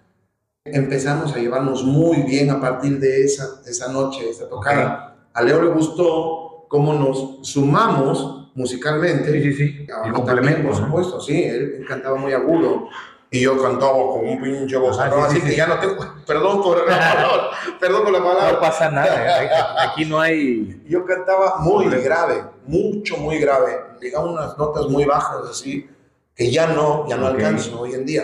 Empezamos 0.66 1.34
a 1.34 1.38
llevarnos 1.40 1.84
muy 1.84 2.24
bien 2.24 2.50
a 2.52 2.60
partir 2.60 3.00
de 3.00 3.24
esa, 3.24 3.62
de 3.64 3.72
esa 3.72 3.92
noche, 3.92 4.30
esa 4.30 4.48
tocada. 4.50 5.16
A 5.34 5.42
Leo 5.42 5.62
le 5.64 5.70
gustó 5.70 6.66
cómo 6.68 6.94
nos 6.94 7.40
sumamos 7.48 8.47
musicalmente. 8.58 9.32
Sí, 9.32 9.42
sí, 9.42 9.54
sí. 9.54 9.88
El 10.06 10.12
complemento. 10.14 10.26
también, 10.58 10.64
por 10.68 10.80
¿no? 10.80 10.86
supuesto, 10.88 11.22
sí, 11.22 11.44
él 11.44 11.86
cantaba 11.88 12.18
muy 12.18 12.34
agudo. 12.34 12.90
Y 13.30 13.42
yo 13.42 13.62
cantaba 13.62 13.92
con 13.94 14.26
un 14.26 14.42
pinche 14.42 14.78
Ah, 14.78 14.94
sí, 14.94 15.20
así 15.26 15.42
sí, 15.42 15.48
que 15.50 15.56
ya 15.58 15.68
no 15.68 15.80
tengo, 15.80 15.98
perdón 16.26 16.62
por 16.64 16.78
la 16.88 16.98
palabra, 16.98 17.50
perdón 17.80 18.04
por 18.04 18.12
la 18.14 18.20
No 18.20 18.26
palabra. 18.26 18.60
pasa 18.60 18.90
nada. 18.90 19.44
¿eh? 19.44 19.50
Aquí 19.80 20.06
no 20.06 20.20
hay. 20.20 20.82
Yo 20.88 21.06
cantaba 21.06 21.58
muy 21.60 21.86
Hombre. 21.86 22.02
grave, 22.02 22.44
mucho, 22.66 23.18
muy 23.18 23.38
grave. 23.40 23.80
Llegaba 24.02 24.32
unas 24.32 24.58
notas 24.58 24.86
muy 24.88 25.04
bajas, 25.06 25.42
así, 25.52 25.90
que 26.36 26.50
ya 26.52 26.68
no, 26.68 27.06
ya 27.10 27.18
no 27.18 27.26
Ok. 27.28 27.34
alcanzo 27.36 27.82
hoy 27.82 27.94
en 27.96 28.06
día. 28.06 28.24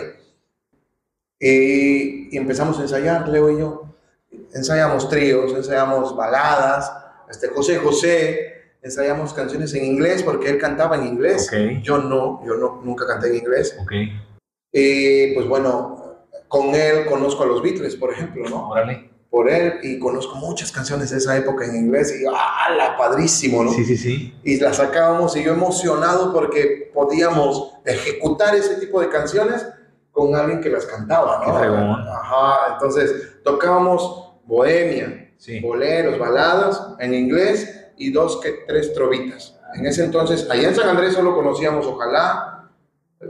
Y, 1.38 2.34
y 2.34 2.38
empezamos 2.38 2.78
a 2.78 2.82
ensayar, 2.82 3.28
Leo 3.28 3.50
y 3.50 3.58
yo. 3.58 3.82
Ensayamos 4.54 5.08
tríos, 5.08 5.52
ensayamos 5.52 6.16
baladas, 6.16 6.90
este, 7.28 7.48
José 7.48 7.76
José, 7.78 8.53
ensayamos 8.84 9.32
canciones 9.32 9.74
en 9.74 9.84
inglés 9.86 10.22
porque 10.22 10.50
él 10.50 10.58
cantaba 10.58 10.96
en 10.96 11.06
inglés. 11.06 11.48
Ok. 11.50 11.82
Yo 11.82 11.98
no, 11.98 12.44
yo 12.46 12.54
no, 12.56 12.80
nunca 12.84 13.06
canté 13.06 13.28
en 13.28 13.36
inglés. 13.36 13.76
Ok. 13.80 13.92
Y 14.72 15.34
pues 15.34 15.48
bueno, 15.48 16.26
con 16.48 16.74
él 16.74 17.06
conozco 17.06 17.42
a 17.42 17.46
los 17.46 17.62
Beatles, 17.62 17.96
por 17.96 18.12
ejemplo, 18.12 18.48
¿no? 18.48 18.68
Órale. 18.68 19.10
Por 19.30 19.50
él 19.50 19.74
y 19.82 19.98
conozco 19.98 20.36
muchas 20.36 20.70
canciones 20.70 21.10
de 21.10 21.16
esa 21.16 21.36
época 21.36 21.64
en 21.64 21.74
inglés 21.74 22.14
y 22.20 22.24
¡ah, 22.32 22.94
padrísimo, 22.96 23.64
¿no? 23.64 23.72
Sí, 23.72 23.84
sí, 23.84 23.96
sí. 23.96 24.34
Y 24.44 24.60
las 24.60 24.76
sacábamos 24.76 25.34
y 25.36 25.42
yo 25.42 25.52
emocionado 25.52 26.32
porque 26.32 26.90
podíamos 26.94 27.72
ejecutar 27.84 28.54
ese 28.54 28.76
tipo 28.76 29.00
de 29.00 29.08
canciones 29.08 29.66
con 30.12 30.36
alguien 30.36 30.60
que 30.60 30.68
las 30.70 30.86
cantaba, 30.86 31.40
Qué 31.40 31.50
¿no? 31.50 31.58
fregón. 31.58 32.06
Ajá, 32.08 32.74
entonces 32.74 33.42
tocábamos 33.42 34.36
bohemia, 34.44 35.32
Sí. 35.36 35.58
boleros, 35.60 36.16
baladas 36.18 36.80
en 37.00 37.14
inglés 37.14 37.83
y 37.96 38.10
dos 38.12 38.40
que 38.40 38.64
tres 38.66 38.92
trovitas. 38.94 39.58
En 39.74 39.86
ese 39.86 40.04
entonces, 40.04 40.48
allá 40.50 40.68
en 40.68 40.74
San 40.74 40.88
Andrés 40.88 41.14
solo 41.14 41.34
conocíamos 41.34 41.86
Ojalá, 41.86 42.70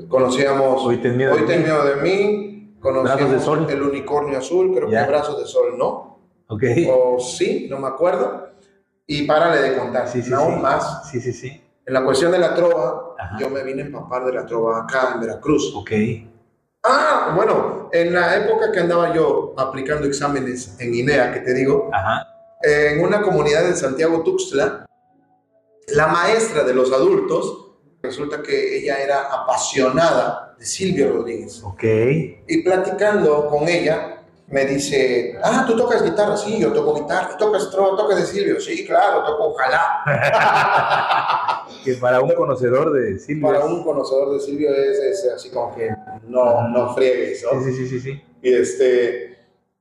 conocíamos 0.09 0.83
Hoy 0.85 0.99
ten 0.99 1.17
miedo. 1.17 1.33
Hoy 1.35 1.41
de 1.43 1.47
ten 1.47 1.59
mí. 1.61 1.65
miedo 1.65 1.85
de 1.85 1.97
mí, 1.97 2.77
conocíamos 2.81 3.19
Brazos 3.19 3.33
de 3.33 3.41
Sol. 3.41 3.67
El 3.71 3.83
Unicornio 3.83 4.39
Azul, 4.39 4.75
creo 4.75 4.91
Ya. 4.91 5.05
que 5.05 5.11
Brazos 5.11 5.39
de 5.39 5.47
Sol, 5.47 5.79
¿no? 5.79 6.19
Ok. 6.49 6.63
O 6.91 7.19
sí, 7.21 7.67
no 7.71 7.79
me 7.79 7.89
acuerdo. 7.89 8.49
Y 9.07 9.23
párale 9.27 9.61
de 9.63 9.77
contar, 9.79 10.09
Sí, 10.09 10.23
sí, 10.23 10.33
aún 10.33 10.57
sí. 10.57 10.61
más. 10.61 11.11
Sí, 11.11 11.21
sí, 11.21 11.33
sí. 11.33 11.61
En 11.87 11.93
la 11.93 12.03
cuestión 12.05 12.33
de 12.33 12.39
la 12.39 12.55
trova, 12.55 13.15
Ajá. 13.19 13.37
yo 13.39 13.51
me 13.51 13.63
vine 13.63 13.83
a 13.83 13.87
empapar 13.87 14.25
de 14.25 14.33
la 14.33 14.47
trova 14.47 14.81
acá 14.83 15.13
en 15.15 15.21
Veracruz. 15.21 15.75
Ok. 15.77 15.91
Ah, 16.83 17.33
bueno, 17.35 17.89
en 17.93 18.13
la 18.13 18.37
época 18.37 18.71
que 18.73 18.81
andaba 18.81 19.15
yo 19.15 19.55
aplicando 19.57 20.07
exámenes 20.07 20.79
en 20.81 20.95
INEA, 20.95 21.33
que 21.33 21.41
te 21.41 21.55
digo, 21.55 21.89
Ajá. 21.93 22.27
En 22.65 23.01
una 23.01 23.23
comunidad 23.23 23.67
en 23.67 23.77
Santiago 23.77 24.23
Tuxtla, 24.23 24.87
la 25.89 26.07
maestra 26.07 26.65
de 26.65 26.75
los 26.75 26.93
adultos, 26.93 27.73
resulta 28.03 28.43
que 28.43 28.79
ella 28.79 29.03
era 29.03 29.33
apasionada 29.33 30.55
de 30.59 30.65
Silvio 30.65 31.13
Rodríguez. 31.13 31.63
Ok. 31.63 31.85
Y 32.47 32.63
platicando 32.63 33.49
con 33.49 33.69
ella, 33.69 34.23
me 34.49 34.67
dice, 34.67 35.39
ah, 35.43 35.65
¿tú 35.67 35.77
tocas 35.77 36.03
guitarra? 36.03 36.37
Sí, 36.37 36.59
yo 36.59 36.73
toco 36.73 37.01
guitarra. 37.01 37.31
¿Tú 37.31 37.47
tocas 37.47 37.71
trova? 37.71 37.97
¿Tocas 37.97 38.19
de 38.19 38.27
Silvio? 38.27 38.61
Sí, 38.61 38.87
claro, 38.87 39.25
toco 39.25 39.49
ojalá. 39.49 40.03
Que 41.85 41.95
para 41.95 42.21
un 42.21 42.35
conocedor 42.35 42.93
de 42.93 43.19
Silvio. 43.19 43.47
Para 43.47 43.65
un 43.65 43.83
conocedor 43.85 44.33
de 44.35 44.41
Silvio 44.41 44.71
es, 44.75 44.99
es 44.99 45.33
así 45.35 45.51
como 45.51 45.75
que 45.75 45.91
no, 46.27 46.69
no 46.69 46.95
friegues, 46.95 47.45
¿no? 47.45 47.63
Sí, 47.63 47.73
sí, 47.73 47.77
sí, 47.77 47.89
sí, 47.89 48.01
sí. 48.01 48.23
Y 48.43 48.55
este, 48.55 49.34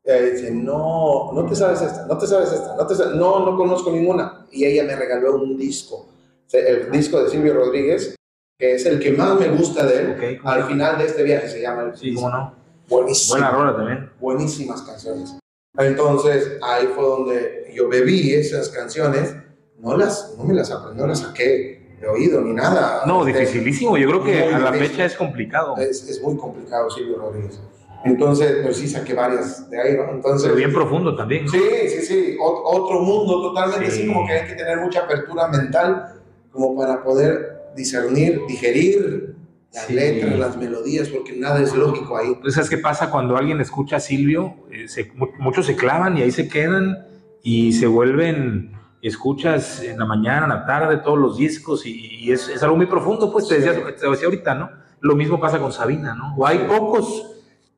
ella 0.06 0.22
dice, 0.32 0.52
no, 0.52 1.32
no 1.34 1.46
te 1.46 1.56
sabes 1.56 1.82
esta, 1.82 2.06
no 2.08 2.18
te 2.18 2.28
sabes 2.28 2.52
esta, 2.52 2.76
no, 2.76 2.86
te 2.86 2.96
no, 3.16 3.46
no 3.46 3.58
conozco 3.58 3.92
ninguna. 3.92 4.46
Y 4.52 4.66
ella 4.66 4.84
me 4.84 4.96
regaló 4.96 5.36
un 5.36 5.58
disco, 5.58 6.10
el 6.52 6.92
disco 6.92 7.24
de 7.24 7.30
Silvio 7.30 7.54
Rodríguez, 7.54 8.16
que 8.60 8.76
es 8.76 8.86
el 8.86 9.00
que 9.00 9.12
más 9.14 9.40
me 9.40 9.50
gusta 9.50 9.86
de 9.86 9.98
él. 10.00 10.12
Ok. 10.12 10.42
¿cómo 10.42 10.54
Al 10.54 10.64
final 10.66 10.98
de 10.98 11.06
este 11.06 11.24
viaje 11.24 11.48
se 11.48 11.62
llama 11.62 11.84
el 11.84 11.98
Sí, 11.98 12.14
cómo 12.14 12.30
no. 12.30 12.54
Buenísimo. 12.90 13.36
Buena 13.36 13.52
rola 13.52 13.76
también. 13.76 14.10
buenísimas 14.20 14.82
canciones. 14.82 15.38
Entonces 15.78 16.58
ahí 16.62 16.88
fue 16.94 17.04
donde 17.04 17.72
yo 17.74 17.88
bebí 17.90 18.34
esas 18.34 18.70
canciones, 18.70 19.36
no 19.80 19.98
las, 19.98 20.36
no 20.38 20.44
me 20.44 20.54
las 20.54 20.70
aprendí, 20.70 21.00
no 21.02 21.08
las 21.08 21.20
saqué 21.20 21.98
de 22.00 22.08
oído 22.08 22.42
ni 22.42 22.54
nada. 22.54 23.04
No, 23.08 23.26
Este, 23.26 23.40
dificilísimo. 23.40 23.98
Yo 23.98 24.08
creo 24.10 24.24
que 24.24 24.44
a 24.54 24.60
la 24.60 24.72
difícil. 24.72 24.92
fecha 24.92 25.06
es 25.06 25.16
complicado. 25.16 25.76
Es, 25.78 26.08
es 26.08 26.22
muy 26.22 26.38
complicado 26.38 26.90
Silvio 26.92 27.18
Rodríguez. 27.18 27.60
Entonces, 28.06 28.58
pues 28.64 28.78
sí 28.78 28.88
saqué 28.88 29.14
varias 29.14 29.70
de 29.70 29.80
ahí, 29.82 29.96
¿no? 29.96 30.12
Entonces, 30.12 30.44
Pero 30.44 30.56
bien 30.58 30.74
profundo 30.74 31.16
también. 31.16 31.46
¿no? 31.46 31.52
Sí, 31.52 31.62
sí, 31.88 32.02
sí, 32.02 32.38
Ot- 32.40 32.62
otro 32.66 33.00
mundo 33.02 33.42
totalmente, 33.42 33.90
Sí. 33.92 34.00
así 34.02 34.08
como 34.08 34.28
que 34.28 34.34
hay 34.34 34.48
que 34.48 34.56
tener 34.56 34.78
mucha 34.80 35.02
apertura 35.02 35.48
mental 35.48 36.16
como 36.52 36.76
para 36.78 37.02
poder 37.04 37.62
discernir, 37.76 38.42
digerir 38.48 39.36
las 39.74 39.86
Sí. 39.86 39.94
letras, 39.94 40.38
las 40.38 40.58
melodías, 40.58 41.10
porque 41.10 41.34
nada 41.36 41.60
es 41.62 41.74
lógico 41.76 42.18
ahí. 42.18 42.28
Entonces, 42.28 42.56
¿sabes 42.56 42.70
qué 42.70 42.78
pasa 42.78 43.10
cuando 43.10 43.38
alguien 43.38 43.60
escucha 43.62 43.96
a 43.96 44.00
Silvio? 44.00 44.54
Eh, 44.72 44.88
se- 44.88 45.12
mu- 45.16 45.30
muchos 45.40 45.66
se 45.66 45.76
clavan 45.76 46.18
y 46.18 46.22
ahí 46.24 46.32
se 46.32 46.48
quedan 46.48 47.08
y 47.42 47.74
se 47.74 47.88
vuelven, 47.88 48.74
escuchas 49.02 49.82
en 49.82 49.98
la 50.00 50.06
mañana, 50.06 50.44
en 50.46 50.50
la 50.50 50.66
tarde, 50.66 50.98
todos 50.98 51.18
los 51.18 51.38
discos 51.38 51.86
y, 51.86 52.18
y 52.26 52.32
es, 52.32 52.48
es 52.50 52.62
algo 52.64 52.76
muy 52.76 52.86
profundo, 52.86 53.32
pues 53.32 53.48
te 53.48 53.56
decía, 53.60 53.74
te 53.74 54.10
decía 54.10 54.26
ahorita, 54.26 54.56
¿no? 54.56 54.70
Lo 55.02 55.16
mismo 55.16 55.40
pasa 55.40 55.60
con 55.60 55.72
Sabina, 55.74 56.14
¿no? 56.16 56.36
O 56.38 56.46
hay 56.48 56.60
pocos 56.60 57.33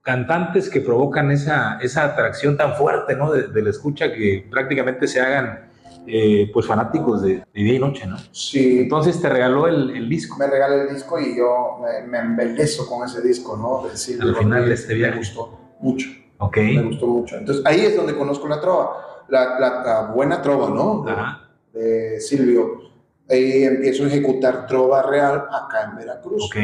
cantantes 0.05 0.69
que 0.69 0.81
provocan 0.81 1.31
esa, 1.31 1.79
esa 1.81 2.03
atracción 2.05 2.55
tan 2.55 2.75
fuerte, 2.75 3.15
¿no? 3.15 3.31
De, 3.31 3.47
de 3.47 3.61
la 3.63 3.71
escucha 3.71 4.13
que 4.13 4.47
prácticamente 4.51 5.07
se 5.07 5.19
hagan, 5.19 5.71
eh, 6.05 6.51
pues, 6.53 6.67
fanáticos 6.67 7.23
de, 7.23 7.37
de 7.37 7.43
día 7.53 7.73
y 7.73 7.79
noche, 7.79 8.05
¿no? 8.05 8.15
Sí, 8.31 8.81
Entonces 8.81 9.19
te 9.19 9.27
regaló 9.27 9.67
el, 9.67 9.89
el 9.97 10.07
disco. 10.07 10.37
me 10.37 10.45
regala 10.45 10.83
el 10.83 10.93
disco 10.93 11.19
y 11.19 11.35
yo 11.35 11.79
me, 11.81 12.07
me 12.07 12.19
embelezo 12.19 12.87
con 12.87 13.03
ese 13.07 13.19
disco, 13.21 13.57
¿no? 13.57 13.89
De 13.89 13.97
Silvio 13.97 14.29
Al 14.29 14.35
final 14.35 14.65
de 14.67 14.73
este 14.75 14.93
viaje. 14.93 15.13
Me 15.13 15.17
gustó 15.19 15.59
mucho, 15.79 16.07
Ok. 16.37 16.57
me 16.57 16.83
gustó 16.83 17.07
mucho. 17.07 17.35
Entonces 17.37 17.65
ahí 17.65 17.79
es 17.81 17.97
donde 17.97 18.15
conozco 18.15 18.47
la 18.47 18.61
trova, 18.61 18.91
la, 19.27 19.59
la- 19.59 19.83
la 19.83 20.01
buena 20.13 20.39
trova, 20.39 20.69
¿no? 20.69 21.03
Ajá. 21.09 21.49
De 21.73 22.21
Silvio. 22.21 22.83
Ahí 23.27 23.63
empiezo 23.63 24.03
a 24.03 24.07
ejecutar 24.07 24.67
trova 24.67 25.01
real 25.01 25.45
acá 25.51 25.89
en 25.89 25.95
Veracruz. 25.97 26.43
Ok. 26.45 26.57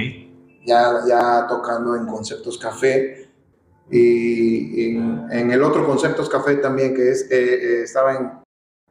ya, 0.63 0.99
ya 1.07 1.47
tocando 1.49 1.95
en 1.95 2.05
Conceptos 2.05 2.59
Café 2.59 3.20
y 3.89 4.95
en, 4.95 5.25
en 5.31 5.51
el 5.51 5.61
otro 5.63 5.85
Conceptos 5.85 6.29
Café 6.29 6.55
también 6.57 6.93
que 6.93 7.09
es, 7.09 7.23
eh, 7.23 7.29
eh, 7.31 7.81
estaba 7.83 8.15
en, 8.15 8.31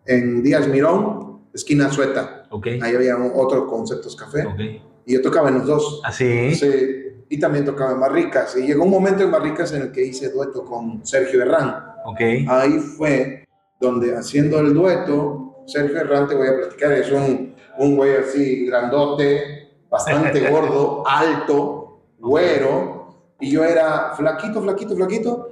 en 0.06 0.42
Díaz 0.42 0.68
Mirón, 0.68 1.42
esquina 1.54 1.90
Sueta. 1.90 2.44
Ok. 2.50 2.66
Ahí 2.82 2.94
había 2.94 3.16
un- 3.16 3.32
otro 3.34 3.66
Conceptos 3.66 4.16
Café 4.16 4.44
Ok. 4.46 4.60
y 5.06 5.14
yo 5.14 5.22
tocaba 5.22 5.48
en 5.48 5.58
los 5.58 5.66
dos. 5.66 6.02
Así. 6.04 6.54
Sí, 6.54 6.68
y 7.28 7.38
también 7.38 7.64
tocaba 7.64 7.92
en 7.92 8.00
Barricas. 8.00 8.56
Y 8.56 8.66
llegó 8.66 8.84
un 8.84 8.90
momento 8.90 9.22
en 9.22 9.30
Barricas 9.30 9.72
en 9.72 9.82
el 9.82 9.92
que 9.92 10.04
hice 10.04 10.30
dueto 10.30 10.64
con 10.64 11.04
Sergio 11.06 11.42
Herrán. 11.42 11.74
Ok. 12.04 12.20
Ahí 12.48 12.78
fue 12.78 13.44
donde 13.80 14.14
haciendo 14.16 14.58
el 14.60 14.74
dueto, 14.74 15.62
Sergio 15.66 15.96
Herrán, 15.98 16.26
te 16.28 16.34
voy 16.34 16.48
a 16.48 16.56
platicar, 16.56 16.92
es 16.92 17.10
un, 17.12 17.54
un 17.78 17.96
güey 17.96 18.16
así 18.16 18.66
grandote, 18.66 19.68
bastante 19.88 20.40
gordo, 20.50 21.04
alto, 21.06 22.00
güero, 22.18 22.99
y 23.40 23.50
yo 23.50 23.64
era 23.64 24.12
flaquito, 24.14 24.62
flaquito, 24.62 24.94
flaquito, 24.96 25.48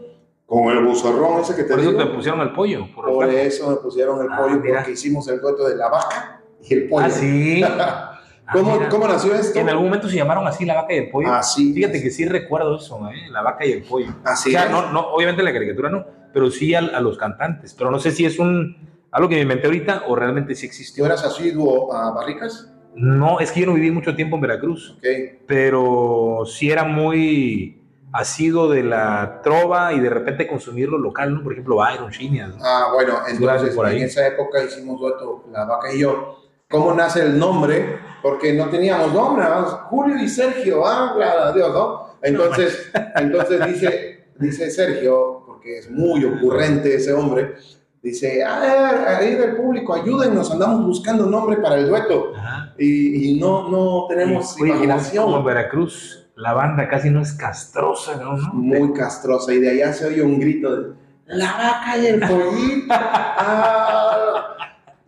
con 0.46 0.68
el 0.68 0.84
buzarrón 0.84 1.40
ese 1.40 1.54
que 1.56 1.62
te 1.64 1.70
Por 1.70 1.80
eso 1.80 1.90
digo. 1.92 2.04
te 2.04 2.10
pusieron 2.14 2.40
el 2.40 2.52
pollo. 2.52 2.86
Por 2.94 3.04
Por 3.06 3.28
eso 3.28 3.70
me 3.70 3.76
pusieron 3.76 4.20
el 4.22 4.28
Ah, 4.32 4.36
pollo, 4.38 4.60
mira. 4.60 4.76
porque 4.78 4.92
hicimos 4.92 5.28
el 5.28 5.40
dueto 5.40 5.68
de 5.68 5.76
la 5.76 5.88
vaca 5.88 6.40
y 6.62 6.74
el 6.74 6.88
pollo. 6.88 7.06
Ah, 7.06 7.10
sí. 7.10 7.62
¿Cómo, 8.52 8.72
Ah, 8.72 8.76
mira. 8.78 8.88
¿Cómo 8.88 9.06
nació 9.06 9.34
esto? 9.34 9.58
En 9.58 9.68
algún 9.68 9.84
momento 9.86 10.08
se 10.08 10.16
llamaron 10.16 10.46
así 10.46 10.64
la 10.64 10.74
vaca 10.74 10.94
y 10.94 10.98
el 10.98 11.10
pollo. 11.10 11.30
Así. 11.32 11.74
Fíjate 11.74 12.02
que 12.02 12.10
sí 12.10 12.24
recuerdo 12.26 12.76
eso, 12.76 12.98
¿eh? 13.10 13.28
La 13.30 13.42
vaca 13.42 13.66
y 13.66 13.72
el 13.72 13.82
pollo. 13.82 14.06
Así 14.24 14.48
o 14.48 14.52
sea, 14.52 14.64
es. 14.64 14.70
no, 14.70 14.90
no, 14.90 15.00
obviamente 15.12 15.42
la 15.42 15.52
caricatura 15.52 15.90
no, 15.90 16.06
pero 16.32 16.50
sí 16.50 16.74
a, 16.74 16.78
a 16.78 17.00
los 17.00 17.18
cantantes. 17.18 17.74
Pero 17.74 17.90
no 17.90 17.98
sé 17.98 18.10
si 18.10 18.24
es 18.24 18.38
un 18.38 18.88
algo 19.10 19.28
que 19.28 19.34
me 19.36 19.42
inventé 19.42 19.66
ahorita 19.66 20.04
o 20.08 20.16
realmente 20.16 20.54
sí 20.54 20.66
¿Tú 20.66 20.70
existió. 20.70 21.04
eras 21.06 21.24
asiduo 21.24 21.92
a 21.94 22.10
Barricas? 22.12 22.72
No, 22.94 23.38
es 23.38 23.52
que 23.52 23.60
yo 23.60 23.66
no 23.66 23.74
viví 23.74 23.90
mucho 23.90 24.16
tiempo 24.16 24.36
en 24.36 24.42
Veracruz, 24.42 24.96
Ok. 24.98 25.06
pero 25.46 26.42
sí 26.46 26.70
era 26.70 26.84
muy 26.84 27.77
asido 28.12 28.70
de 28.70 28.82
la 28.82 29.40
trova 29.42 29.92
y 29.92 30.00
de 30.00 30.10
repente 30.10 30.46
consumir 30.46 30.88
lo 30.88 30.98
local, 30.98 31.34
¿no? 31.34 31.42
Por 31.42 31.52
ejemplo, 31.52 31.76
Byron, 31.76 32.10
Chineas. 32.10 32.56
¿no? 32.56 32.64
Ah, 32.64 32.90
bueno, 32.94 33.18
entonces 33.28 33.74
por 33.74 33.86
ahí. 33.86 33.98
en 33.98 34.04
esa 34.04 34.26
época 34.26 34.62
hicimos 34.64 34.98
dueto, 35.00 35.44
la 35.52 35.64
vaca 35.64 35.92
y 35.92 36.00
yo. 36.00 36.36
¿Cómo 36.70 36.92
nace 36.92 37.22
el 37.22 37.38
nombre? 37.38 37.98
Porque 38.22 38.52
no 38.52 38.68
teníamos 38.68 39.12
nombre, 39.14 39.44
más 39.44 39.70
Julio 39.88 40.16
y 40.22 40.28
Sergio, 40.28 40.86
ah, 40.86 41.12
claro, 41.16 41.52
Dios, 41.52 41.72
¿no? 41.72 42.08
Entonces, 42.22 42.90
entonces 43.16 43.66
dice, 43.66 44.24
dice 44.38 44.70
Sergio, 44.70 45.44
porque 45.46 45.78
es 45.78 45.90
muy 45.90 46.24
ocurrente 46.24 46.94
ese 46.94 47.12
hombre, 47.14 47.54
dice, 48.02 48.44
ahí 48.44 49.34
del 49.34 49.56
público, 49.56 49.94
ayúdennos, 49.94 50.50
andamos 50.50 50.84
buscando 50.84 51.24
nombre 51.26 51.56
para 51.58 51.76
el 51.76 51.88
dueto 51.88 52.32
Ajá. 52.36 52.74
y, 52.78 53.30
y 53.36 53.40
no, 53.40 53.68
no 53.70 54.06
tenemos 54.08 54.52
como- 54.54 54.66
imaginación. 54.66 55.24
Como 55.24 55.42
Veracruz, 55.42 56.27
la 56.38 56.52
banda 56.54 56.88
casi 56.88 57.10
no 57.10 57.20
es 57.20 57.32
castrosa, 57.32 58.16
¿no? 58.16 58.36
Muy 58.52 58.92
castrosa 58.92 59.52
y 59.52 59.58
de 59.58 59.70
allá 59.70 59.92
se 59.92 60.06
oye 60.06 60.22
un 60.22 60.38
grito 60.38 60.74
de 60.74 60.92
la 61.26 61.52
vaca 61.52 61.98
y 61.98 62.06
el 62.06 62.20
pollito. 62.20 62.94
Ah, 63.50 64.56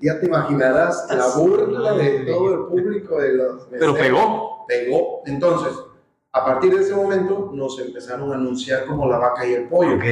ya 0.00 0.18
te 0.18 0.26
imaginarás 0.26 1.06
la 1.14 1.26
burla 1.36 1.92
de 1.94 2.20
todo 2.20 2.54
el 2.54 2.60
público 2.68 3.20
de 3.20 3.32
los 3.34 3.62
Pero 3.70 3.94
pegó. 3.94 4.64
Pegó. 4.66 5.22
Entonces, 5.26 5.72
a 6.32 6.44
partir 6.44 6.74
de 6.76 6.82
ese 6.82 6.94
momento 6.94 7.50
nos 7.54 7.78
empezaron 7.80 8.32
a 8.32 8.36
anunciar 8.36 8.86
como 8.86 9.08
la 9.08 9.18
vaca 9.18 9.46
y 9.46 9.54
el 9.54 9.68
pollo. 9.68 9.96
Ok. 9.96 10.04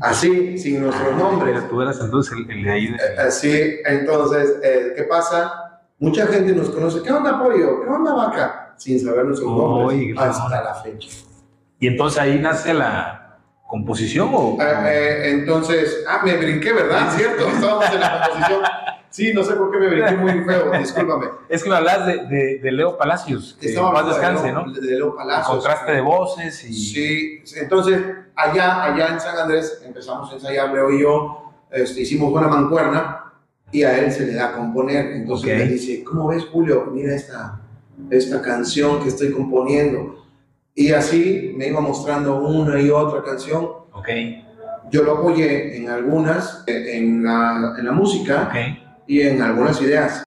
Así, 0.00 0.56
sin 0.58 0.82
nuestros 0.82 1.16
nombres. 1.16 1.54
Mira, 1.54 1.68
tú 1.68 1.80
eras 1.82 2.00
entonces 2.00 2.32
el, 2.38 2.50
el 2.50 2.64
de 2.64 2.70
ahí. 2.70 2.86
de- 2.88 2.96
Eh, 2.96 3.18
Así, 3.18 3.76
entonces, 3.84 4.56
eh, 4.62 4.92
¿qué 4.96 5.02
pasa? 5.04 5.61
Mucha 6.02 6.26
gente 6.26 6.52
nos 6.52 6.68
conoce. 6.70 7.00
¿Qué 7.00 7.12
onda, 7.12 7.38
pollo? 7.40 7.80
¿Qué 7.80 7.88
onda, 7.88 8.12
vaca? 8.12 8.74
Sin 8.76 8.98
saber 8.98 9.24
nuestros 9.24 9.48
nombres 9.48 10.18
hasta 10.18 10.60
la 10.60 10.74
fecha. 10.74 11.08
Y 11.78 11.86
entonces 11.86 12.20
ahí 12.20 12.40
nace 12.40 12.74
la 12.74 13.38
composición 13.68 14.30
o. 14.34 14.56
Eh, 14.60 14.64
eh, 14.64 15.30
entonces, 15.30 16.04
ah, 16.08 16.20
me 16.24 16.36
brinqué, 16.38 16.72
¿verdad? 16.72 17.08
Cierto, 17.16 17.46
estábamos 17.46 17.88
en 17.88 18.00
la 18.00 18.20
composición. 18.20 18.62
Sí, 19.10 19.32
no 19.32 19.44
sé 19.44 19.54
por 19.54 19.70
qué 19.70 19.78
me 19.78 19.88
brinqué 19.90 20.16
muy 20.16 20.44
feo, 20.44 20.72
discúlpame. 20.72 21.26
Es 21.48 21.62
que 21.62 21.70
me 21.70 21.76
hablas 21.76 22.04
de, 22.04 22.26
de, 22.26 22.58
de 22.58 22.72
Leo 22.72 22.98
Palacios, 22.98 23.56
que 23.60 23.72
más 23.80 24.04
descanse, 24.04 24.48
de 24.48 24.52
¿no? 24.54 24.72
De 24.72 24.80
Leo 24.80 25.10
El 25.10 25.14
Palacios. 25.14 25.46
contraste 25.46 25.92
de 25.92 26.00
voces 26.00 26.64
y. 26.64 26.72
Sí, 26.72 27.42
sí, 27.44 27.60
entonces, 27.60 28.02
allá, 28.34 28.82
allá 28.82 29.06
en 29.06 29.20
San 29.20 29.38
Andrés 29.38 29.80
empezamos 29.86 30.32
a 30.32 30.34
ensayar, 30.34 30.72
Leo 30.72 30.90
y 30.90 31.02
yo, 31.02 31.52
este, 31.70 32.00
hicimos 32.00 32.32
buena 32.32 32.48
mancuerna 32.48 33.21
y 33.72 33.82
a 33.84 33.98
él 33.98 34.12
se 34.12 34.26
le 34.26 34.34
da 34.34 34.50
a 34.50 34.52
componer. 34.56 35.12
Entonces 35.12 35.50
Ok. 35.52 35.58
me 35.58 35.66
dice, 35.72 36.04
¿cómo 36.04 36.28
ves, 36.28 36.44
Julio? 36.52 36.88
Mira 36.92 37.14
esta, 37.14 37.60
esta 38.10 38.40
canción 38.42 39.02
que 39.02 39.08
estoy 39.08 39.32
componiendo. 39.32 40.24
Y 40.74 40.92
así 40.92 41.52
me 41.56 41.68
iba 41.68 41.80
mostrando 41.80 42.40
una 42.46 42.80
y 42.80 42.90
otra 42.90 43.22
canción. 43.22 43.64
Ok, 43.92 44.08
Yo 44.90 45.02
lo 45.04 45.18
apoyé 45.18 45.76
en 45.76 45.88
algunas, 45.88 46.64
eh, 46.66 46.96
en 46.98 47.22
la, 47.24 47.74
en 47.78 47.84
la 47.86 47.92
música, 47.92 48.48
ok. 48.50 49.02
y 49.06 49.20
en 49.22 49.40
algunas 49.42 49.80
ideas. 49.82 50.22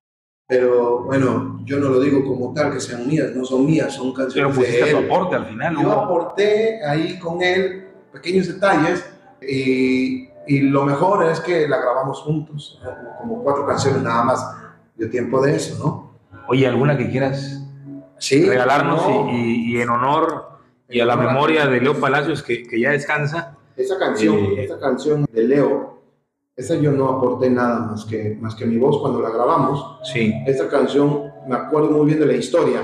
Pero 0.48 1.04
bueno, 1.06 1.60
yo 1.66 1.78
no 1.80 1.90
lo 1.90 2.00
digo 2.00 2.24
como 2.24 2.54
tal 2.54 2.72
que 2.72 2.80
sean 2.80 3.08
mías, 3.08 3.32
no 3.36 3.44
son 3.44 3.66
mías, 3.66 3.94
son 3.94 4.14
Pero 4.14 4.26
canciones 4.26 4.56
pusiste 4.56 4.86
de 4.86 4.92
tu 4.92 4.98
él. 5.00 5.06
aporte 5.06 5.36
al 5.36 5.46
final, 5.48 5.74
Yo 5.76 5.82
¿no? 5.84 5.92
aporté 5.92 6.84
ahí 6.86 7.18
con 7.18 7.42
él 7.42 7.88
pequeños 8.14 8.48
detalles 8.48 9.04
y, 9.42 10.28
y 10.48 10.60
lo 10.62 10.84
mejor 10.86 11.26
es 11.26 11.40
que 11.40 11.68
la 11.68 11.78
grabamos 11.78 12.22
juntos, 12.22 12.80
¿no? 12.84 12.92
como 13.20 13.44
cuatro 13.44 13.66
canciones 13.66 14.02
nada 14.02 14.24
más. 14.24 14.56
Dio 14.96 15.10
tiempo 15.10 15.42
de 15.42 15.56
eso, 15.56 15.84
¿no? 15.84 16.12
Oye, 16.48 16.68
¿alguna 16.68 16.98
que 16.98 17.10
quieras 17.10 17.62
Sí. 18.18 18.46
regalarnos 18.48 19.06
no, 19.08 19.32
y, 19.32 19.74
y- 19.76 19.82
en 19.82 19.90
honor 19.90 20.50
y 20.88 21.00
a 21.02 21.06
la 21.06 21.16
memoria 21.18 21.66
de 21.68 21.82
Leo 21.82 22.00
Palacios, 22.00 22.42
que, 22.44 22.64
que 22.64 22.80
ya 22.80 22.92
descansa? 22.92 23.58
Esa 23.76 23.98
canción, 24.00 24.36
Eh, 24.38 24.64
esta 24.64 24.80
canción 24.80 25.26
de 25.32 25.44
Leo, 25.44 26.02
esa 26.56 26.76
yo 26.76 26.92
no 26.94 27.10
aporté 27.10 27.50
nada 27.50 27.80
más 27.80 28.06
que, 28.06 28.38
más 28.40 28.56
que 28.56 28.66
mi 28.66 28.78
voz 28.78 29.00
cuando 29.02 29.20
la 29.22 29.30
grabamos. 29.32 30.00
Sí. 30.04 30.34
Esta 30.46 30.70
canción, 30.70 31.24
me 31.48 31.56
acuerdo 31.56 31.90
muy 31.92 32.06
bien 32.06 32.20
de 32.20 32.26
la 32.28 32.34
historia, 32.34 32.82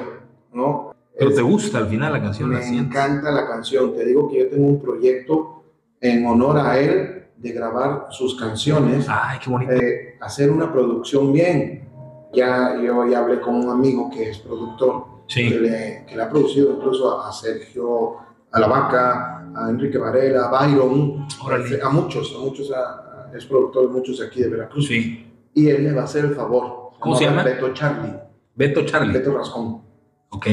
¿no? 0.51 0.93
Pero 1.18 1.30
Es- 1.30 1.36
te 1.38 1.41
gusta 1.41 1.78
al 1.78 1.88
final 1.88 2.12
la 2.12 2.22
canción, 2.22 2.51
la 2.51 2.57
Me 2.57 2.64
sientes. 2.66 2.88
encanta 2.89 3.32
la 3.32 3.47
canción. 3.47 3.95
Te 3.95 4.03
digo 4.05 4.30
que 4.30 4.39
yo 4.39 4.49
tengo 4.49 4.68
un 4.68 4.82
proyecto 4.82 5.64
en 6.01 6.26
honor 6.26 6.57
a 6.57 6.78
él 6.80 7.20
de 7.41 7.51
grabar 7.51 8.07
sus 8.11 8.35
canciones, 8.39 9.07
Ay, 9.09 9.39
qué 9.43 9.49
bonito. 9.49 9.71
eh, 9.73 10.15
hacer 10.21 10.51
una 10.51 10.71
producción 10.71 11.33
bien. 11.33 11.87
Ya 12.33 12.75
yo 12.81 13.05
ya 13.09 13.19
hablé 13.19 13.41
con 13.41 13.55
un 13.55 13.69
amigo 13.69 14.09
que 14.09 14.29
es 14.29 14.37
productor, 14.39 15.05
que, 15.27 15.33
Sí. 15.33 15.49
le, 15.49 16.05
que 16.07 16.15
le 16.15 16.21
ha 16.21 16.29
producido 16.29 16.73
incluso 16.75 17.19
a, 17.19 17.29
a 17.29 17.31
Sergio, 17.33 18.17
a 18.51 18.59
La 18.59 18.67
Vaca, 18.67 19.51
a 19.55 19.69
Enrique 19.69 19.97
Varela, 19.97 20.47
a 20.47 20.51
Byron, 20.67 21.25
Órale. 21.43 21.81
a 21.81 21.89
muchos, 21.89 22.33
a 22.37 22.39
muchos, 22.39 22.71
a- 22.71 23.29
a- 23.31 23.31
es 23.35 23.45
productor 23.45 23.87
de 23.87 23.93
muchos 23.93 24.21
aquí 24.21 24.41
de 24.41 24.49
Veracruz. 24.49 24.87
Sí. 24.87 25.27
Y 25.53 25.67
él 25.69 25.83
me 25.83 25.93
va 25.93 26.01
a 26.01 26.05
hacer 26.05 26.25
el 26.25 26.35
favor. 26.35 26.91
¿Cómo 26.99 27.15
se 27.15 27.25
llama? 27.25 27.43
Beto 27.43 27.73
Charlie, 27.73 28.13
Beto 28.55 28.85
Charlie. 28.85 29.13
Beto 29.13 29.35
Rascón. 29.37 29.81
Ok. 30.29 30.47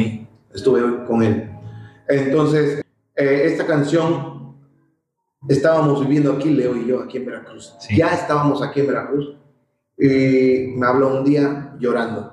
estuve 0.55 1.05
con 1.07 1.23
él. 1.23 1.51
Entonces, 2.09 2.83
eh, 3.15 3.43
esta 3.45 3.67
canción 3.67 4.38
estábamos 5.47 6.01
viviendo 6.01 6.33
aquí, 6.33 6.51
Leo 6.51 6.77
y 6.77 6.87
yo, 6.87 7.01
aquí 7.03 7.19
en 7.19 7.27
Veracruz. 7.27 7.75
Sí. 7.81 7.97
Ya 7.97 8.09
estábamos 8.09 8.63
aquí 8.63 8.81
en 8.81 8.87
Veracruz. 8.89 9.37
Y 9.97 10.75
me 10.77 10.87
habló 10.87 11.09
un 11.09 11.25
día 11.25 11.75
llorando, 11.79 12.33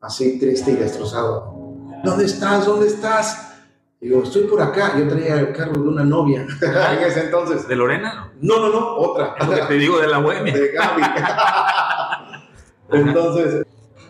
así 0.00 0.38
triste 0.38 0.72
y 0.72 0.76
destrozado. 0.76 1.52
¿Dónde 2.04 2.24
estás? 2.24 2.64
¿Dónde 2.64 2.86
estás? 2.86 3.48
Digo, 4.00 4.22
estoy 4.22 4.44
por 4.44 4.60
acá. 4.60 4.98
Yo 4.98 5.08
traía 5.08 5.38
el 5.40 5.52
carro 5.52 5.74
de 5.74 5.88
una 5.88 6.04
novia 6.04 6.42
en 6.60 6.98
ese 7.04 7.24
entonces. 7.24 7.66
¿De 7.68 7.76
Lorena? 7.76 8.32
No, 8.40 8.60
no, 8.60 8.68
no, 8.68 8.96
otra. 8.96 9.34
Es 9.38 9.48
lo 9.48 9.54
que 9.54 9.62
te 9.62 9.74
digo 9.74 9.98
de 10.00 10.08
la 10.08 10.18
bohemia. 10.18 10.52
De 10.52 10.68
Gaby. 10.68 11.02
entonces, 12.92 13.66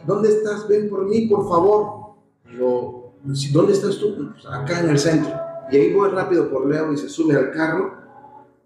¿dónde 0.07 0.29
estás? 0.31 0.69
Ven 0.69 0.89
por 0.89 1.07
mí, 1.07 1.27
por 1.29 1.49
favor. 1.49 2.17
Digo, 2.51 3.15
¿dónde 3.53 3.73
estás 3.73 3.99
tú? 3.99 4.33
Pues 4.33 4.47
acá 4.47 4.81
en 4.81 4.91
el 4.91 4.99
centro. 4.99 5.33
Y 5.71 5.77
ahí 5.77 5.93
voy 5.95 6.11
rápido 6.11 6.51
por 6.51 6.67
Leo 6.67 6.93
y 6.93 6.97
se 6.97 7.09
sube 7.09 7.37
al 7.37 7.51
carro 7.51 8.02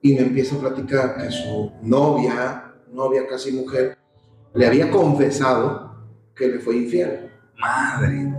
y 0.02 0.14
me 0.14 0.20
empieza 0.20 0.56
a 0.56 0.60
platicar 0.60 1.16
que 1.16 1.30
su 1.30 1.72
novia, 1.82 2.74
novia 2.92 3.26
casi 3.26 3.52
mujer, 3.52 3.96
le 4.54 4.66
había 4.66 4.90
confesado 4.90 5.96
que 6.34 6.48
le 6.48 6.58
fue 6.58 6.76
infiel. 6.76 7.30
Madre. 7.58 8.32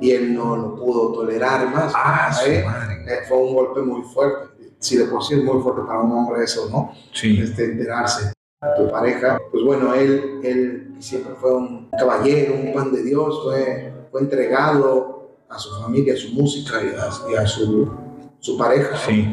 Y 0.00 0.12
él 0.12 0.34
no 0.34 0.56
lo 0.56 0.76
pudo 0.76 1.12
tolerar 1.12 1.68
más. 1.72 1.92
Ah, 1.94 2.32
¿eh? 2.46 2.64
madre. 2.64 3.20
Fue 3.28 3.36
un 3.36 3.54
golpe 3.54 3.80
muy 3.82 4.02
fuerte. 4.02 4.48
Si 4.78 4.96
de 4.96 5.04
por 5.04 5.22
sí 5.22 5.34
es 5.34 5.44
muy 5.44 5.60
fuerte 5.60 5.82
para 5.86 6.00
un 6.00 6.12
hombre 6.12 6.44
eso, 6.44 6.68
¿no? 6.70 6.92
Sí. 7.12 7.38
Este, 7.40 7.66
enterarse 7.66 8.32
de 8.62 8.68
tu 8.76 8.90
pareja. 8.90 9.38
Pues 9.50 9.62
bueno, 9.62 9.94
él, 9.94 10.40
él 10.42 10.94
siempre 11.00 11.34
fue 11.34 11.54
un 11.54 11.90
caballero, 11.90 12.54
un 12.54 12.72
pan 12.72 12.92
de 12.92 13.02
Dios, 13.02 13.42
fue, 13.44 13.92
fue 14.10 14.22
entregado 14.22 15.36
a 15.50 15.58
su 15.58 15.70
familia, 15.82 16.14
a 16.14 16.16
su 16.16 16.32
música 16.32 16.80
y 16.82 16.88
a, 16.88 17.32
y 17.32 17.36
a 17.36 17.46
su, 17.46 17.90
su 18.38 18.56
pareja. 18.56 18.96
Sí. 18.96 19.28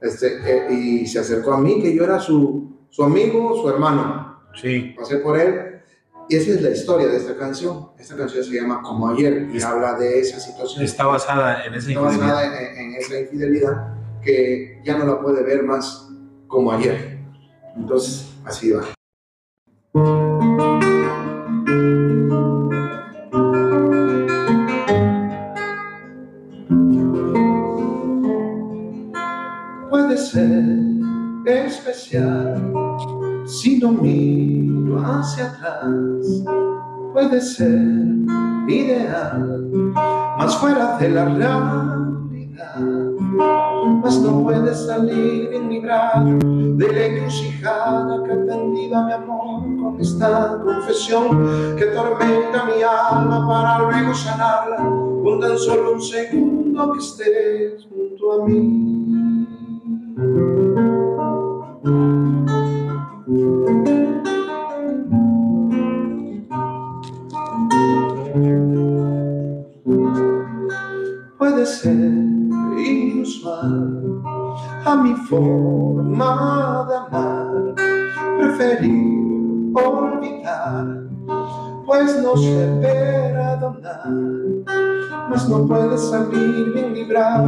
Este, 0.00 0.38
eh, 0.44 0.72
y 0.72 1.06
se 1.06 1.18
acercó 1.18 1.52
a 1.54 1.58
mí, 1.60 1.80
que 1.82 1.94
yo 1.94 2.04
era 2.04 2.20
su, 2.20 2.76
su 2.90 3.02
amigo, 3.04 3.60
su 3.60 3.68
hermano. 3.68 4.40
Sí. 4.54 4.94
Pasé 4.96 5.18
por 5.18 5.38
él. 5.38 5.80
Y 6.30 6.36
esa 6.36 6.50
es 6.50 6.62
la 6.62 6.70
historia 6.70 7.06
de 7.08 7.16
esta 7.16 7.36
canción. 7.36 7.90
Esta 7.98 8.14
canción 8.16 8.44
se 8.44 8.52
llama 8.52 8.82
Como 8.82 9.08
ayer 9.08 9.48
y 9.52 9.62
habla 9.62 9.94
de 9.98 10.20
esa 10.20 10.38
situación. 10.38 10.84
Está 10.84 11.06
basada 11.06 11.64
en 11.64 11.74
esa 11.74 11.88
Está 11.88 12.00
infidelidad. 12.02 12.34
basada 12.34 12.70
en, 12.72 12.78
en 12.78 12.94
esa 12.96 13.18
infidelidad 13.20 13.94
que 14.22 14.80
ya 14.84 14.98
no 14.98 15.06
la 15.06 15.20
puede 15.20 15.42
ver 15.42 15.62
más 15.62 16.08
como 16.46 16.70
ayer. 16.72 17.18
Entonces, 17.76 18.26
así 18.44 18.72
va. 18.72 18.84
Ser 30.30 30.62
especial 31.46 32.72
si 33.46 33.80
lo 33.80 33.90
miro 33.92 35.00
hacia 35.00 35.46
atrás. 35.46 36.44
Puede 37.12 37.40
ser 37.40 37.78
ideal, 38.68 39.70
más 40.38 40.56
fuera 40.56 40.98
de 40.98 41.08
la 41.10 41.24
realidad. 41.24 42.08
Mas 44.02 44.20
no 44.20 44.42
puede 44.42 44.74
salir 44.74 45.50
en 45.52 45.68
librar 45.70 46.24
de 46.24 46.92
la 46.92 47.06
encrucijada 47.06 48.22
que 48.24 48.32
atendida 48.32 49.06
mi 49.06 49.12
amor 49.12 49.62
con 49.80 50.00
esta 50.00 50.60
confesión 50.62 51.76
que 51.76 51.86
tormenta 51.86 52.64
mi 52.64 52.82
alma 52.82 53.46
para 53.48 53.90
luego 53.90 54.14
sanarla 54.14 54.76
con 55.22 55.40
tan 55.40 55.56
solo 55.56 55.94
un 55.94 56.02
segundo 56.02 56.92
que 56.92 56.98
estés 56.98 57.86
junto 57.88 58.32
a 58.32 58.46
mí. 58.46 59.08
Puede 60.18 60.26
ser 71.66 71.94
inusual 72.76 74.02
a 74.84 74.96
mi 74.96 75.14
forma 75.14 76.84
de 76.88 76.96
amar, 76.96 77.74
preferir 78.38 79.72
olvidar, 79.74 81.06
pues 81.86 82.20
no 82.20 82.36
sé 82.36 82.78
perdonar, 82.82 84.37
no 85.48 85.66
puede 85.66 85.96
salir 85.96 86.72
bien 86.72 86.94
librar 86.94 87.44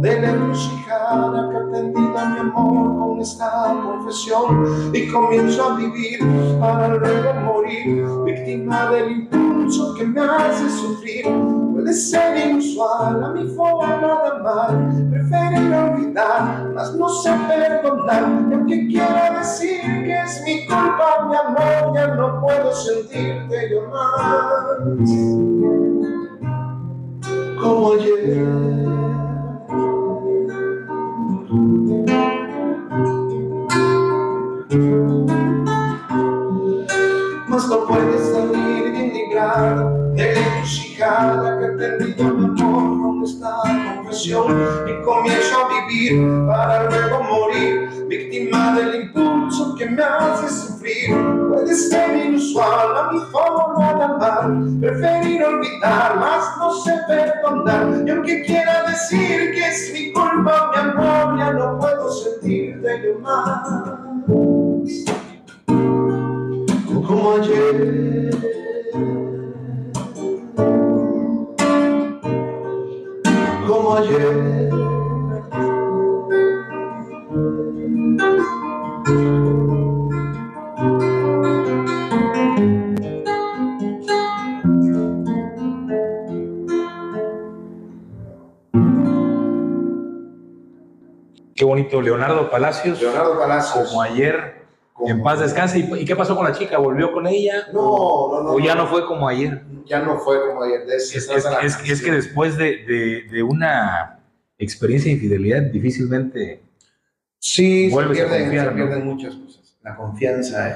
de 0.00 0.20
la 0.20 0.30
encrucijada 0.30 1.50
que 1.50 1.56
atendida 1.56 2.24
mi 2.30 2.38
amor 2.38 2.98
con 2.98 3.20
esta 3.20 3.74
confesión 3.84 4.92
y 4.94 5.08
comienzo 5.08 5.64
a 5.64 5.76
vivir 5.76 6.18
para 6.58 6.88
luego 6.88 7.34
morir, 7.44 8.06
víctima 8.24 8.90
del 8.90 9.12
impulso 9.12 9.94
que 9.94 10.04
me 10.06 10.20
hace 10.20 10.70
sufrir. 10.70 11.26
Puede 11.72 11.92
ser 11.92 12.50
inusual 12.50 13.22
a 13.22 13.28
mi 13.32 13.48
forma 13.48 13.96
de 13.96 14.28
amar, 14.30 14.92
preferir 15.10 15.74
olvidar, 15.74 16.70
mas 16.74 16.94
no 16.94 17.08
sé 17.08 17.30
perdonar. 17.48 18.22
Y 18.50 18.54
aunque 18.54 18.86
quiera 18.88 19.38
decir 19.38 19.80
que 19.82 20.20
es 20.20 20.42
mi 20.44 20.66
culpa, 20.66 21.28
mi 21.28 21.36
amor, 21.36 21.94
ya 21.94 22.14
no 22.14 22.40
puedo 22.40 22.72
sentirte 22.72 23.70
yo 23.70 23.88
más. 23.88 25.81
Como 27.62 27.92
ayer. 27.92 28.38
Mas 37.46 37.68
no 37.68 37.86
puedes 37.86 38.22
salir 38.32 38.90
bien 38.90 39.12
librar 39.12 39.94
de 40.14 40.34
encrucijada 41.02 41.58
que 41.58 41.66
tendido 41.78 42.24
mi 42.34 42.44
amor 42.44 43.02
con 43.02 43.24
esta 43.24 43.62
confesión 43.96 44.66
y 44.86 45.04
comienzo 45.04 45.56
a 45.58 45.88
vivir 45.88 46.46
para 46.46 46.90
luego 46.90 47.22
morir 47.24 48.06
víctima 48.08 48.74
del 48.76 49.02
impulso 49.02 49.74
que 49.76 49.86
me 49.86 50.02
hace 50.02 50.48
sufrir. 50.48 51.14
Puede 51.48 51.74
ser 51.74 52.26
inusual 52.26 52.96
a 52.96 53.12
mi 53.12 53.20
forma 53.32 53.94
de 53.94 54.04
amar 54.04 54.80
preferir 54.80 55.44
olvidar 55.44 56.16
mas 56.18 56.56
no 56.58 56.72
sé 56.82 56.92
perdonar. 57.06 58.04
Y 58.06 58.10
aunque 58.10 58.42
quiera 58.42 58.84
decir 58.88 59.52
que 59.52 59.68
es 59.68 59.90
mi 59.92 60.12
culpa 60.12 60.70
mi 60.72 60.90
amor 60.90 61.38
ya 61.38 61.52
no 61.52 61.78
puedo 61.78 62.10
sentirte 62.10 63.02
yo 63.04 63.18
más. 63.20 63.68
Como 67.06 67.32
ayer. 67.34 69.31
Como 73.92 74.04
ayer. 74.04 74.70
Qué 91.54 91.66
bonito, 91.66 92.00
Leonardo 92.00 92.48
Palacios. 92.48 92.98
Leonardo 92.98 93.38
Palacios. 93.38 93.88
Como 93.90 94.00
ayer, 94.00 94.61
en 95.06 95.22
paz 95.22 95.40
descanse. 95.40 95.78
¿Y, 95.78 96.04
qué 96.04 96.14
pasó 96.16 96.34
con 96.36 96.44
la 96.44 96.52
chica? 96.52 96.78
¿Volvió 96.78 97.12
con 97.12 97.26
ella? 97.26 97.66
No, 97.72 98.30
no, 98.30 98.42
no. 98.42 98.50
¿O 98.52 98.60
ya 98.60 98.74
no. 98.74 98.82
no 98.84 98.88
fue 98.88 99.06
como 99.06 99.28
ayer? 99.28 99.62
Ya 99.86 100.00
no 100.00 100.18
fue 100.18 100.40
como 100.46 100.62
ayer. 100.62 100.82
Es, 100.88 102.02
que 102.02 102.10
después 102.12 102.56
de, 102.56 102.84
de- 102.84 103.22
de 103.30 103.42
una 103.42 104.18
experiencia 104.58 105.08
de 105.10 105.14
infidelidad, 105.16 105.62
difícilmente. 105.62 106.62
Sí, 107.38 107.90
se 107.90 107.96
pierden, 108.10 108.42
confiar, 108.44 108.64
se 108.66 108.70
¿no? 108.70 108.76
pierden 108.76 109.06
muchas 109.06 109.34
cosas. 109.34 109.76
La 109.82 109.96
confianza 109.96 110.70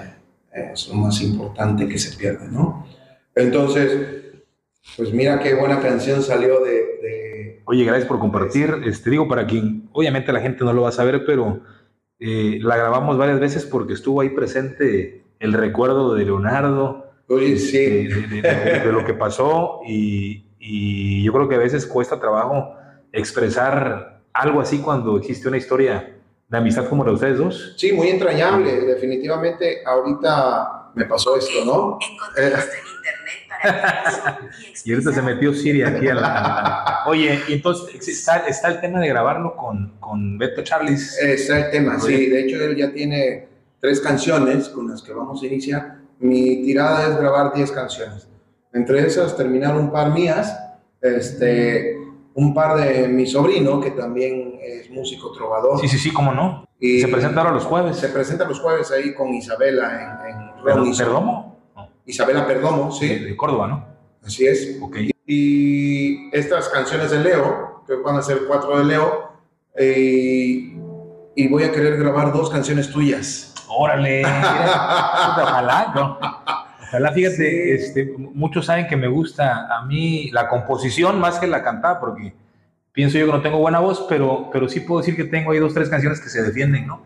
es, 0.53 0.81
es 0.83 0.89
lo 0.89 0.95
más 0.95 1.21
importante 1.23 1.87
que 1.89 1.99
se 1.99 2.17
pierde, 2.17 2.49
¿no? 2.49 2.87
Entonces, 3.35 3.93
pues 4.97 5.13
mira 5.13 5.39
qué 5.39 5.55
buena 5.55 5.81
canción 5.81 6.23
salió 6.23 6.65
de... 6.65 6.73
de- 6.73 7.63
Oye, 7.67 7.85
gracias 7.85 8.07
por 8.09 8.19
compartir. 8.19 8.75
Este, 8.85 9.11
digo, 9.11 9.29
para 9.29 9.47
quien, 9.47 9.89
obviamente 9.93 10.33
la 10.33 10.41
gente 10.41 10.65
no 10.65 10.73
lo 10.73 10.83
va 10.83 10.89
a 10.89 10.93
saber, 10.93 11.25
pero 11.27 11.61
eh, 12.19 12.59
la 12.63 12.77
grabamos 12.77 13.17
varias 13.19 13.41
veces 13.41 13.65
porque 13.67 13.93
estuvo 13.95 14.21
ahí 14.21 14.31
presente 14.31 15.25
el 15.39 15.53
recuerdo 15.53 16.15
de 16.15 16.25
Leonardo, 16.25 17.07
este, 17.29 17.57
sí, 17.59 18.07
de, 18.09 18.27
de- 18.27 18.43
de- 18.43 18.81
de 18.81 18.93
lo 18.93 19.05
que 19.05 19.15
pasó 19.15 19.81
y, 19.87 20.47
y 20.59 21.23
yo 21.25 21.33
creo 21.33 21.49
que 21.49 21.57
a 21.57 21.59
veces 21.59 21.87
cuesta 21.87 22.19
trabajo 22.21 22.75
expresar 23.13 24.21
algo 24.33 24.61
así 24.61 24.79
cuando 24.79 25.17
existe 25.19 25.49
una 25.49 25.57
historia 25.57 26.17
de 26.49 26.57
amistad 26.59 26.89
como 26.89 27.03
la 27.05 27.11
de 27.11 27.15
ustedes 27.17 27.39
dos. 27.39 27.75
sí, 27.77 27.93
muy 27.93 28.09
entrañable. 28.09 28.73
Definitivamente 28.83 29.83
ahorita 29.85 30.93
me 30.95 31.05
pasó 31.07 31.37
esto, 31.37 31.65
¿no? 31.65 31.99
Encontré 32.01 32.47
esto 32.47 32.73
en 32.73 32.97
internet 32.97 33.26
Y 34.85 34.93
ahorita 34.93 35.13
se 35.13 35.23
metió 35.23 35.53
Siri 35.53 35.83
aquí 35.83 36.09
a 36.09 36.15
la... 36.15 37.05
Oye, 37.07 37.41
y 37.49 37.55
entonces 37.55 38.07
está, 38.07 38.47
está 38.47 38.69
el 38.69 38.81
tema 38.81 39.01
de 39.01 39.09
grabarlo 39.09 39.57
con, 39.57 39.95
con 39.99 40.39
Beto 40.39 40.63
Charles. 40.63 41.19
Está 41.21 41.67
el 41.67 41.71
tema, 41.71 41.99
sí. 41.99 42.27
De 42.27 42.43
hecho, 42.43 42.63
él 42.63 42.77
ya 42.77 42.93
tiene 42.93 43.49
tres 43.81 44.01
canciones 44.01 44.69
con 44.69 44.91
las 44.91 45.03
que 45.03 45.13
vamos 45.13 45.43
a 45.43 45.47
iniciar. 45.47 45.99
Mi 46.19 46.63
tirada 46.63 47.09
es 47.09 47.17
grabar 47.19 47.53
10 47.53 47.73
canciones. 47.73 48.29
Entre 48.73 49.07
esas, 49.07 49.37
terminar 49.37 49.77
un 49.77 49.91
par 49.91 50.13
mías. 50.13 50.59
Este, 51.01 51.97
un 52.35 52.53
par 52.53 52.77
de 52.77 53.09
mi 53.09 53.27
sobrino, 53.27 53.81
que 53.81 53.91
también 53.93 54.59
es 54.63 54.91
músico 54.91 55.33
trovador. 55.33 55.81
Sí, 55.81 55.89
sí, 55.89 55.99
sí, 55.99 56.13
cómo 56.13 56.33
no. 56.33 56.67
Y 56.79 57.01
Se 57.01 57.09
presenta 57.09 57.41
ahora 57.41 57.53
los 57.53 57.65
jueves. 57.65 57.97
Se 57.97 58.09
presenta 58.09 58.45
los 58.45 58.61
jueves 58.61 58.91
ahí 58.91 59.15
con 59.15 59.33
Isabela 59.33 60.21
en, 60.27 60.35
en. 60.35 60.47
¿Perdomo? 60.97 61.46
Isabela 62.07 62.47
Perdomo, 62.47 62.93
sí, 62.93 63.07
de 63.09 63.37
Córdoba, 63.37 63.67
¿no? 63.69 63.87
así 64.25 64.47
es. 64.47 64.79
Ok. 64.81 64.97
Y 65.27 66.35
estas 66.37 66.69
canciones 66.69 67.11
de 67.11 67.21
Leo, 67.21 67.83
que 67.87 67.95
van 67.97 68.17
a 68.17 68.23
ser 68.23 68.41
cuatro 68.49 68.79
de 68.79 68.85
Leo, 68.85 69.33
eh, 69.77 70.73
y 71.39 71.49
voy 71.49 71.63
a 71.65 71.71
querer 71.73 71.97
grabar 71.99 72.33
dos 72.33 72.51
canciones 72.51 72.91
tuyas. 72.91 73.55
Órale. 73.69 74.23
Ojalá, 74.25 75.93
¿no? 75.95 76.19
Ojalá, 76.89 77.13
fíjate, 77.13 77.37
Sí. 77.37 77.85
este, 77.85 78.15
muchos 78.17 78.67
saben 78.67 78.87
que 78.87 78.97
me 78.97 79.09
gusta 79.09 79.67
a 79.77 79.85
mí 79.85 80.31
la 80.33 80.49
composición 80.49 81.19
más 81.21 81.39
que 81.39 81.47
la 81.47 81.63
cantada, 81.63 81.99
porque 82.01 82.33
pienso 82.93 83.19
yo 83.19 83.27
que 83.27 83.33
no 83.33 83.43
tengo 83.43 83.59
buena 83.59 83.81
voz, 83.81 84.07
pero, 84.09 84.49
pero 84.53 84.69
sí 84.69 84.81
puedo 84.81 85.01
decir 85.01 85.17
que 85.17 85.25
tengo 85.25 85.51
ahí 85.51 85.59
dos, 85.59 85.75
tres 85.75 85.89
canciones 85.89 86.21
que 86.21 86.29
se 86.29 86.43
defienden, 86.43 86.87
¿no? 86.87 87.03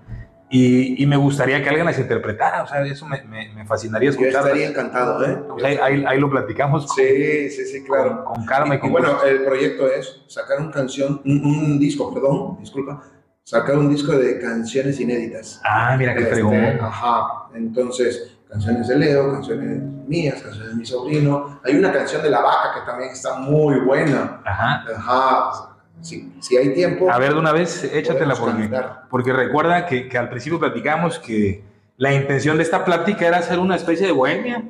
Y, 0.53 1.01
y 1.01 1.07
me 1.07 1.17
gustaría 1.17 1.63
que 1.63 1.69
alguien 1.69 1.87
las 1.87 1.99
interpretara, 1.99 2.65
o 2.65 2.67
sea, 2.67 2.85
eso 2.85 3.07
me, 3.07 3.23
me- 3.23 3.53
me 3.55 3.65
fascinaría 3.65 4.07
Yo 4.07 4.11
escucharlas. 4.11 4.47
estaría 4.47 4.69
encantado, 4.69 5.25
¿eh? 5.25 5.39
Ahí, 5.65 5.79
ahí- 5.81 6.05
ahí 6.07 6.19
lo 6.19 6.29
platicamos 6.29 6.87
con, 6.87 6.97
Sí, 6.97 7.49
sí, 7.51 7.65
sí, 7.67 7.85
claro. 7.85 8.25
con, 8.25 8.35
con 8.35 8.47
calma 8.47 8.75
y, 8.75 8.79
Y, 8.79 8.81
con 8.81 8.91
bueno, 8.91 9.23
el 9.23 9.45
proyecto 9.45 9.87
es 9.89 10.23
sacar 10.27 10.59
un 10.61 10.73
canción, 10.73 11.23
un, 11.25 11.45
un 11.45 11.79
disco, 11.79 12.13
perdón, 12.13 12.59
disculpa, 12.61 13.01
sacar 13.45 13.79
un 13.79 13.89
disco 13.91 14.11
de 14.13 14.41
canciones 14.41 14.99
inéditas. 14.99 15.61
Ah, 15.65 15.95
mira 15.97 16.15
qué 16.15 16.23
Este, 16.23 16.35
fregón. 16.35 16.79
Ajá, 16.81 17.49
entonces, 17.55 18.37
canciones 18.49 18.89
de 18.89 18.99
Leo, 18.99 19.33
canciones 19.33 19.81
mías, 20.09 20.43
canciones 20.43 20.71
de 20.71 20.75
mi 20.75 20.85
sobrino. 20.85 21.61
Hay 21.65 21.77
una 21.77 21.93
canción 21.93 22.23
de 22.23 22.31
La 22.31 22.41
Vaca 22.41 22.75
que 22.75 22.87
también 22.91 23.11
está 23.13 23.39
muy 23.39 23.79
buena. 23.81 24.41
Ajá. 24.45 24.85
Ajá, 24.97 25.70
si, 26.01 26.33
si 26.41 26.57
hay 26.57 26.75
tiempo. 26.75 27.11
A 27.11 27.19
ver, 27.19 27.35
de 27.35 27.39
una 27.39 27.53
vez, 27.53 27.85
échatela 27.85 28.35
porque, 28.35 28.63
cantar. 28.63 29.03
porque 29.11 29.33
recuerda 29.33 29.87
que, 29.87 30.09
que 30.09 30.19
al 30.19 30.29
principio 30.29 30.59
platicamos 30.59 31.19
que 31.19 31.63
la 31.97 32.15
intención 32.15 32.57
de 32.57 32.63
esta 32.63 32.85
plática 32.85 33.27
era 33.27 33.39
hacer 33.39 33.59
una 33.59 33.77
especie 33.77 34.07
de 34.07 34.13
bohemia. 34.13 34.65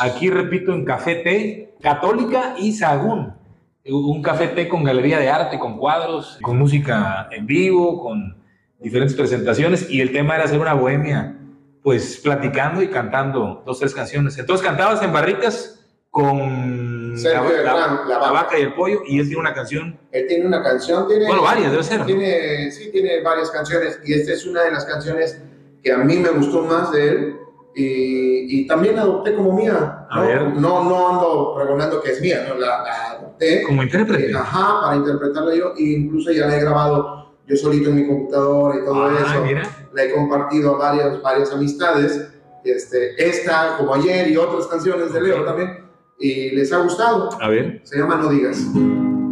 Aquí, 0.00 0.30
repito, 0.30 0.72
en 0.72 0.84
Café 0.84 1.16
Té, 1.16 1.74
Católica 1.80 2.54
y 2.58 2.72
Sagún. 2.72 3.34
Un 3.88 4.20
café 4.20 4.48
té 4.48 4.68
con 4.68 4.82
galería 4.82 5.18
de 5.18 5.28
arte, 5.28 5.60
con 5.60 5.78
cuadros, 5.78 6.38
con 6.42 6.58
música 6.58 7.28
en 7.30 7.46
vivo, 7.46 8.02
con 8.02 8.36
diferentes 8.80 9.16
presentaciones. 9.16 9.88
Y 9.90 10.00
el 10.00 10.12
tema 10.12 10.34
era 10.34 10.44
hacer 10.44 10.58
una 10.58 10.74
bohemia, 10.74 11.36
pues 11.82 12.20
platicando 12.22 12.82
y 12.82 12.88
cantando 12.88 13.62
dos, 13.64 13.78
tres 13.78 13.94
canciones. 13.94 14.38
Entonces 14.38 14.66
cantabas 14.66 15.02
en 15.02 15.12
barricas 15.12 15.84
con 16.10 16.95
Sergio 17.18 17.42
la, 17.42 17.48
la- 17.50 17.58
Hernán, 17.84 17.98
La 18.08 18.14
la 18.14 18.18
Vaca. 18.18 18.32
vaca 18.32 18.58
y 18.58 18.62
el 18.62 18.74
pollo. 18.74 19.02
Y 19.06 19.18
él 19.20 19.26
tiene 19.26 19.40
una 19.40 19.54
canción, 19.54 19.98
Él 20.12 20.26
tiene 20.26 20.46
una 20.46 20.62
canción, 20.62 21.06
tiene. 21.08 21.26
bueno, 21.26 21.42
varias, 21.42 21.70
debe 21.70 21.82
ser. 21.82 22.04
Tiene, 22.06 22.70
sí, 22.70 22.90
tiene 22.90 23.22
varias 23.22 23.50
canciones 23.50 23.98
y 24.04 24.14
esta 24.14 24.32
es 24.32 24.46
una 24.46 24.62
de 24.62 24.70
las 24.72 24.84
canciones 24.84 25.40
que 25.82 25.92
a 25.92 25.98
mí 25.98 26.16
me 26.16 26.30
gustó 26.30 26.62
más 26.62 26.90
de 26.92 27.08
él 27.08 27.36
y, 27.74 28.60
y 28.62 28.66
también 28.66 28.96
la 28.96 29.02
adopté 29.02 29.34
como 29.34 29.52
mía. 29.52 30.06
A 30.10 30.16
¿no? 30.20 30.26
ver. 30.26 30.42
No, 30.56 30.84
no 30.84 31.08
ando 31.08 31.54
pregonando 31.56 32.00
que 32.02 32.12
es 32.12 32.20
mía, 32.20 32.46
no, 32.48 32.54
la, 32.54 32.82
la 32.82 33.10
adopté. 33.18 33.62
Como 33.64 33.82
intérprete. 33.82 34.30
eh, 34.30 34.34
ajá, 34.34 34.80
para 34.82 34.96
interpretarla 34.96 35.54
yo 35.54 35.72
e 35.76 35.82
incluso 35.82 36.32
ya 36.32 36.46
la 36.46 36.56
he 36.56 36.60
grabado 36.60 37.36
yo 37.46 37.54
solito 37.56 37.90
en 37.90 37.96
mi 37.96 38.06
computadora 38.08 38.76
y 38.80 38.84
todo 38.84 39.04
Ah, 39.04 39.18
eso. 39.30 39.44
mira. 39.44 39.62
La 39.92 40.02
he 40.04 40.12
compartido 40.12 40.74
a 40.74 40.78
varias, 40.78 41.22
varias 41.22 41.52
amistades. 41.52 42.28
Este, 42.64 43.14
esta, 43.24 43.76
como 43.78 43.94
ayer, 43.94 44.28
y 44.28 44.36
otras 44.36 44.66
canciones 44.66 45.12
de 45.12 45.20
Leo 45.20 45.44
también. 45.44 45.85
Y 46.18 46.50
les 46.50 46.72
ha 46.72 46.78
gustado. 46.78 47.30
A 47.40 47.48
ver, 47.48 47.80
Se 47.84 47.98
llama 47.98 48.16
No 48.16 48.28
Digas. 48.28 48.58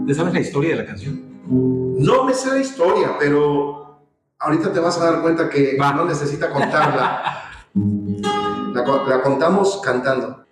¿te 0.06 0.14
sabes 0.14 0.34
la 0.34 0.40
historia 0.40 0.70
de 0.70 0.76
la 0.76 0.86
canción? 0.86 1.20
No 1.48 2.24
me 2.24 2.34
sé 2.34 2.48
la 2.50 2.58
historia, 2.60 3.16
pero 3.18 4.00
ahorita 4.38 4.72
te 4.72 4.80
vas 4.80 5.00
a 5.00 5.04
dar 5.12 5.22
cuenta 5.22 5.48
que 5.48 5.76
Va. 5.80 5.92
no 5.94 6.04
necesita 6.04 6.50
contarla. 6.50 7.22
La, 8.74 8.84
co- 8.84 9.04
la 9.08 9.22
contamos 9.22 9.80
cantando. 9.82 10.44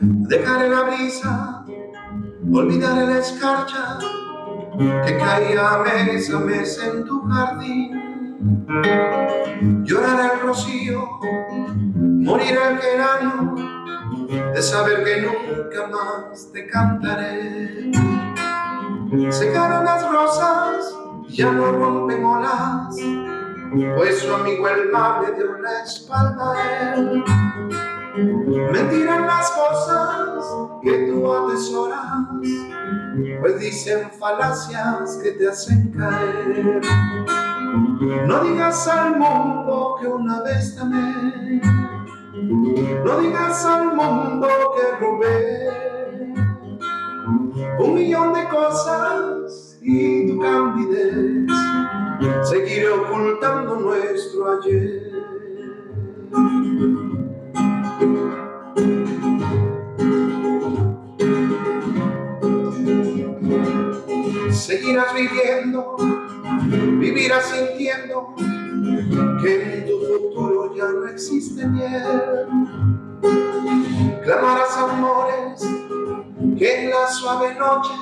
Dejar 0.00 0.68
la 0.68 0.82
brisa, 0.82 1.64
olvidar 2.52 2.96
la 3.08 3.18
escarcha 3.18 3.98
que 4.78 5.18
caía 5.18 5.78
mes 5.84 6.32
a 6.32 6.38
mes 6.38 6.80
en 6.82 7.04
tu 7.04 7.22
jardín. 7.28 8.64
Llorar 9.84 10.34
el 10.34 10.40
rocío, 10.40 11.08
morir 11.96 12.56
el 12.56 12.78
geranio, 12.78 13.54
de 14.54 14.62
saber 14.62 15.04
que 15.04 15.22
nunca 15.22 15.88
más 15.88 16.52
te 16.52 16.66
cantaré. 16.66 17.90
Secaron 19.30 19.84
las 19.84 20.10
rosas, 20.10 20.94
ya 21.28 21.50
no 21.50 21.72
rompen 21.72 22.24
olas, 22.24 22.94
pues 23.96 24.20
su 24.20 24.32
amigo 24.34 24.68
el 24.68 24.90
mar 24.90 25.22
le 25.22 25.34
dio 25.34 25.58
la 25.58 25.82
espalda 25.82 26.52
a 26.52 26.94
él. 26.94 27.24
Mentiran 28.72 29.26
las 29.26 29.50
cosas 29.50 30.44
que 30.82 31.08
tú 31.08 31.32
atesoras, 31.32 32.28
pues 33.40 33.60
dicen 33.60 34.10
falacias 34.18 35.18
que 35.22 35.32
te 35.32 35.48
hacen 35.48 35.90
caer. 35.92 36.80
No 38.26 38.44
digas 38.44 38.88
al 38.88 39.18
mundo 39.18 39.96
que 40.00 40.06
una 40.06 40.42
vez 40.42 40.78
amé, 40.78 41.60
no 43.04 43.20
digas 43.20 43.64
al 43.64 43.94
mundo 43.94 44.48
que 44.76 45.04
robé 45.04 45.88
un 47.78 47.94
millón 47.94 48.32
de 48.32 48.48
cosas 48.48 49.78
y 49.82 50.28
tu 50.28 50.38
candidez. 50.38 51.46
Seguiré 52.42 52.88
ocultando 52.88 53.76
nuestro 53.76 54.60
ayer. 54.60 55.08
Seguirás 64.58 65.14
viviendo, 65.14 65.96
vivirás 66.98 67.44
sintiendo 67.44 68.34
que 69.40 69.78
en 69.78 69.86
tu 69.86 70.00
futuro 70.00 70.74
ya 70.74 70.88
no 70.88 71.06
existe 71.06 71.64
miel. 71.64 72.48
Clamarás 74.24 74.76
amores 74.76 75.62
que 76.58 76.84
en 76.84 76.90
la 76.90 77.06
suave 77.06 77.54
noche 77.54 77.94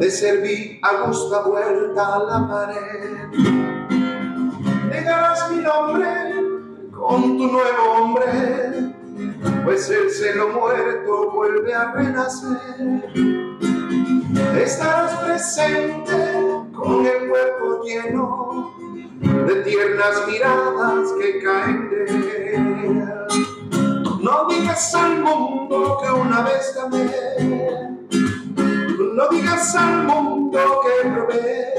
te 0.00 0.10
serví 0.10 0.80
a 0.82 1.06
gusta 1.06 1.42
vuelta 1.42 2.14
a 2.14 2.18
la 2.20 2.48
pared. 2.48 3.28
Negarás 4.88 5.52
mi 5.52 5.62
nombre 5.62 6.08
con 6.90 7.36
tu 7.36 7.46
nuevo 7.46 7.92
hombre, 7.98 8.94
pues 9.64 9.90
el 9.90 10.10
celo 10.10 10.48
muerto 10.48 11.30
vuelve 11.32 11.74
a 11.74 11.92
renacer. 11.92 13.79
Estarás 14.56 15.14
presente 15.24 16.12
con 16.74 17.06
el 17.06 17.28
cuerpo 17.28 17.82
lleno 17.84 18.74
de 19.20 19.54
tiernas 19.62 20.26
miradas 20.26 21.12
que 21.20 21.42
caen 21.42 21.90
de 21.90 22.54
él. 22.54 23.04
No 24.20 24.48
digas 24.48 24.94
al 24.94 25.20
mundo 25.20 25.98
que 26.02 26.12
una 26.12 26.42
vez 26.42 26.74
te 26.74 26.80
no 29.20 29.28
digas 29.28 29.74
al 29.74 30.04
mundo 30.04 30.58
que 30.82 31.08
robé 31.10 31.74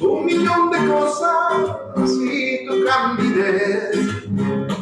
un 0.00 0.24
millón 0.24 0.70
de 0.70 0.86
cosas 0.86 2.10
y 2.10 2.66
tu 2.66 2.84
candidez. 2.84 3.96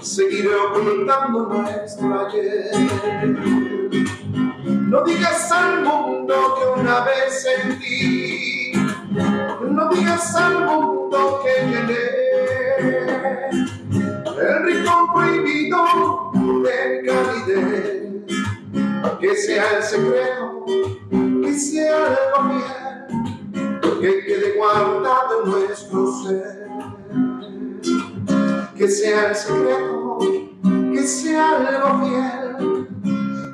Seguiré 0.02 0.54
ocultando 0.54 1.46
nuestro 1.46 2.26
ayer. 2.26 3.81
No 4.92 5.02
digas 5.04 5.50
al 5.50 5.84
mundo 5.84 6.34
que 6.54 6.80
una 6.80 7.00
vez 7.00 7.44
sentí, 7.44 8.72
no 9.62 9.88
digas 9.88 10.36
al 10.36 10.66
mundo 10.66 11.40
que 11.42 11.66
llené 11.66 12.04
el 14.38 14.64
rincón 14.66 15.12
prohibido 15.14 16.30
de 16.62 17.02
calidez. 17.06 18.02
Que 19.18 19.34
sea 19.34 19.78
el 19.78 19.82
secreto, 19.82 20.66
que 21.42 21.54
sea 21.54 21.96
algo 21.96 22.52
bien, 22.52 23.80
que 23.98 24.24
quede 24.26 24.58
guardado 24.58 25.42
en 25.42 25.50
nuestro 25.52 26.12
ser. 26.22 26.68
Que 28.76 28.88
sea 28.88 29.30
el 29.30 29.36
secreto, 29.36 30.18
que 30.92 31.02
sea 31.06 31.48
algo 31.56 32.06
bien 32.06 32.71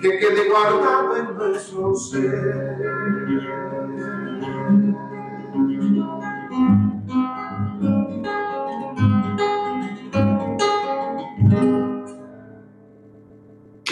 que 0.01 0.19
quede 0.19 0.49
guardado 0.49 1.17
en 1.17 1.37
nuestro 1.37 1.95
ser. 1.95 3.18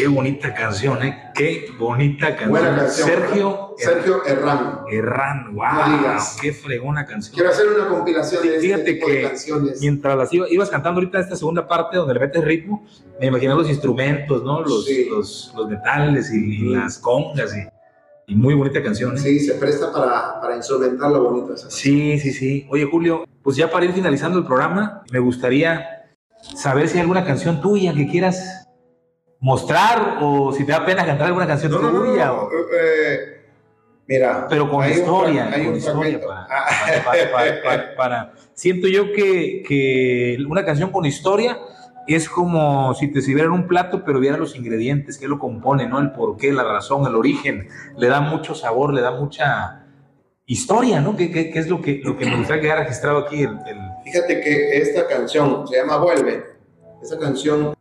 Bonita 0.06 0.52
canción, 0.52 1.02
¿eh? 1.02 1.30
Qué 1.34 1.68
bonita 1.78 2.28
canción. 2.28 2.50
Buena 2.50 2.76
canción. 2.76 3.08
Sergio 3.08 3.74
Sergio 3.78 4.24
Herrán. 4.26 4.80
Herrán, 4.90 5.54
wow, 5.54 5.64
No 5.88 5.98
digas. 5.98 6.36
qué 6.40 6.52
fregona 6.52 7.06
canción. 7.06 7.34
Quiero 7.34 7.50
hacer 7.50 7.66
una 7.68 7.88
compilación 7.88 8.42
de 8.42 8.58
Fíjate 8.60 8.80
este 8.82 8.92
tipo 8.94 9.06
que 9.06 9.12
de 9.14 9.22
canciones. 9.22 9.80
Mientras 9.80 10.16
las 10.18 10.32
iba- 10.32 10.48
ibas 10.50 10.68
cantando 10.68 11.00
ahorita 11.00 11.20
esta 11.20 11.36
segunda 11.36 11.66
parte 11.66 11.96
donde 11.96 12.12
le 12.14 12.20
metes 12.20 12.44
ritmo, 12.44 12.84
me 13.20 13.26
imaginé 13.26 13.54
los 13.54 13.68
instrumentos, 13.70 14.42
¿no? 14.44 14.60
Los, 14.60 14.84
Sí. 14.84 15.08
los, 15.10 15.52
los 15.56 15.68
metales 15.68 16.30
y, 16.32 16.66
y 16.66 16.74
las 16.74 16.98
congas 16.98 17.54
y, 17.56 18.32
y 18.32 18.34
muy 18.34 18.54
bonita 18.54 18.82
canción. 18.82 19.14
¿eh? 19.16 19.18
Sí, 19.20 19.40
se 19.40 19.54
presta 19.54 19.92
para, 19.92 20.40
para 20.40 20.56
instrumentar 20.56 21.10
lo 21.10 21.22
bonito 21.24 21.54
esa. 21.54 21.70
Sí, 21.70 22.18
sí, 22.18 22.32
sí. 22.32 22.66
Oye, 22.70 22.84
Julio, 22.84 23.24
pues 23.42 23.56
ya 23.56 23.70
para 23.70 23.84
ir 23.84 23.92
finalizando 23.92 24.38
el 24.38 24.44
programa, 24.46 25.02
me 25.10 25.18
gustaría 25.20 25.86
saber 26.54 26.88
si 26.88 26.94
hay 26.96 27.00
alguna 27.02 27.24
canción 27.24 27.60
tuya 27.60 27.94
que 27.94 28.06
quieras 28.08 28.65
mostrar 29.46 30.18
o 30.20 30.52
si 30.52 30.64
te 30.66 30.72
da 30.72 30.84
pena 30.84 31.06
cantar 31.06 31.28
alguna 31.28 31.46
canción 31.46 31.70
No, 31.70 31.78
no, 31.80 31.90
no, 31.92 32.04
tuya. 32.04 32.26
no, 32.26 32.32
o- 32.42 32.50
eh, 32.50 33.42
mira. 34.08 34.46
pero 34.50 34.68
con 34.68 34.82
hay 34.82 34.94
historia, 34.94 35.48
hay 35.52 35.62
con 35.62 35.72
un 35.72 35.78
historia 35.78 36.20
para, 36.20 36.40
Ah, 36.50 36.66
para- 37.04 37.30
para- 37.30 37.62
para- 37.62 37.94
para- 37.96 38.32
Siento 38.54 38.88
yo 38.88 39.12
que, 39.12 39.62
que 39.62 40.36
una 40.48 40.64
canción 40.64 40.90
con 40.90 41.04
historia 41.06 41.58
es 42.08 42.28
como 42.28 42.92
si 42.94 43.06
te 43.08 43.20
sirvieran 43.20 43.52
un 43.52 43.68
plato, 43.68 44.02
pero 44.04 44.18
vieran 44.18 44.40
los 44.40 44.56
ingredientes, 44.56 45.16
qué 45.16 45.28
lo 45.28 45.38
compone, 45.38 45.86
¿no? 45.88 46.00
El 46.00 46.10
porqué, 46.10 46.52
la 46.52 46.64
razón, 46.64 47.06
el 47.06 47.14
origen. 47.14 47.68
Le 47.98 48.08
da 48.08 48.20
mucho 48.20 48.54
sabor, 48.54 48.92
le 48.94 49.00
da 49.02 49.12
mucha 49.12 49.84
historia, 50.46 51.00
¿no? 51.00 51.16
¿Qué, 51.16 51.30
qué- 51.30 51.50
qué 51.50 51.58
es 51.60 51.68
lo 51.68 51.80
que, 51.80 52.00
lo 52.02 52.16
que 52.16 52.26
me 52.26 52.36
gustaría 52.36 52.62
que 52.62 52.70
haya 52.72 52.80
registrado 52.82 53.18
aquí 53.18 53.42
el, 53.42 53.50
el- 53.66 53.90
Fíjate 54.04 54.40
que 54.40 54.78
esta 54.78 55.06
canción 55.06 55.68
se 55.68 55.76
llama 55.76 55.98
Vuelve. 55.98 56.42
Esta 57.02 57.16
canción, 57.18 57.75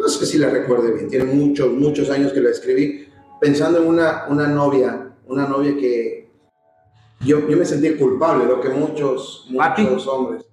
no 0.00 0.08
sé 0.08 0.26
si 0.26 0.38
la 0.38 0.48
recuerde 0.48 0.92
bien, 0.92 1.08
tiene 1.08 1.26
muchos, 1.26 1.70
muchos 1.72 2.08
años 2.10 2.32
que 2.32 2.40
la 2.40 2.50
escribí 2.50 3.06
pensando 3.40 3.80
en 3.80 3.86
una, 3.86 4.24
una 4.28 4.46
novia, 4.46 5.12
una 5.26 5.46
novia 5.46 5.76
que 5.76 6.30
yo, 7.20 7.46
yo 7.46 7.56
me 7.56 7.66
sentí 7.66 7.94
culpable, 7.96 8.46
lo 8.46 8.60
que 8.60 8.70
muchos, 8.70 9.46
muchos 9.50 10.06
hombres. 10.06 10.44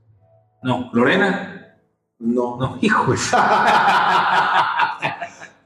No, 0.64 0.90
Lorena. 0.92 1.80
No, 2.20 2.58
No, 2.58 2.78
hijo. 2.82 3.14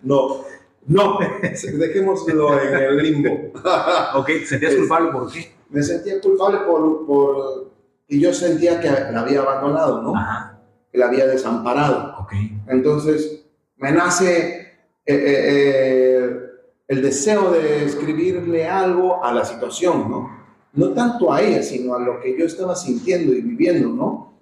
no, 0.03 0.43
no, 0.85 1.19
dejémoslo 1.41 2.61
en 2.61 2.75
el 2.75 2.97
limbo. 2.97 3.51
ok, 4.15 4.29
¿sentías 4.45 4.75
culpable 4.75 5.11
por 5.11 5.31
qué? 5.31 5.53
me 5.69 5.81
sentía 5.81 6.19
culpable 6.19 6.59
por, 6.67 7.05
por 7.05 7.71
y 8.09 8.19
yo 8.19 8.33
sentía 8.33 8.79
que 8.81 8.89
la 8.89 9.21
había 9.21 9.39
abandonado, 9.39 10.01
¿no? 10.01 10.15
Ajá, 10.15 10.59
Que 10.91 10.97
la 10.97 11.07
había 11.07 11.25
desamparado. 11.25 12.17
ok. 12.19 12.33
Entonces 12.67 13.40
me 13.81 13.91
nace 13.91 14.59
eh, 14.59 14.67
eh, 15.05 15.15
eh, 15.15 16.39
el 16.87 17.01
deseo 17.01 17.51
de 17.51 17.85
escribirle 17.85 18.67
algo 18.67 19.23
a 19.23 19.33
la 19.33 19.43
situación, 19.43 20.09
¿no? 20.09 20.41
No 20.73 20.89
tanto 20.93 21.33
a 21.33 21.41
ella, 21.41 21.61
sino 21.63 21.95
a 21.95 21.99
lo 21.99 22.19
que 22.21 22.37
yo 22.37 22.45
estaba 22.45 22.75
sintiendo 22.75 23.33
y 23.33 23.41
viviendo, 23.41 23.89
¿no? 23.89 24.05
O 24.05 24.39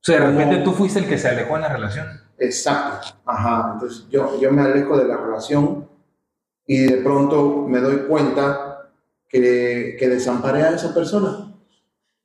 sea, 0.00 0.20
de 0.20 0.26
repente 0.30 0.54
Como- 0.60 0.64
tú 0.64 0.72
fuiste 0.72 1.00
el 1.00 1.06
que 1.08 1.18
se 1.18 1.28
alejó 1.28 1.56
en 1.56 1.62
la 1.62 1.68
relación. 1.68 2.06
Exacto. 2.38 3.08
Ajá. 3.24 3.72
Entonces 3.74 4.06
yo, 4.10 4.40
yo 4.40 4.52
me 4.52 4.62
alejo 4.62 4.96
de 4.96 5.08
la 5.08 5.16
relación 5.16 5.88
y 6.66 6.84
de 6.86 6.98
pronto 6.98 7.66
me 7.68 7.80
doy 7.80 7.98
cuenta 8.08 8.90
que, 9.28 9.96
que 9.98 10.08
desamparé 10.08 10.62
a 10.62 10.70
esa 10.70 10.94
persona. 10.94 11.52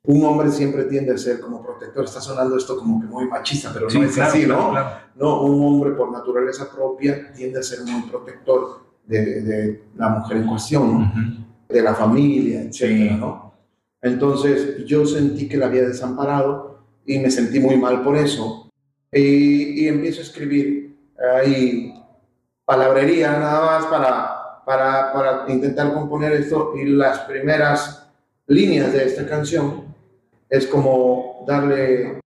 Un 0.04 0.24
hombre 0.24 0.50
siempre 0.50 0.84
tiende 0.84 1.12
a 1.12 1.18
ser 1.18 1.40
como 1.40 1.62
protector. 1.62 2.04
Está 2.04 2.20
sonando 2.20 2.56
esto 2.56 2.76
como 2.76 3.00
que 3.00 3.06
muy 3.06 3.26
machista, 3.28 3.70
pero 3.72 3.86
no 3.88 4.02
es 4.02 4.18
así, 4.18 4.46
¿no? 4.46 4.70
claro. 4.70 4.96
No, 5.14 5.42
un 5.42 5.64
hombre 5.64 5.92
por 5.92 6.10
naturaleza 6.10 6.68
propia 6.74 7.32
tiende 7.32 7.60
a 7.60 7.62
ser 7.62 7.82
muy 7.84 8.02
protector 8.10 8.80
de, 9.06 9.42
de 9.42 9.84
la 9.96 10.08
mujer 10.08 10.38
en 10.38 10.46
cuestión, 10.48 10.92
¿no? 10.92 10.98
Ujú. 11.06 11.44
de 11.68 11.82
la 11.82 11.94
familia, 11.94 12.62
etcétera, 12.62 13.10
Sí. 13.14 13.16
¿no? 13.20 13.52
Entonces 14.02 14.84
yo 14.86 15.06
sentí 15.06 15.48
que 15.48 15.56
la 15.56 15.66
había 15.66 15.82
desamparado 15.82 16.80
y 17.06 17.20
me 17.20 17.30
sentí 17.30 17.60
muy 17.60 17.76
mal 17.76 18.02
por 18.02 18.16
eso. 18.16 18.68
Y, 19.12 19.84
y 19.84 19.88
empiezo 19.88 20.18
a 20.20 20.24
escribir 20.24 20.96
ahí 21.36 21.94
palabrería 22.64 23.38
nada 23.38 23.64
más 23.66 23.86
para, 23.86 24.62
para, 24.66 25.12
para 25.12 25.52
intentar 25.52 25.92
componer 25.94 26.32
esto 26.32 26.72
y 26.76 26.86
las 26.86 27.20
primeras 27.20 28.08
líneas 28.48 28.92
de 28.92 29.04
esta 29.04 29.26
canción 29.26 29.91
es 30.52 30.66
como 30.66 31.44
darle 31.48 32.20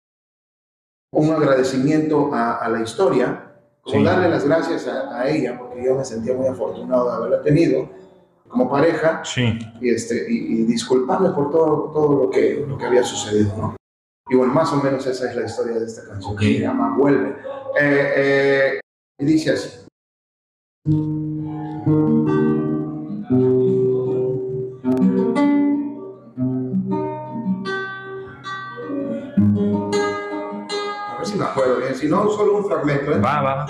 un 1.13 1.29
agradecimiento 1.31 2.33
a, 2.33 2.55
a 2.57 2.67
la 2.69 2.81
historia, 2.81 3.53
como 3.83 3.99
Sí. 3.99 4.03
darle 4.03 4.29
las 4.29 4.45
gracias 4.45 4.87
a, 4.87 5.21
a 5.21 5.29
ella, 5.29 5.57
porque 5.59 5.85
yo 5.85 5.95
me 5.95 6.03
sentía 6.03 6.33
muy 6.33 6.47
afortunado 6.47 7.05
de 7.07 7.15
haberla 7.15 7.41
tenido 7.43 7.87
como 8.47 8.67
pareja 8.69 9.21
Sí. 9.23 9.57
y, 9.79 9.89
este, 9.89 10.25
y, 10.27 10.61
y 10.61 10.63
disculparme 10.65 11.29
por 11.29 11.51
todo, 11.51 11.91
todo 11.93 12.23
lo, 12.23 12.29
que, 12.31 12.65
lo 12.67 12.77
que 12.77 12.85
había 12.85 13.03
sucedido, 13.03 13.55
¿no? 13.57 13.75
Y 14.27 14.35
bueno, 14.35 14.53
más 14.53 14.73
o 14.73 14.77
menos 14.77 15.05
esa 15.05 15.29
es 15.29 15.35
la 15.35 15.45
historia 15.45 15.75
de 15.79 15.85
esta 15.85 16.03
canción, 16.07 16.35
que 16.35 16.45
se 16.45 16.59
llama 16.61 16.97
Vuelve. 16.97 17.29
Eh, 17.79 18.13
eh, 18.17 18.79
y 19.19 19.25
dice 19.25 19.51
así. 19.51 19.85
Acuerdo 31.55 31.77
bien, 31.77 31.95
si 31.95 32.09
no, 32.09 32.29
solo 32.31 32.57
un 32.57 32.65
fragmento, 32.65 33.13
¿eh? 33.13 33.19
Va, 33.19 33.41
va. 33.41 33.65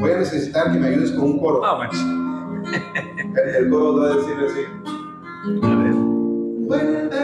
Voy 0.00 0.12
a 0.12 0.16
necesitar 0.16 0.72
que 0.72 0.78
me 0.78 0.86
ayudes 0.86 1.12
con 1.12 1.24
un 1.24 1.38
coro. 1.38 1.62
Ah, 1.62 1.76
manches. 1.76 2.00
El, 2.00 3.54
el 3.54 3.70
coro 3.70 3.98
va 3.98 4.06
a 4.06 4.16
decir 4.16 4.34
así. 4.46 4.60
A 5.62 5.76
ver. 5.76 5.92
Vuelve. 6.64 7.20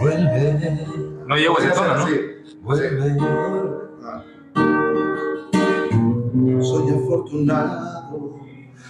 Vuelve. 0.00 0.86
No 1.26 1.36
llego 1.36 1.58
a 1.58 1.62
ese 1.62 1.70
tono, 1.72 1.96
¿no? 1.98 2.06
Vuelve. 2.62 3.18
Ah. 4.02 4.24
Soy 6.62 6.94
afortunado 6.94 8.40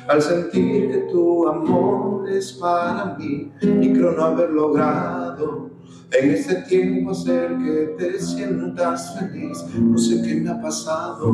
al 0.07 0.23
sentir 0.23 0.93
que 0.93 0.99
tu 1.11 1.49
amor 1.49 2.31
es 2.31 2.53
para 2.53 3.17
mí 3.19 3.53
y 3.61 3.93
creo 3.93 4.13
no 4.13 4.27
haber 4.27 4.51
logrado 4.51 5.71
en 6.13 6.31
este 6.31 6.55
tiempo 6.63 7.11
hacer 7.11 7.57
que 7.59 7.95
te 7.99 8.21
sientas 8.21 9.19
feliz. 9.19 9.65
No 9.79 9.99
sé 9.99 10.23
qué 10.23 10.37
me 10.37 10.51
ha 10.51 10.61
pasado, 10.61 11.33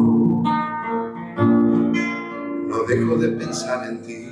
no 2.69 2.83
dejo 2.89 3.17
de 3.17 3.29
pensar 3.29 3.89
en 3.89 4.03
ti. 4.03 4.29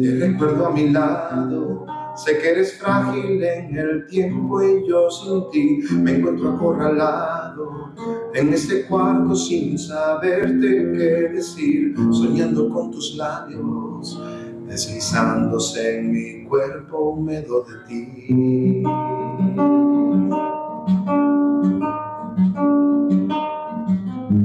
Te 0.00 0.26
recuerdo 0.26 0.66
a 0.66 0.70
mi 0.70 0.90
lado, 0.90 1.86
sé 2.16 2.38
que 2.38 2.50
eres 2.50 2.78
frágil 2.78 3.42
en 3.42 3.76
el 3.76 4.06
tiempo 4.06 4.62
y 4.62 4.86
yo 4.86 5.08
sin 5.10 5.50
ti 5.50 5.80
me 5.96 6.16
encuentro 6.16 6.50
acorralado 6.50 7.92
en 8.38 8.52
este 8.52 8.84
cuarto 8.84 9.34
sin 9.34 9.76
saberte 9.76 10.92
qué 10.92 11.28
decir, 11.34 11.94
soñando 12.12 12.68
con 12.68 12.90
tus 12.92 13.16
labios, 13.16 14.20
deslizándose 14.68 15.98
en 15.98 16.12
mi 16.12 16.44
cuerpo 16.44 17.10
húmedo 17.10 17.64
de 17.64 17.74
ti. 17.88 18.84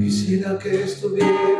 Quisiera 0.00 0.58
que 0.58 0.82
estuvieras 0.82 1.53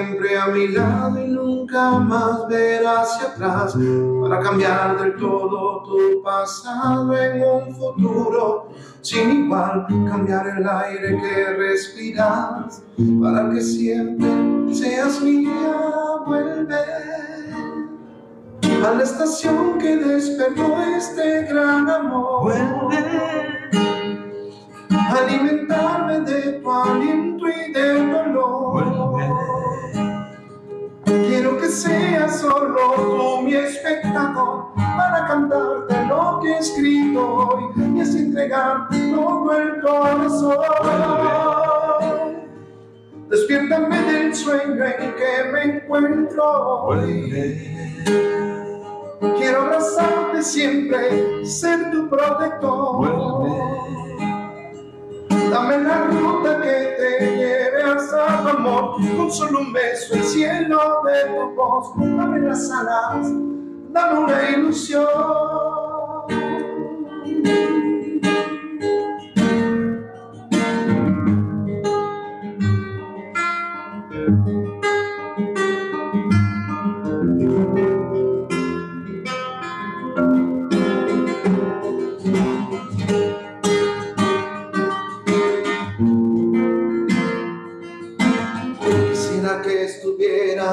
siempre 0.00 0.38
a 0.38 0.46
mi 0.46 0.68
lado 0.68 1.20
y 1.20 1.28
nunca 1.28 1.98
más 1.98 2.48
ver 2.48 2.86
hacia 2.86 3.28
atrás. 3.28 3.76
Para 4.22 4.40
cambiar 4.40 4.98
del 4.98 5.16
todo 5.16 5.82
tu 5.82 6.22
pasado 6.22 7.14
en 7.16 7.42
un 7.42 7.74
futuro 7.74 8.68
sin 9.02 9.44
igual, 9.44 9.86
cambiar 9.88 10.46
el 10.58 10.68
aire 10.68 11.20
que 11.20 11.44
respiras 11.54 12.82
para 13.20 13.50
que 13.50 13.60
siempre 13.60 14.74
seas 14.74 15.20
mía, 15.22 15.50
vuelve 16.26 16.74
a 18.86 18.94
la 18.94 19.02
estación 19.02 19.78
que 19.78 19.96
despertó 19.96 20.80
este 20.96 21.44
gran 21.44 21.88
amor. 21.90 22.52
Alimentarme 24.90 26.20
de 26.20 26.52
tu 26.52 26.70
aliento 26.70 27.48
y 27.48 27.72
de 27.72 28.12
dolor. 28.12 29.59
Quiero 31.10 31.58
que 31.58 31.68
seas 31.68 32.40
solo 32.40 32.94
tú 32.94 33.42
mi 33.42 33.54
espectador 33.54 34.72
para 34.76 35.26
cantarte 35.26 36.06
lo 36.06 36.38
que 36.40 36.52
he 36.52 36.58
escrito 36.58 37.34
hoy 37.34 37.64
y 37.96 38.00
así 38.00 38.18
entregarte 38.18 38.96
todo 39.12 39.52
el 39.52 39.80
corazón. 39.80 40.56
Despiértame 43.28 44.00
del 44.02 44.32
sueño 44.34 44.84
en 44.84 45.14
que 45.16 45.50
me 45.52 45.62
encuentro 45.64 46.84
hoy. 46.84 47.28
Quiero 49.36 49.62
abrazarte 49.62 50.44
siempre, 50.44 51.44
ser 51.44 51.90
tu 51.90 52.08
protector. 52.08 54.09
Dame 55.50 55.78
la 55.78 56.06
ruta 56.06 56.60
que 56.60 56.94
te 56.96 57.36
lleve 57.36 57.82
hasta 57.82 58.42
tu 58.42 58.48
amor, 58.50 58.96
con 59.16 59.32
solo 59.32 59.60
un 59.60 59.72
beso 59.72 60.14
el 60.14 60.22
cielo 60.22 60.78
de 61.04 61.28
tu 61.28 61.54
voz. 61.56 61.92
Dame 61.96 62.38
las 62.38 62.70
alas, 62.70 63.26
dame 63.90 64.20
una 64.20 64.50
ilusión. 64.50 65.06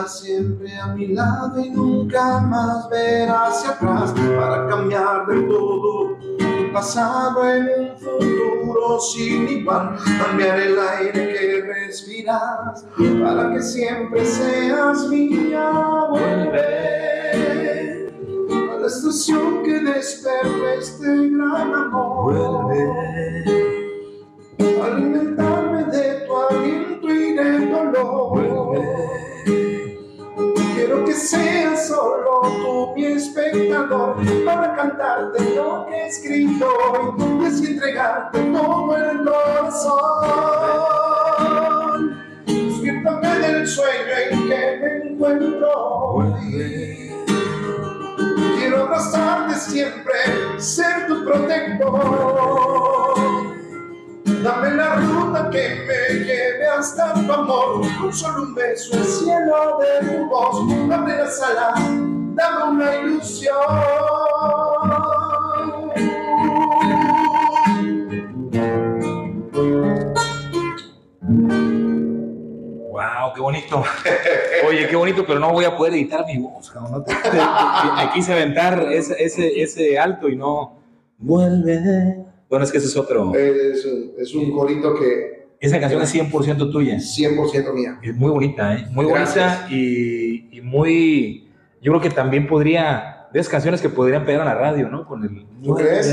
Siempre 0.08 0.74
a 0.78 0.88
mi 0.88 1.08
lado 1.08 1.60
y 1.60 1.70
nunca 1.70 2.40
más 2.40 2.90
ver 2.90 3.30
hacia 3.30 3.72
atrás 3.72 4.14
para 4.38 4.68
cambiar 4.68 5.26
de 5.28 5.42
todo 5.42 6.18
tu 6.38 6.74
pasado 6.74 7.50
en 7.50 7.64
un 7.64 7.98
futuro 7.98 9.00
sin 9.00 9.48
igual. 9.50 9.98
Cambiar 10.24 10.60
el 10.60 10.78
aire 10.80 11.34
que 11.34 11.62
respiras 11.62 12.86
para 13.22 13.54
que 13.54 13.62
siempre 13.62 14.26
seas 14.26 15.08
mía. 15.08 15.72
Vuelve 16.10 18.08
a 18.50 18.78
la 18.80 18.88
estación 18.88 19.64
que 19.64 19.80
despertó 19.82 20.68
este 20.80 21.30
gran 21.30 21.74
amor. 21.74 22.74
Alimentarme 24.84 25.84
de 25.86 26.26
tu 26.26 26.38
aliento 26.38 27.08
y 27.10 27.34
del 27.34 27.72
dolor. 27.72 28.47
Que 31.08 31.14
seas 31.14 31.88
solo 31.88 32.42
tú 32.42 32.94
mi 32.94 33.06
espectador 33.06 34.18
para 34.44 34.76
cantarte 34.76 35.56
lo 35.56 35.86
que 35.86 35.96
he 35.96 36.08
escrito 36.08 37.16
y 37.18 37.46
así 37.46 37.68
entregarte 37.68 38.38
todo 38.52 38.98
el 38.98 39.24
corazón. 39.24 39.88
Despiértame 42.46 43.40
del 43.40 43.66
sueño 43.66 44.18
en 44.32 44.50
que 44.50 44.80
me 44.82 44.98
encuentro 45.14 45.70
hoy. 45.72 47.14
Quiero 48.58 48.84
abrazarte 48.84 49.56
siempre, 49.56 50.14
ser 50.58 51.08
tu 51.08 51.24
protector. 51.24 53.07
Dame 54.44 54.76
la 54.76 54.96
ruta 54.96 55.50
que 55.50 55.84
me 55.88 56.20
lleve 56.24 56.68
hasta 56.68 57.14
tu 57.14 57.32
amor, 57.32 57.82
con 58.00 58.14
solo 58.14 58.44
un 58.44 58.56
beso 58.56 58.96
el 58.96 59.04
cielo 59.04 59.80
de 59.80 60.08
tu 60.08 60.30
voz. 60.30 60.68
Dame 60.88 61.18
las 61.18 61.42
alas, 61.42 61.80
dame 62.36 62.64
una 62.72 62.96
ilusión. 62.98 63.56
Wow, 72.92 73.34
qué 73.34 73.42
bonito. 73.42 73.84
Oye, 74.68 74.88
qué 74.88 74.96
bonito, 74.96 75.26
pero 75.26 75.40
no 75.40 75.52
voy 75.52 75.66
a 75.66 75.76
poder 75.76 75.94
editar 75.94 76.26
mi 76.26 76.38
voz. 76.38 76.74
¿no? 76.76 77.04
Me 77.96 78.12
quise 78.14 78.34
aventar 78.34 78.92
ese, 78.92 79.16
ese, 79.24 79.62
ese 79.62 79.98
alto 79.98 80.30
y 80.30 80.36
no. 80.36 80.78
Vuelve. 81.18 82.27
Bueno, 82.50 82.64
es 82.66 82.72
que 82.72 82.78
ese 82.78 82.88
es 82.88 82.96
otro. 82.98 83.34
Es, 83.36 83.86
un- 83.86 84.12
es 84.18 84.34
un 84.34 84.52
corito 84.52 84.96
que 84.96 85.48
Esa 85.60 85.80
canción 85.80 86.02
es 86.02 86.14
100% 86.14 86.72
tuya. 86.72 86.96
es 86.96 87.18
100% 87.18 87.74
mía. 87.74 88.00
Es 88.02 88.16
muy 88.16 88.30
bonita, 88.32 88.76
¿eh? 88.76 88.86
Muy 88.92 89.06
Gracias. 89.06 89.62
bonita 89.64 89.74
y, 89.76 90.58
y 90.58 90.62
muy. 90.62 91.52
Yo 91.82 91.92
creo 91.92 92.02
que 92.02 92.10
también 92.10 92.48
podría. 92.48 93.14
De 93.34 93.42
esas 93.42 93.52
canciones 93.52 93.82
que 93.82 93.90
podrían 93.90 94.24
pegar 94.26 94.42
en 94.42 94.48
la 94.48 94.56
radio, 94.56 94.88
¿no? 94.88 95.06
Con 95.06 95.24
el. 95.24 95.46
¿Tú 95.62 95.76
crees? 95.76 96.08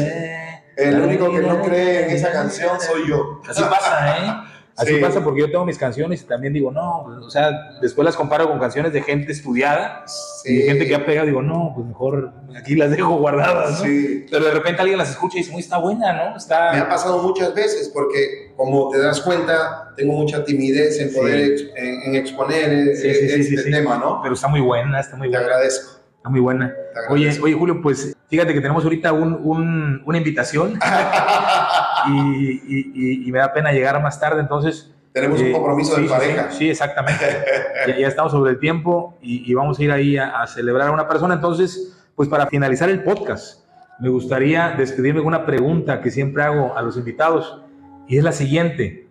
El 0.77 1.01
único 1.01 1.31
que 1.33 1.39
no 1.41 1.63
cree 1.63 2.07
en 2.07 2.11
esa 2.11 2.33
canción 2.33 2.81
soy 2.81 3.09
yo. 3.09 3.41
Así 3.49 3.63
pasa, 3.63 4.19
¿eh? 4.19 4.49
Así 4.77 4.95
Sí. 4.97 5.01
pasa 5.01 5.23
porque 5.23 5.41
yo 5.43 5.47
tengo 5.53 5.65
mis 5.65 5.79
canciones 5.79 6.23
y 6.23 6.27
también 6.27 6.53
digo, 6.53 6.73
no, 6.73 7.03
o 7.25 7.31
sea, 7.31 7.51
después 7.81 8.05
las 8.05 8.17
comparo 8.17 8.49
con 8.49 8.59
canciones 8.59 8.93
de 8.93 9.03
gente 9.03 9.31
estudiada 9.31 10.05
y 10.45 10.57
de 10.57 10.63
gente 10.65 10.89
que 10.89 10.97
ha 10.97 11.07
pegado, 11.07 11.29
digo, 11.29 11.43
no, 11.43 11.71
pues 11.77 11.87
mejor 11.87 12.33
aquí 12.59 12.75
las 12.75 12.91
dejo 12.91 13.17
guardadas, 13.17 13.79
¿no? 13.79 13.87
Sí. 13.87 14.27
Pero 14.29 14.47
de 14.47 14.51
repente 14.51 14.81
alguien 14.81 14.99
las 14.99 15.11
escucha 15.11 15.37
y 15.37 15.43
dice, 15.43 15.53
muy 15.53 15.61
está 15.61 15.79
buena, 15.79 16.13
¿no? 16.13 16.25
Me 16.25 16.31
ha 16.33 16.37
Está... 16.37 16.89
pasado 16.89 17.23
muchas 17.23 17.55
veces 17.55 17.89
porque, 17.95 18.53
como 18.57 18.91
te 18.91 18.99
das 18.99 19.21
cuenta, 19.21 19.93
tengo 19.97 20.13
mucha 20.15 20.45
timidez 20.45 20.99
en 21.01 21.13
poder 21.15 21.53
en, 21.77 22.03
en 22.09 22.15
exponer 22.17 22.73
eh, 22.73 22.93
este 23.39 23.71
tema, 23.71 23.97
¿no? 23.99 24.21
Pero 24.23 24.35
está 24.35 24.49
muy 24.49 24.61
buena, 24.61 24.99
está 24.99 25.15
muy 25.17 25.31
Te 25.31 25.37
buena. 25.37 25.47
agradezco. 25.55 26.01
Está 26.17 26.31
muy 26.31 26.41
buena. 26.41 26.75
te 27.09 27.13
Oye, 27.13 27.31
oye, 27.43 27.53
Julio, 27.55 27.81
pues 27.83 28.17
fíjate 28.29 28.53
que 28.55 28.61
tenemos 28.61 28.83
ahorita 28.83 29.13
un, 29.13 29.35
un- 29.35 30.03
una 30.07 30.19
invitación 30.19 30.79
y, 32.09 32.63
y- 32.67 33.29
y- 33.29 33.33
me 33.33 33.39
da 33.39 33.53
pena 33.53 33.73
llegar 33.73 34.01
más 34.03 34.19
tarde, 34.21 34.41
entonces... 34.41 34.91
Tenemos 35.13 35.41
un 35.41 35.47
eh, 35.47 35.53
compromiso 35.53 35.95
sí, 35.95 36.03
de 36.03 36.09
pareja. 36.09 36.51
Sí, 36.51 36.59
sí, 36.59 36.71
exactamente. 36.71 37.25
ya, 37.87 37.99
ya 37.99 38.09
estamos 38.09 38.33
sobre 38.33 38.51
el 38.53 38.59
tiempo 38.59 39.17
y, 39.23 39.49
y 39.49 39.55
vamos 39.55 39.79
a 39.79 39.83
ir 39.85 39.93
ahí 39.93 40.17
a, 40.17 40.41
a 40.43 40.47
celebrar 40.49 40.89
a 40.89 40.91
una 40.91 41.07
persona. 41.07 41.35
Entonces, 41.35 41.97
pues 42.17 42.29
para 42.29 42.47
finalizar 42.49 42.89
el 42.91 43.05
podcast, 43.05 43.65
me 44.01 44.09
gustaría 44.09 44.71
despedirme 44.77 45.21
con 45.21 45.29
una 45.29 45.47
pregunta 45.47 46.01
que 46.01 46.11
siempre 46.11 46.43
hago 46.43 46.77
a 46.77 46.83
los 46.83 46.97
invitados 46.97 47.61
y 48.09 48.19
es 48.19 48.25
la 48.25 48.33
siguiente. 48.33 49.09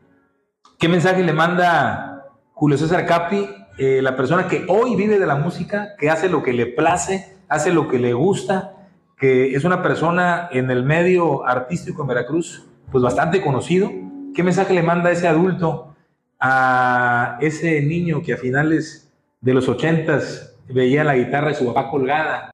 ¿Qué 0.77 0.89
mensaje 0.89 1.23
le 1.23 1.31
manda 1.31 2.25
Julio 2.53 2.77
César 2.77 3.05
Capi, 3.05 3.49
eh, 3.77 4.01
la 4.01 4.17
persona 4.17 4.47
que 4.49 4.65
hoy 4.67 4.97
vive 4.97 5.17
de 5.19 5.25
la 5.25 5.35
música, 5.35 5.95
que 5.97 6.09
hace 6.09 6.27
lo 6.27 6.43
que 6.43 6.51
le 6.51 6.65
place, 6.65 7.37
hace 7.47 7.71
lo 7.71 7.87
que 7.87 7.97
le 7.97 8.11
gusta, 8.13 8.73
que 9.17 9.55
es 9.55 9.63
una 9.63 9.81
persona 9.81 10.49
en 10.51 10.69
el 10.69 10.83
medio 10.83 11.47
artístico 11.47 12.01
en 12.01 12.09
Veracruz, 12.09 12.65
pues 12.93 13.03
bastante 13.03 13.41
conocido? 13.41 13.91
¿Qué 14.35 14.43
mensaje 14.43 14.73
le 14.73 14.83
manda 14.83 15.11
ese 15.11 15.27
adulto 15.27 15.95
a 16.39 17.39
ese 17.41 17.81
niño 17.81 18.21
que 18.21 18.33
a 18.33 18.37
finales 18.37 19.11
de 19.41 19.55
los 19.55 19.67
ochentas 19.67 20.55
veía 20.69 21.03
la 21.03 21.15
guitarra 21.15 21.49
de 21.49 21.55
su 21.55 21.65
papá 21.65 21.89
colgada 21.89 22.51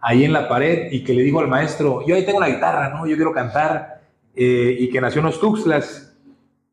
ahí 0.00 0.24
en 0.24 0.32
la 0.32 0.48
pared 0.48 0.90
y 0.90 1.04
que 1.04 1.12
le 1.12 1.22
dijo 1.22 1.40
al 1.40 1.48
maestro, 1.48 2.04
yo 2.06 2.14
ahí 2.14 2.24
tengo 2.24 2.40
la 2.40 2.48
guitarra, 2.48 2.88
¿no? 2.88 3.06
Yo 3.06 3.16
quiero 3.16 3.32
cantar, 3.32 4.00
eh, 4.34 4.76
y 4.80 4.88
que 4.88 5.00
nació 5.00 5.20
en 5.20 5.26
los 5.26 6.08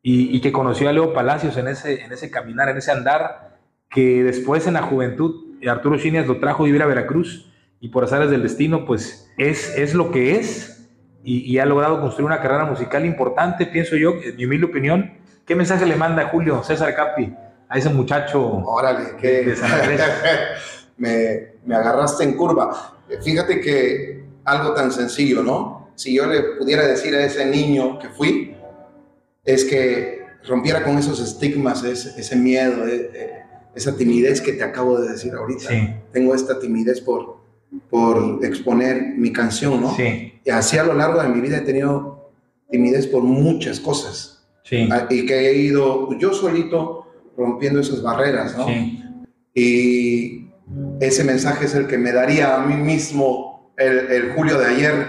y 0.02 0.40
que 0.40 0.52
conoció 0.54 0.88
a 0.88 0.94
Leo 0.94 1.14
Palacios 1.14 1.58
en 1.58 1.68
ese, 1.68 2.02
en 2.02 2.14
ese 2.14 2.32
caminar, 2.32 2.70
en 2.70 2.78
ese 2.78 2.92
andar, 2.92 3.58
que 3.90 4.24
después 4.24 4.66
en 4.66 4.76
la 4.76 4.82
juventud 4.82 5.58
Arturo 5.68 5.98
Chinias 5.98 6.26
lo 6.26 6.40
trajo 6.40 6.64
a 6.64 6.68
vivir 6.68 6.82
a 6.82 6.88
Veracruz 6.88 7.52
y 7.82 7.90
por 7.90 8.06
azares 8.06 8.30
del 8.30 8.44
destino, 8.44 8.86
pues 8.86 9.30
es, 9.38 9.78
es 9.78 9.94
lo 9.94 10.10
que 10.10 10.38
es 10.38 10.79
y, 11.24 11.52
y 11.52 11.60
ha 11.60 11.66
logrado 11.66 12.00
construir 12.00 12.26
una 12.26 12.42
carrera 12.42 12.66
musical 12.66 13.06
importante, 13.06 13.66
pienso 13.66 13.96
yo, 13.96 14.14
en 14.24 14.36
mi 14.36 14.46
humilde 14.46 14.66
opinión. 14.66 15.14
¿Qué 15.46 15.56
mensaje 15.56 15.86
le 15.86 15.96
manda 15.96 16.30
Julio 16.30 16.64
César 16.64 16.96
Capi 16.96 17.34
a 17.68 17.78
ese 17.78 17.90
muchacho 17.90 18.42
Órale, 18.66 19.16
que 19.20 19.44
de 19.44 19.56
San 19.56 19.72
Andrés? 19.72 20.02
me, 20.98 21.54
me 21.66 21.76
agarraste 21.76 22.24
en 22.24 22.38
curva. 22.38 22.98
Fíjate 23.24 23.60
que 23.60 24.24
algo 24.46 24.74
tan 24.74 24.92
sencillo, 24.92 25.44
¿no? 25.44 25.90
Si 25.96 26.16
yo 26.16 26.28
le 26.28 26.42
pudiera 26.58 26.88
decir 26.88 27.16
a 27.16 27.26
ese 27.26 27.46
niño 27.46 28.00
que 28.00 28.10
fui, 28.10 28.56
es 29.44 29.66
que 29.66 30.20
rompiera 30.48 30.84
con 30.84 30.98
esos 30.98 31.20
estigmas, 31.20 31.84
ese, 31.84 32.20
ese 32.20 32.36
miedo, 32.36 32.88
eh, 32.88 33.12
eh, 33.14 33.34
esa 33.76 33.96
timidez 33.96 34.42
que 34.42 34.54
te 34.54 34.64
acabo 34.64 35.00
de 35.00 35.12
decir 35.12 35.34
ahorita. 35.34 35.70
Sí, 35.70 35.96
Tengo 36.12 36.34
esta 36.34 36.60
timidez 36.60 37.02
por, 37.02 37.39
por 37.90 38.40
exponer 38.44 39.14
mi 39.18 39.32
canción, 39.32 39.82
¿no? 39.82 39.96
sí, 39.96 40.40
Y 40.44 40.50
así 40.50 40.78
a 40.78 40.84
lo 40.84 40.94
largo 40.94 41.22
de 41.22 41.30
mi 41.30 41.40
vida 41.42 41.58
he 41.58 41.62
tenido 41.62 42.32
timidez 42.70 43.08
por 43.08 43.24
muchas 43.24 43.80
cosas. 43.80 44.48
sí, 44.64 44.88
Ah, 44.92 45.06
Y 45.10 45.26
que 45.26 45.48
he 45.50 45.54
ido 45.56 46.18
yo 46.18 46.34
solito 46.34 47.06
rompiendo 47.38 47.80
esas 47.80 48.02
barreras, 48.02 48.58
¿no? 48.58 48.66
sí. 48.68 48.96
Y 49.54 50.50
ese 51.00 51.24
mensaje 51.24 51.66
es 51.66 51.76
el 51.76 51.88
que 51.88 51.98
me 51.98 52.12
daría 52.12 52.56
a 52.56 52.66
mí 52.66 52.76
mismo 52.76 53.74
el, 53.78 53.98
el 54.12 54.34
julio 54.34 54.58
de 54.60 54.66
ayer. 54.68 55.08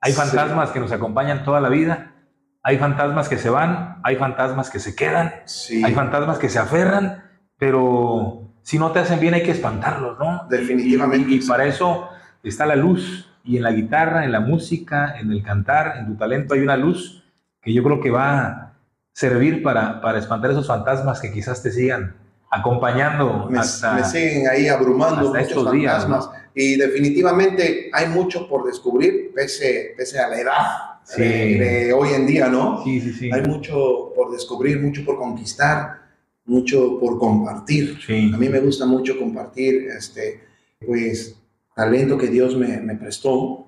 Hay 0.00 0.12
Sí. 0.12 0.18
fantasmas 0.18 0.70
que 0.70 0.80
nos 0.80 0.92
acompañan 0.92 1.44
toda 1.44 1.60
la 1.60 1.68
vida, 1.68 2.14
hay 2.62 2.78
fantasmas 2.78 3.28
que 3.28 3.38
se 3.38 3.50
van, 3.50 3.96
hay 4.04 4.16
fantasmas 4.16 4.70
que 4.70 4.78
se 4.78 4.94
quedan, 4.94 5.32
Sí, 5.46 5.82
hay 5.84 5.94
fantasmas 5.94 6.38
que 6.38 6.48
se 6.48 6.58
aferran, 6.58 7.22
pero 7.58 8.45
si 8.66 8.80
no 8.80 8.90
te 8.90 8.98
hacen 8.98 9.20
bien 9.20 9.32
hay 9.32 9.44
que 9.44 9.52
espantarlos, 9.52 10.18
¿no? 10.18 10.44
Definitivamente. 10.50 11.30
Y, 11.30 11.36
y 11.36 11.46
para 11.46 11.66
eso 11.66 12.08
está 12.42 12.66
la 12.66 12.74
luz, 12.74 13.30
y 13.44 13.58
en 13.58 13.62
la 13.62 13.70
guitarra, 13.70 14.24
en 14.24 14.32
la 14.32 14.40
música, 14.40 15.14
en 15.20 15.30
el 15.30 15.40
cantar, 15.44 15.98
en 15.98 16.06
tu 16.08 16.16
talento 16.16 16.54
hay 16.54 16.60
una 16.62 16.76
luz 16.76 17.22
que 17.62 17.72
yo 17.72 17.84
creo 17.84 18.00
que 18.00 18.10
va 18.10 18.40
a 18.40 18.72
servir 19.12 19.62
para, 19.62 20.00
para 20.00 20.18
espantar 20.18 20.50
esos 20.50 20.66
fantasmas 20.66 21.20
que 21.20 21.32
quizás 21.32 21.62
te 21.62 21.70
sigan 21.70 22.16
acompañando 22.50 23.46
me, 23.48 23.60
hasta... 23.60 23.92
me 23.92 24.04
siguen 24.04 24.48
ahí 24.48 24.66
abrumando 24.66 25.28
muchos 25.28 25.42
estos 25.42 25.70
días, 25.70 26.02
fantasmas. 26.02 26.30
Y 26.52 26.74
definitivamente 26.74 27.88
hay 27.92 28.08
mucho 28.08 28.48
por 28.48 28.66
descubrir, 28.66 29.30
pese, 29.32 29.94
pese 29.96 30.18
a 30.18 30.26
la 30.26 30.40
edad. 30.40 30.66
Sí. 31.04 31.22
de, 31.22 31.84
de 31.84 31.92
hoy 31.92 32.14
en 32.14 32.26
día, 32.26 32.48
¿no? 32.48 32.82
Sí, 32.82 33.00
sí, 33.00 33.12
sí. 33.12 33.30
Hay 33.32 33.42
mucho 33.42 34.12
por 34.16 34.32
descubrir, 34.32 34.82
mucho 34.82 35.04
por 35.04 35.18
conquistar, 35.18 36.05
mucho 36.46 36.98
por 36.98 37.18
compartir. 37.18 37.98
Sí. 38.06 38.30
A 38.32 38.38
mí 38.38 38.48
me 38.48 38.60
gusta 38.60 38.86
mucho 38.86 39.18
compartir, 39.18 39.88
este, 39.96 40.40
pues, 40.84 41.36
talento 41.74 42.16
que 42.16 42.28
Dios 42.28 42.56
me, 42.56 42.78
me 42.78 42.94
prestó 42.96 43.66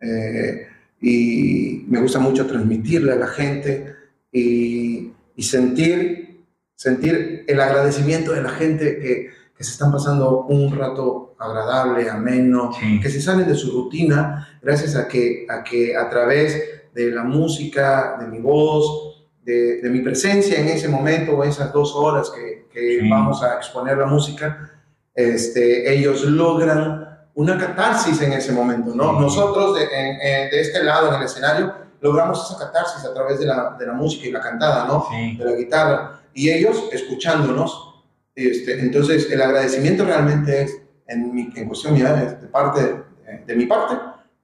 eh, 0.00 0.66
y 1.00 1.84
me 1.88 2.00
gusta 2.00 2.18
mucho 2.18 2.46
transmitirle 2.46 3.12
a 3.12 3.16
la 3.16 3.26
gente 3.26 3.94
y, 4.32 5.10
y 5.36 5.42
sentir, 5.42 6.44
sentir 6.74 7.44
el 7.46 7.60
agradecimiento 7.60 8.32
de 8.32 8.42
la 8.42 8.50
gente 8.50 8.98
que, 8.98 9.30
que 9.56 9.64
se 9.64 9.72
están 9.72 9.92
pasando 9.92 10.46
un 10.46 10.74
rato 10.76 11.34
agradable, 11.38 12.08
ameno, 12.08 12.70
Sí. 12.78 13.00
que 13.00 13.10
se 13.10 13.20
salen 13.20 13.48
de 13.48 13.54
su 13.54 13.70
rutina 13.72 14.58
gracias 14.62 14.94
a 14.96 15.08
que 15.08 15.46
a, 15.48 15.64
que 15.64 15.96
a 15.96 16.08
través 16.08 16.62
de 16.94 17.10
la 17.10 17.24
música, 17.24 18.16
de 18.20 18.26
mi 18.26 18.40
voz, 18.40 19.09
de, 19.44 19.80
de 19.80 19.90
mi 19.90 20.00
presencia 20.00 20.60
en 20.60 20.68
ese 20.68 20.88
momento 20.88 21.32
o 21.36 21.44
esas 21.44 21.72
dos 21.72 21.94
horas 21.94 22.30
que, 22.30 22.68
que 22.72 23.00
Sí. 23.00 23.08
vamos 23.08 23.42
a 23.42 23.56
exponer 23.56 23.96
la 23.98 24.06
música, 24.06 24.70
este, 25.14 25.92
ellos 25.92 26.22
logran 26.24 27.08
una 27.34 27.56
catarsis 27.58 28.20
en 28.22 28.32
ese 28.32 28.52
momento, 28.52 28.94
¿no? 28.94 29.12
Sí. 29.14 29.20
Nosotros 29.20 29.78
de, 29.78 29.84
en- 29.84 30.50
de 30.50 30.60
este 30.60 30.82
lado, 30.84 31.08
en 31.08 31.14
el 31.14 31.22
escenario, 31.22 31.72
logramos 32.00 32.44
esa 32.50 32.58
catarsis 32.66 33.04
a 33.04 33.12
través 33.14 33.38
de 33.40 33.46
la, 33.46 33.76
de 33.78 33.86
la 33.86 33.92
música 33.92 34.26
y 34.26 34.32
la 34.32 34.40
cantada, 34.40 34.86
¿no? 34.86 35.06
Sí. 35.10 35.36
de 35.36 35.44
la 35.44 35.52
guitarra 35.52 36.20
y 36.34 36.50
ellos 36.50 36.88
escuchándonos. 36.92 37.86
Este, 38.34 38.80
entonces, 38.80 39.30
el 39.30 39.42
agradecimiento 39.42 40.04
realmente 40.04 40.62
es, 40.62 40.76
en, 41.08 41.34
mi, 41.34 41.50
en 41.54 41.66
cuestión 41.66 41.94
mía, 41.94 42.12
de, 42.14 42.46
parte, 42.48 42.80
de, 43.26 43.44
de 43.46 43.54
mi 43.56 43.66
parte 43.66 43.96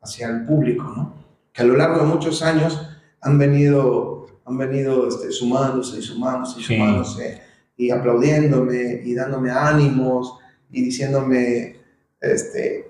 hacia 0.03 0.29
el 0.29 0.45
público, 0.45 0.83
¿no? 0.97 1.15
que 1.53 1.63
a 1.63 1.65
lo 1.65 1.77
largo 1.77 1.99
de 2.01 2.05
muchos 2.05 2.43
años 2.43 2.89
han 3.23 3.39
venido, 3.39 4.16
han 4.47 4.57
venido 4.59 5.09
este, 5.09 5.31
sumándose 5.33 5.99
y 5.99 6.03
sumándose 6.03 6.61
y 6.61 6.63
Sí. 6.63 6.75
sumándose 6.77 7.41
y 7.77 7.91
aplaudiéndome 7.91 9.03
y 9.05 9.15
dándome 9.15 9.51
ánimos 9.51 10.39
y 10.71 10.83
diciéndome, 10.83 11.77
este, 12.21 12.89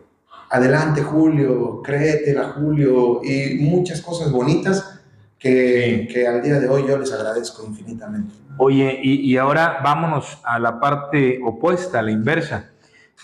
adelante 0.50 1.02
Julio, 1.02 1.82
créetela 1.82 2.50
Julio 2.50 3.20
y 3.24 3.56
muchas 3.60 4.00
cosas 4.00 4.30
bonitas 4.30 5.00
que, 5.38 6.06
Sí. 6.08 6.12
que 6.14 6.26
al 6.26 6.42
día 6.42 6.60
de 6.60 6.68
hoy 6.68 6.84
yo 6.86 6.96
les 6.98 7.12
agradezco 7.12 7.64
infinitamente. 7.66 8.34
Oye, 8.58 8.98
y, 9.02 9.20
y 9.32 9.36
ahora 9.36 9.78
vámonos 9.82 10.38
a 10.44 10.58
la 10.58 10.80
parte 10.80 11.40
opuesta, 11.44 11.98
a 11.98 12.02
la 12.02 12.10
inversa. 12.10 12.70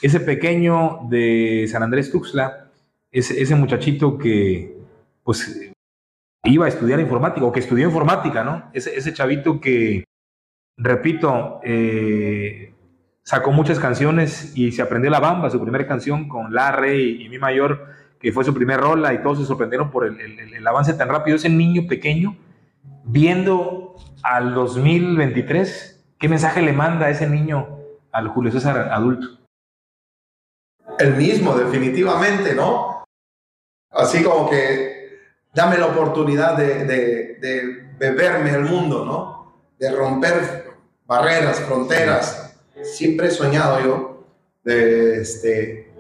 Ese 0.03 0.21
pequeño 0.21 1.01
de 1.09 1.67
San 1.71 1.83
Andrés 1.83 2.11
Tuxtla, 2.11 2.67
ese, 3.11 3.41
ese 3.41 3.55
muchachito 3.55 4.19
que 4.19 4.77
pues 5.23 5.72
iba 6.45 6.67
a 6.67 6.69
estudiar 6.69 7.01
informática 7.01 7.47
o 7.47 7.53
que 7.53 7.61
estudió 7.61 7.87
informática, 7.87 8.43
¿no? 8.43 8.71
Ese, 8.73 9.13
chavito 9.13 9.61
que, 9.61 10.05
repito, 10.77 11.61
eh, 11.63 12.75
sacó 13.23 13.53
muchas 13.53 13.79
canciones 13.79 14.57
y 14.57 14.73
se 14.73 14.83
aprendió 14.83 15.11
la 15.11 15.21
bamba, 15.21 15.51
su 15.51 15.61
primera 15.61 15.87
canción 15.87 16.29
con 16.29 16.53
La, 16.53 16.73
Re 16.73 16.99
y, 16.99 17.29
Mi 17.29 17.39
Mayor, 17.39 17.87
que 18.19 18.33
fue 18.33 18.45
su 18.45 18.55
primer 18.55 18.81
rola 18.81 19.15
y 19.15 19.23
todos 19.23 19.39
se 19.39 19.45
sorprendieron 19.45 19.91
por 19.91 20.07
el 20.07 20.67
avance 20.67 20.95
tan 20.95 21.09
rápido. 21.09 21.37
Ese 21.37 21.49
niño 21.49 21.87
pequeño, 21.89 22.37
viendo 23.05 23.97
al 24.23 24.55
2023, 24.55 26.15
¿qué 26.19 26.29
mensaje 26.29 26.63
le 26.63 26.73
manda 26.73 27.11
ese 27.11 27.29
niño 27.29 27.79
al 28.11 28.29
Julio 28.29 28.53
César 28.53 28.89
adulto? 28.93 29.29
El 30.99 31.17
mismo, 31.17 31.55
definitivamente, 31.57 32.55
¿no? 32.55 33.05
Así 33.91 34.23
como 34.23 34.49
que 34.49 35.02
dame 35.55 35.79
la 35.79 35.87
oportunidad 35.87 36.57
de, 36.57 36.85
de, 36.85 37.39
de 37.41 37.91
beberme 37.99 38.51
el 38.51 38.63
mundo, 38.63 39.05
¿no? 39.05 39.53
De 39.79 39.91
romper 39.91 40.65
barreras, 41.07 41.61
fronteras. 41.61 42.55
Siempre 42.83 43.29
he 43.29 43.31
soñado 43.31 43.81
yo 43.81 44.25
de 44.65 45.21
este, 45.21 45.93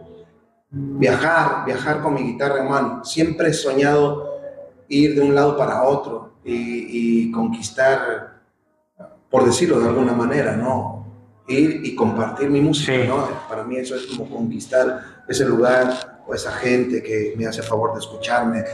viajar, 0.70 1.64
viajar 1.66 2.00
con 2.00 2.14
mi 2.14 2.22
guitarra 2.22 2.60
en 2.60 2.68
mano. 2.68 3.04
Siempre 3.04 3.48
he 3.50 3.52
soñado 3.52 4.40
ir 4.88 5.14
de 5.14 5.20
un 5.20 5.34
lado 5.34 5.56
para 5.56 5.82
otro 5.82 6.32
y, 6.44 7.26
y 7.26 7.32
conquistar, 7.32 8.40
por 9.30 9.44
decirlo 9.44 9.80
de 9.80 9.88
alguna 9.88 10.12
manera, 10.12 10.56
¿no? 10.56 11.06
Ir 11.48 11.80
y 11.84 11.94
compartir 11.94 12.50
mi 12.50 12.60
música, 12.60 12.92
Sí. 12.92 13.08
¿no? 13.08 13.28
Para 13.48 13.64
mí 13.64 13.76
eso 13.76 13.96
es 13.96 14.06
como 14.06 14.28
conquistar 14.30 15.24
ese 15.28 15.44
lugar 15.44 16.20
o 16.26 16.34
esa 16.34 16.52
gente 16.52 17.02
que 17.02 17.34
me 17.36 17.46
hace 17.46 17.62
favor 17.62 17.92
de 17.94 18.00
escucharme. 18.00 18.64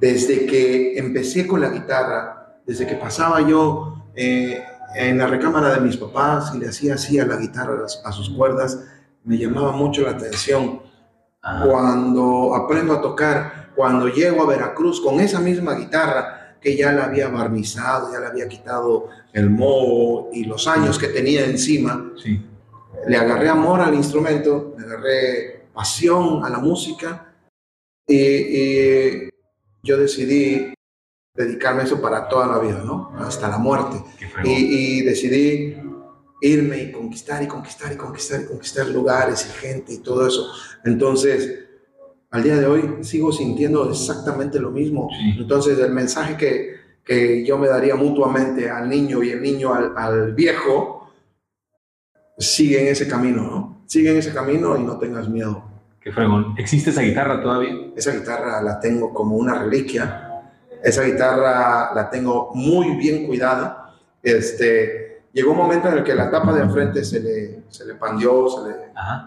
Desde 0.00 0.46
que 0.46 0.98
empecé 0.98 1.46
con 1.46 1.60
la 1.60 1.68
guitarra, 1.70 2.58
desde 2.66 2.86
que 2.86 2.94
pasaba 2.96 3.40
yo 3.40 4.04
eh, 4.14 4.62
en 4.96 5.18
la 5.18 5.26
recámara 5.26 5.74
de 5.74 5.80
mis 5.80 5.96
papás 5.96 6.52
y 6.54 6.58
le 6.58 6.68
hacía 6.68 6.94
así 6.94 7.18
a 7.18 7.26
la 7.26 7.36
guitarra, 7.36 7.84
a 8.04 8.12
sus 8.12 8.30
cuerdas, 8.30 8.80
me 9.24 9.38
llamaba 9.38 9.72
mucho 9.72 10.02
la 10.02 10.10
atención 10.12 10.82
cuando 11.66 12.54
aprendo 12.54 12.94
a 12.94 13.00
tocar, 13.02 13.70
cuando 13.76 14.08
llego 14.08 14.42
a 14.42 14.46
Veracruz 14.46 15.00
con 15.00 15.20
esa 15.20 15.40
misma 15.40 15.74
guitarra 15.74 16.56
que 16.60 16.76
ya 16.76 16.92
la 16.92 17.04
había 17.04 17.28
barnizado, 17.28 18.10
ya 18.12 18.20
le 18.20 18.26
había 18.26 18.48
quitado 18.48 19.08
el 19.32 19.50
moho 19.50 20.30
y 20.32 20.44
los 20.44 20.66
años 20.66 20.98
que 20.98 21.08
tenía 21.08 21.44
encima, 21.44 22.12
Sí. 22.16 22.40
le 23.06 23.16
agarré 23.18 23.50
amor 23.50 23.80
al 23.80 23.94
instrumento, 23.94 24.74
le 24.78 24.84
agarré 24.86 25.66
pasión 25.74 26.42
a 26.44 26.48
la 26.48 26.58
música 26.58 27.34
y, 28.06 28.16
y 28.16 29.28
yo 29.84 29.96
decidí 29.98 30.74
dedicarme 31.34 31.82
a 31.82 31.84
eso 31.84 32.00
para 32.00 32.28
toda 32.28 32.46
la 32.46 32.58
vida, 32.58 32.82
¿no? 32.84 33.12
Hasta 33.18 33.48
la 33.48 33.58
muerte. 33.58 34.02
Y, 34.44 34.50
y 34.98 35.02
decidí 35.02 35.76
irme 36.40 36.82
y 36.82 36.92
conquistar 36.92 37.42
y 37.42 37.46
conquistar 37.46 37.92
y 37.92 37.96
conquistar 37.96 38.42
y 38.42 38.46
conquistar 38.46 38.86
lugares 38.88 39.46
y 39.46 39.58
gente 39.60 39.92
y 39.94 39.98
todo 39.98 40.26
eso. 40.26 40.50
Entonces, 40.84 41.60
al 42.30 42.42
día 42.42 42.56
de 42.56 42.66
hoy 42.66 43.04
sigo 43.04 43.32
sintiendo 43.32 43.88
exactamente 43.90 44.58
lo 44.58 44.70
mismo. 44.70 45.08
Sí. 45.10 45.36
Entonces, 45.38 45.78
el 45.78 45.92
mensaje 45.92 46.36
que, 46.36 46.74
que 47.04 47.44
yo 47.44 47.58
me 47.58 47.68
daría 47.68 47.94
mutuamente 47.94 48.70
al 48.70 48.88
niño 48.88 49.22
y 49.22 49.30
el 49.30 49.42
niño 49.42 49.72
al, 49.74 49.96
al 49.96 50.34
viejo, 50.34 51.12
sigue 52.38 52.80
en 52.82 52.88
ese 52.88 53.06
camino, 53.08 53.42
¿no? 53.42 53.84
Sigue 53.86 54.10
en 54.10 54.16
ese 54.16 54.32
camino 54.32 54.76
y 54.76 54.82
no 54.82 54.98
tengas 54.98 55.28
miedo. 55.28 55.73
Qué 56.04 56.12
fregón. 56.12 56.54
¿Existe 56.58 56.90
esa 56.90 57.00
guitarra 57.00 57.40
todavía? 57.40 57.74
Esa 57.96 58.12
guitarra 58.12 58.60
la 58.60 58.78
tengo 58.78 59.14
como 59.14 59.36
una 59.36 59.54
reliquia. 59.58 60.42
Esa 60.82 61.02
guitarra 61.02 61.94
la 61.94 62.10
tengo 62.10 62.50
muy 62.52 62.90
bien 62.96 63.26
cuidada. 63.26 63.94
Este, 64.22 65.22
llegó 65.32 65.52
un 65.52 65.56
momento 65.56 65.88
en 65.88 65.94
el 65.98 66.04
que 66.04 66.14
la 66.14 66.30
tapa 66.30 66.52
de 66.52 66.60
enfrente 66.60 67.02
se 67.04 67.20
le, 67.20 67.62
se 67.70 67.86
le 67.86 67.94
pandió, 67.94 68.46
se 68.48 68.68
le, 68.68 68.74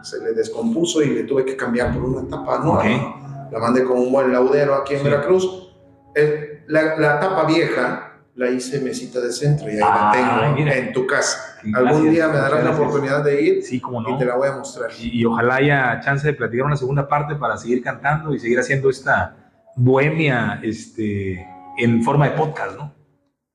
se 0.03 0.19
le 0.23 0.33
descompuso 0.33 1.01
y 1.01 1.09
le 1.09 1.23
tuve 1.23 1.43
que 1.45 1.57
cambiar 1.57 1.91
por 1.95 2.03
una 2.03 2.29
tapa 2.29 2.59
nueva. 2.59 3.49
La 3.51 3.57
mandé 3.57 3.83
con 3.83 3.97
un 3.97 4.11
buen 4.11 4.31
laudero 4.31 4.75
aquí 4.75 4.93
en 4.93 4.99
Sí. 4.99 5.05
Veracruz. 5.05 5.73
Eh, 6.13 6.63
la, 6.67 6.95
la 6.97 7.19
tapa 7.19 7.45
vieja 7.45 8.06
la 8.37 8.49
hice 8.49 8.79
mesita 8.79 9.19
de 9.19 9.31
centro 9.31 9.67
y 9.67 9.73
ahí 9.73 9.79
Ah, 9.83 10.11
la 10.13 10.41
tengo 10.45 10.55
mira. 10.55 10.75
en 10.77 10.93
tu 10.93 11.05
casa. 11.05 11.59
Algún 11.73 12.09
día 12.11 12.27
me 12.29 12.37
darás 12.37 12.63
la 12.63 12.71
oportunidad 12.71 13.23
de 13.23 13.41
ir 13.41 13.63
Sí, 13.63 13.81
como 13.81 14.07
y 14.07 14.17
te 14.17 14.25
la 14.25 14.35
voy 14.37 14.47
a 14.47 14.53
mostrar. 14.53 14.89
Y, 14.99 15.19
y 15.21 15.25
ojalá 15.25 15.55
haya 15.55 15.99
chance 16.01 16.25
de 16.25 16.33
platicar 16.33 16.65
una 16.67 16.77
segunda 16.77 17.07
parte 17.07 17.35
para 17.35 17.57
seguir 17.57 17.81
cantando 17.83 18.33
y 18.33 18.39
seguir 18.39 18.59
haciendo 18.59 18.89
esta 18.89 19.35
bohemia 19.75 20.59
este, 20.63 21.45
en 21.77 22.03
forma 22.03 22.29
de 22.29 22.35
podcast, 22.37 22.77
¿no? 22.77 22.93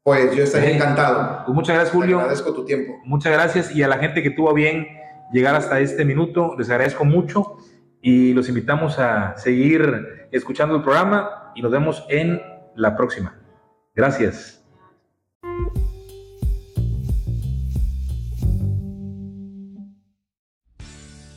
Pues 0.03 0.35
yo 0.35 0.43
estaría 0.43 0.71
Sí. 0.71 0.75
encantado. 0.77 1.45
Pues 1.47 1.55
muchas 1.55 1.75
gracias, 1.77 1.93
Te 1.93 1.99
Julio. 1.99 2.19
agradezco 2.19 2.53
tu 2.53 2.65
tiempo. 2.65 2.95
Muchas 3.05 3.33
gracias 3.33 3.75
y 3.75 3.83
a 3.85 3.89
la 3.89 3.99
gente 3.99 4.23
que 4.23 4.31
tuvo 4.31 4.53
bien 4.53 4.87
llegar 5.33 5.55
hasta 5.55 5.79
este 5.81 6.05
minuto, 6.05 6.57
les 6.59 6.69
agradezco 6.71 7.05
mucho 7.05 7.57
y 8.03 8.33
los 8.35 8.49
invitamos 8.49 8.99
a 8.99 9.35
seguir 9.37 10.27
escuchando 10.33 10.75
el 10.75 10.83
programa 10.83 11.53
y 11.55 11.63
nos 11.63 11.71
vemos 11.71 12.05
en 12.09 12.43
la 12.75 12.97
próxima. 12.97 13.39
Gracias. 13.95 14.62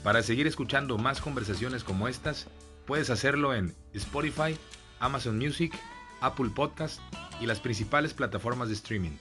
Para 0.06 0.22
seguir 0.22 0.46
escuchando 0.46 1.00
más 1.00 1.20
conversaciones 1.20 1.84
como 1.84 2.08
estas, 2.08 2.46
puedes 2.86 3.10
hacerlo 3.10 3.56
en 3.56 3.74
Spotify, 3.96 4.56
Amazon 5.00 5.40
Music, 5.40 5.74
Apple 6.22 6.52
Podcast 6.54 7.02
y 7.42 7.48
las 7.48 7.60
principales 7.60 8.14
plataformas 8.14 8.68
de 8.68 8.76
streaming. 8.76 9.18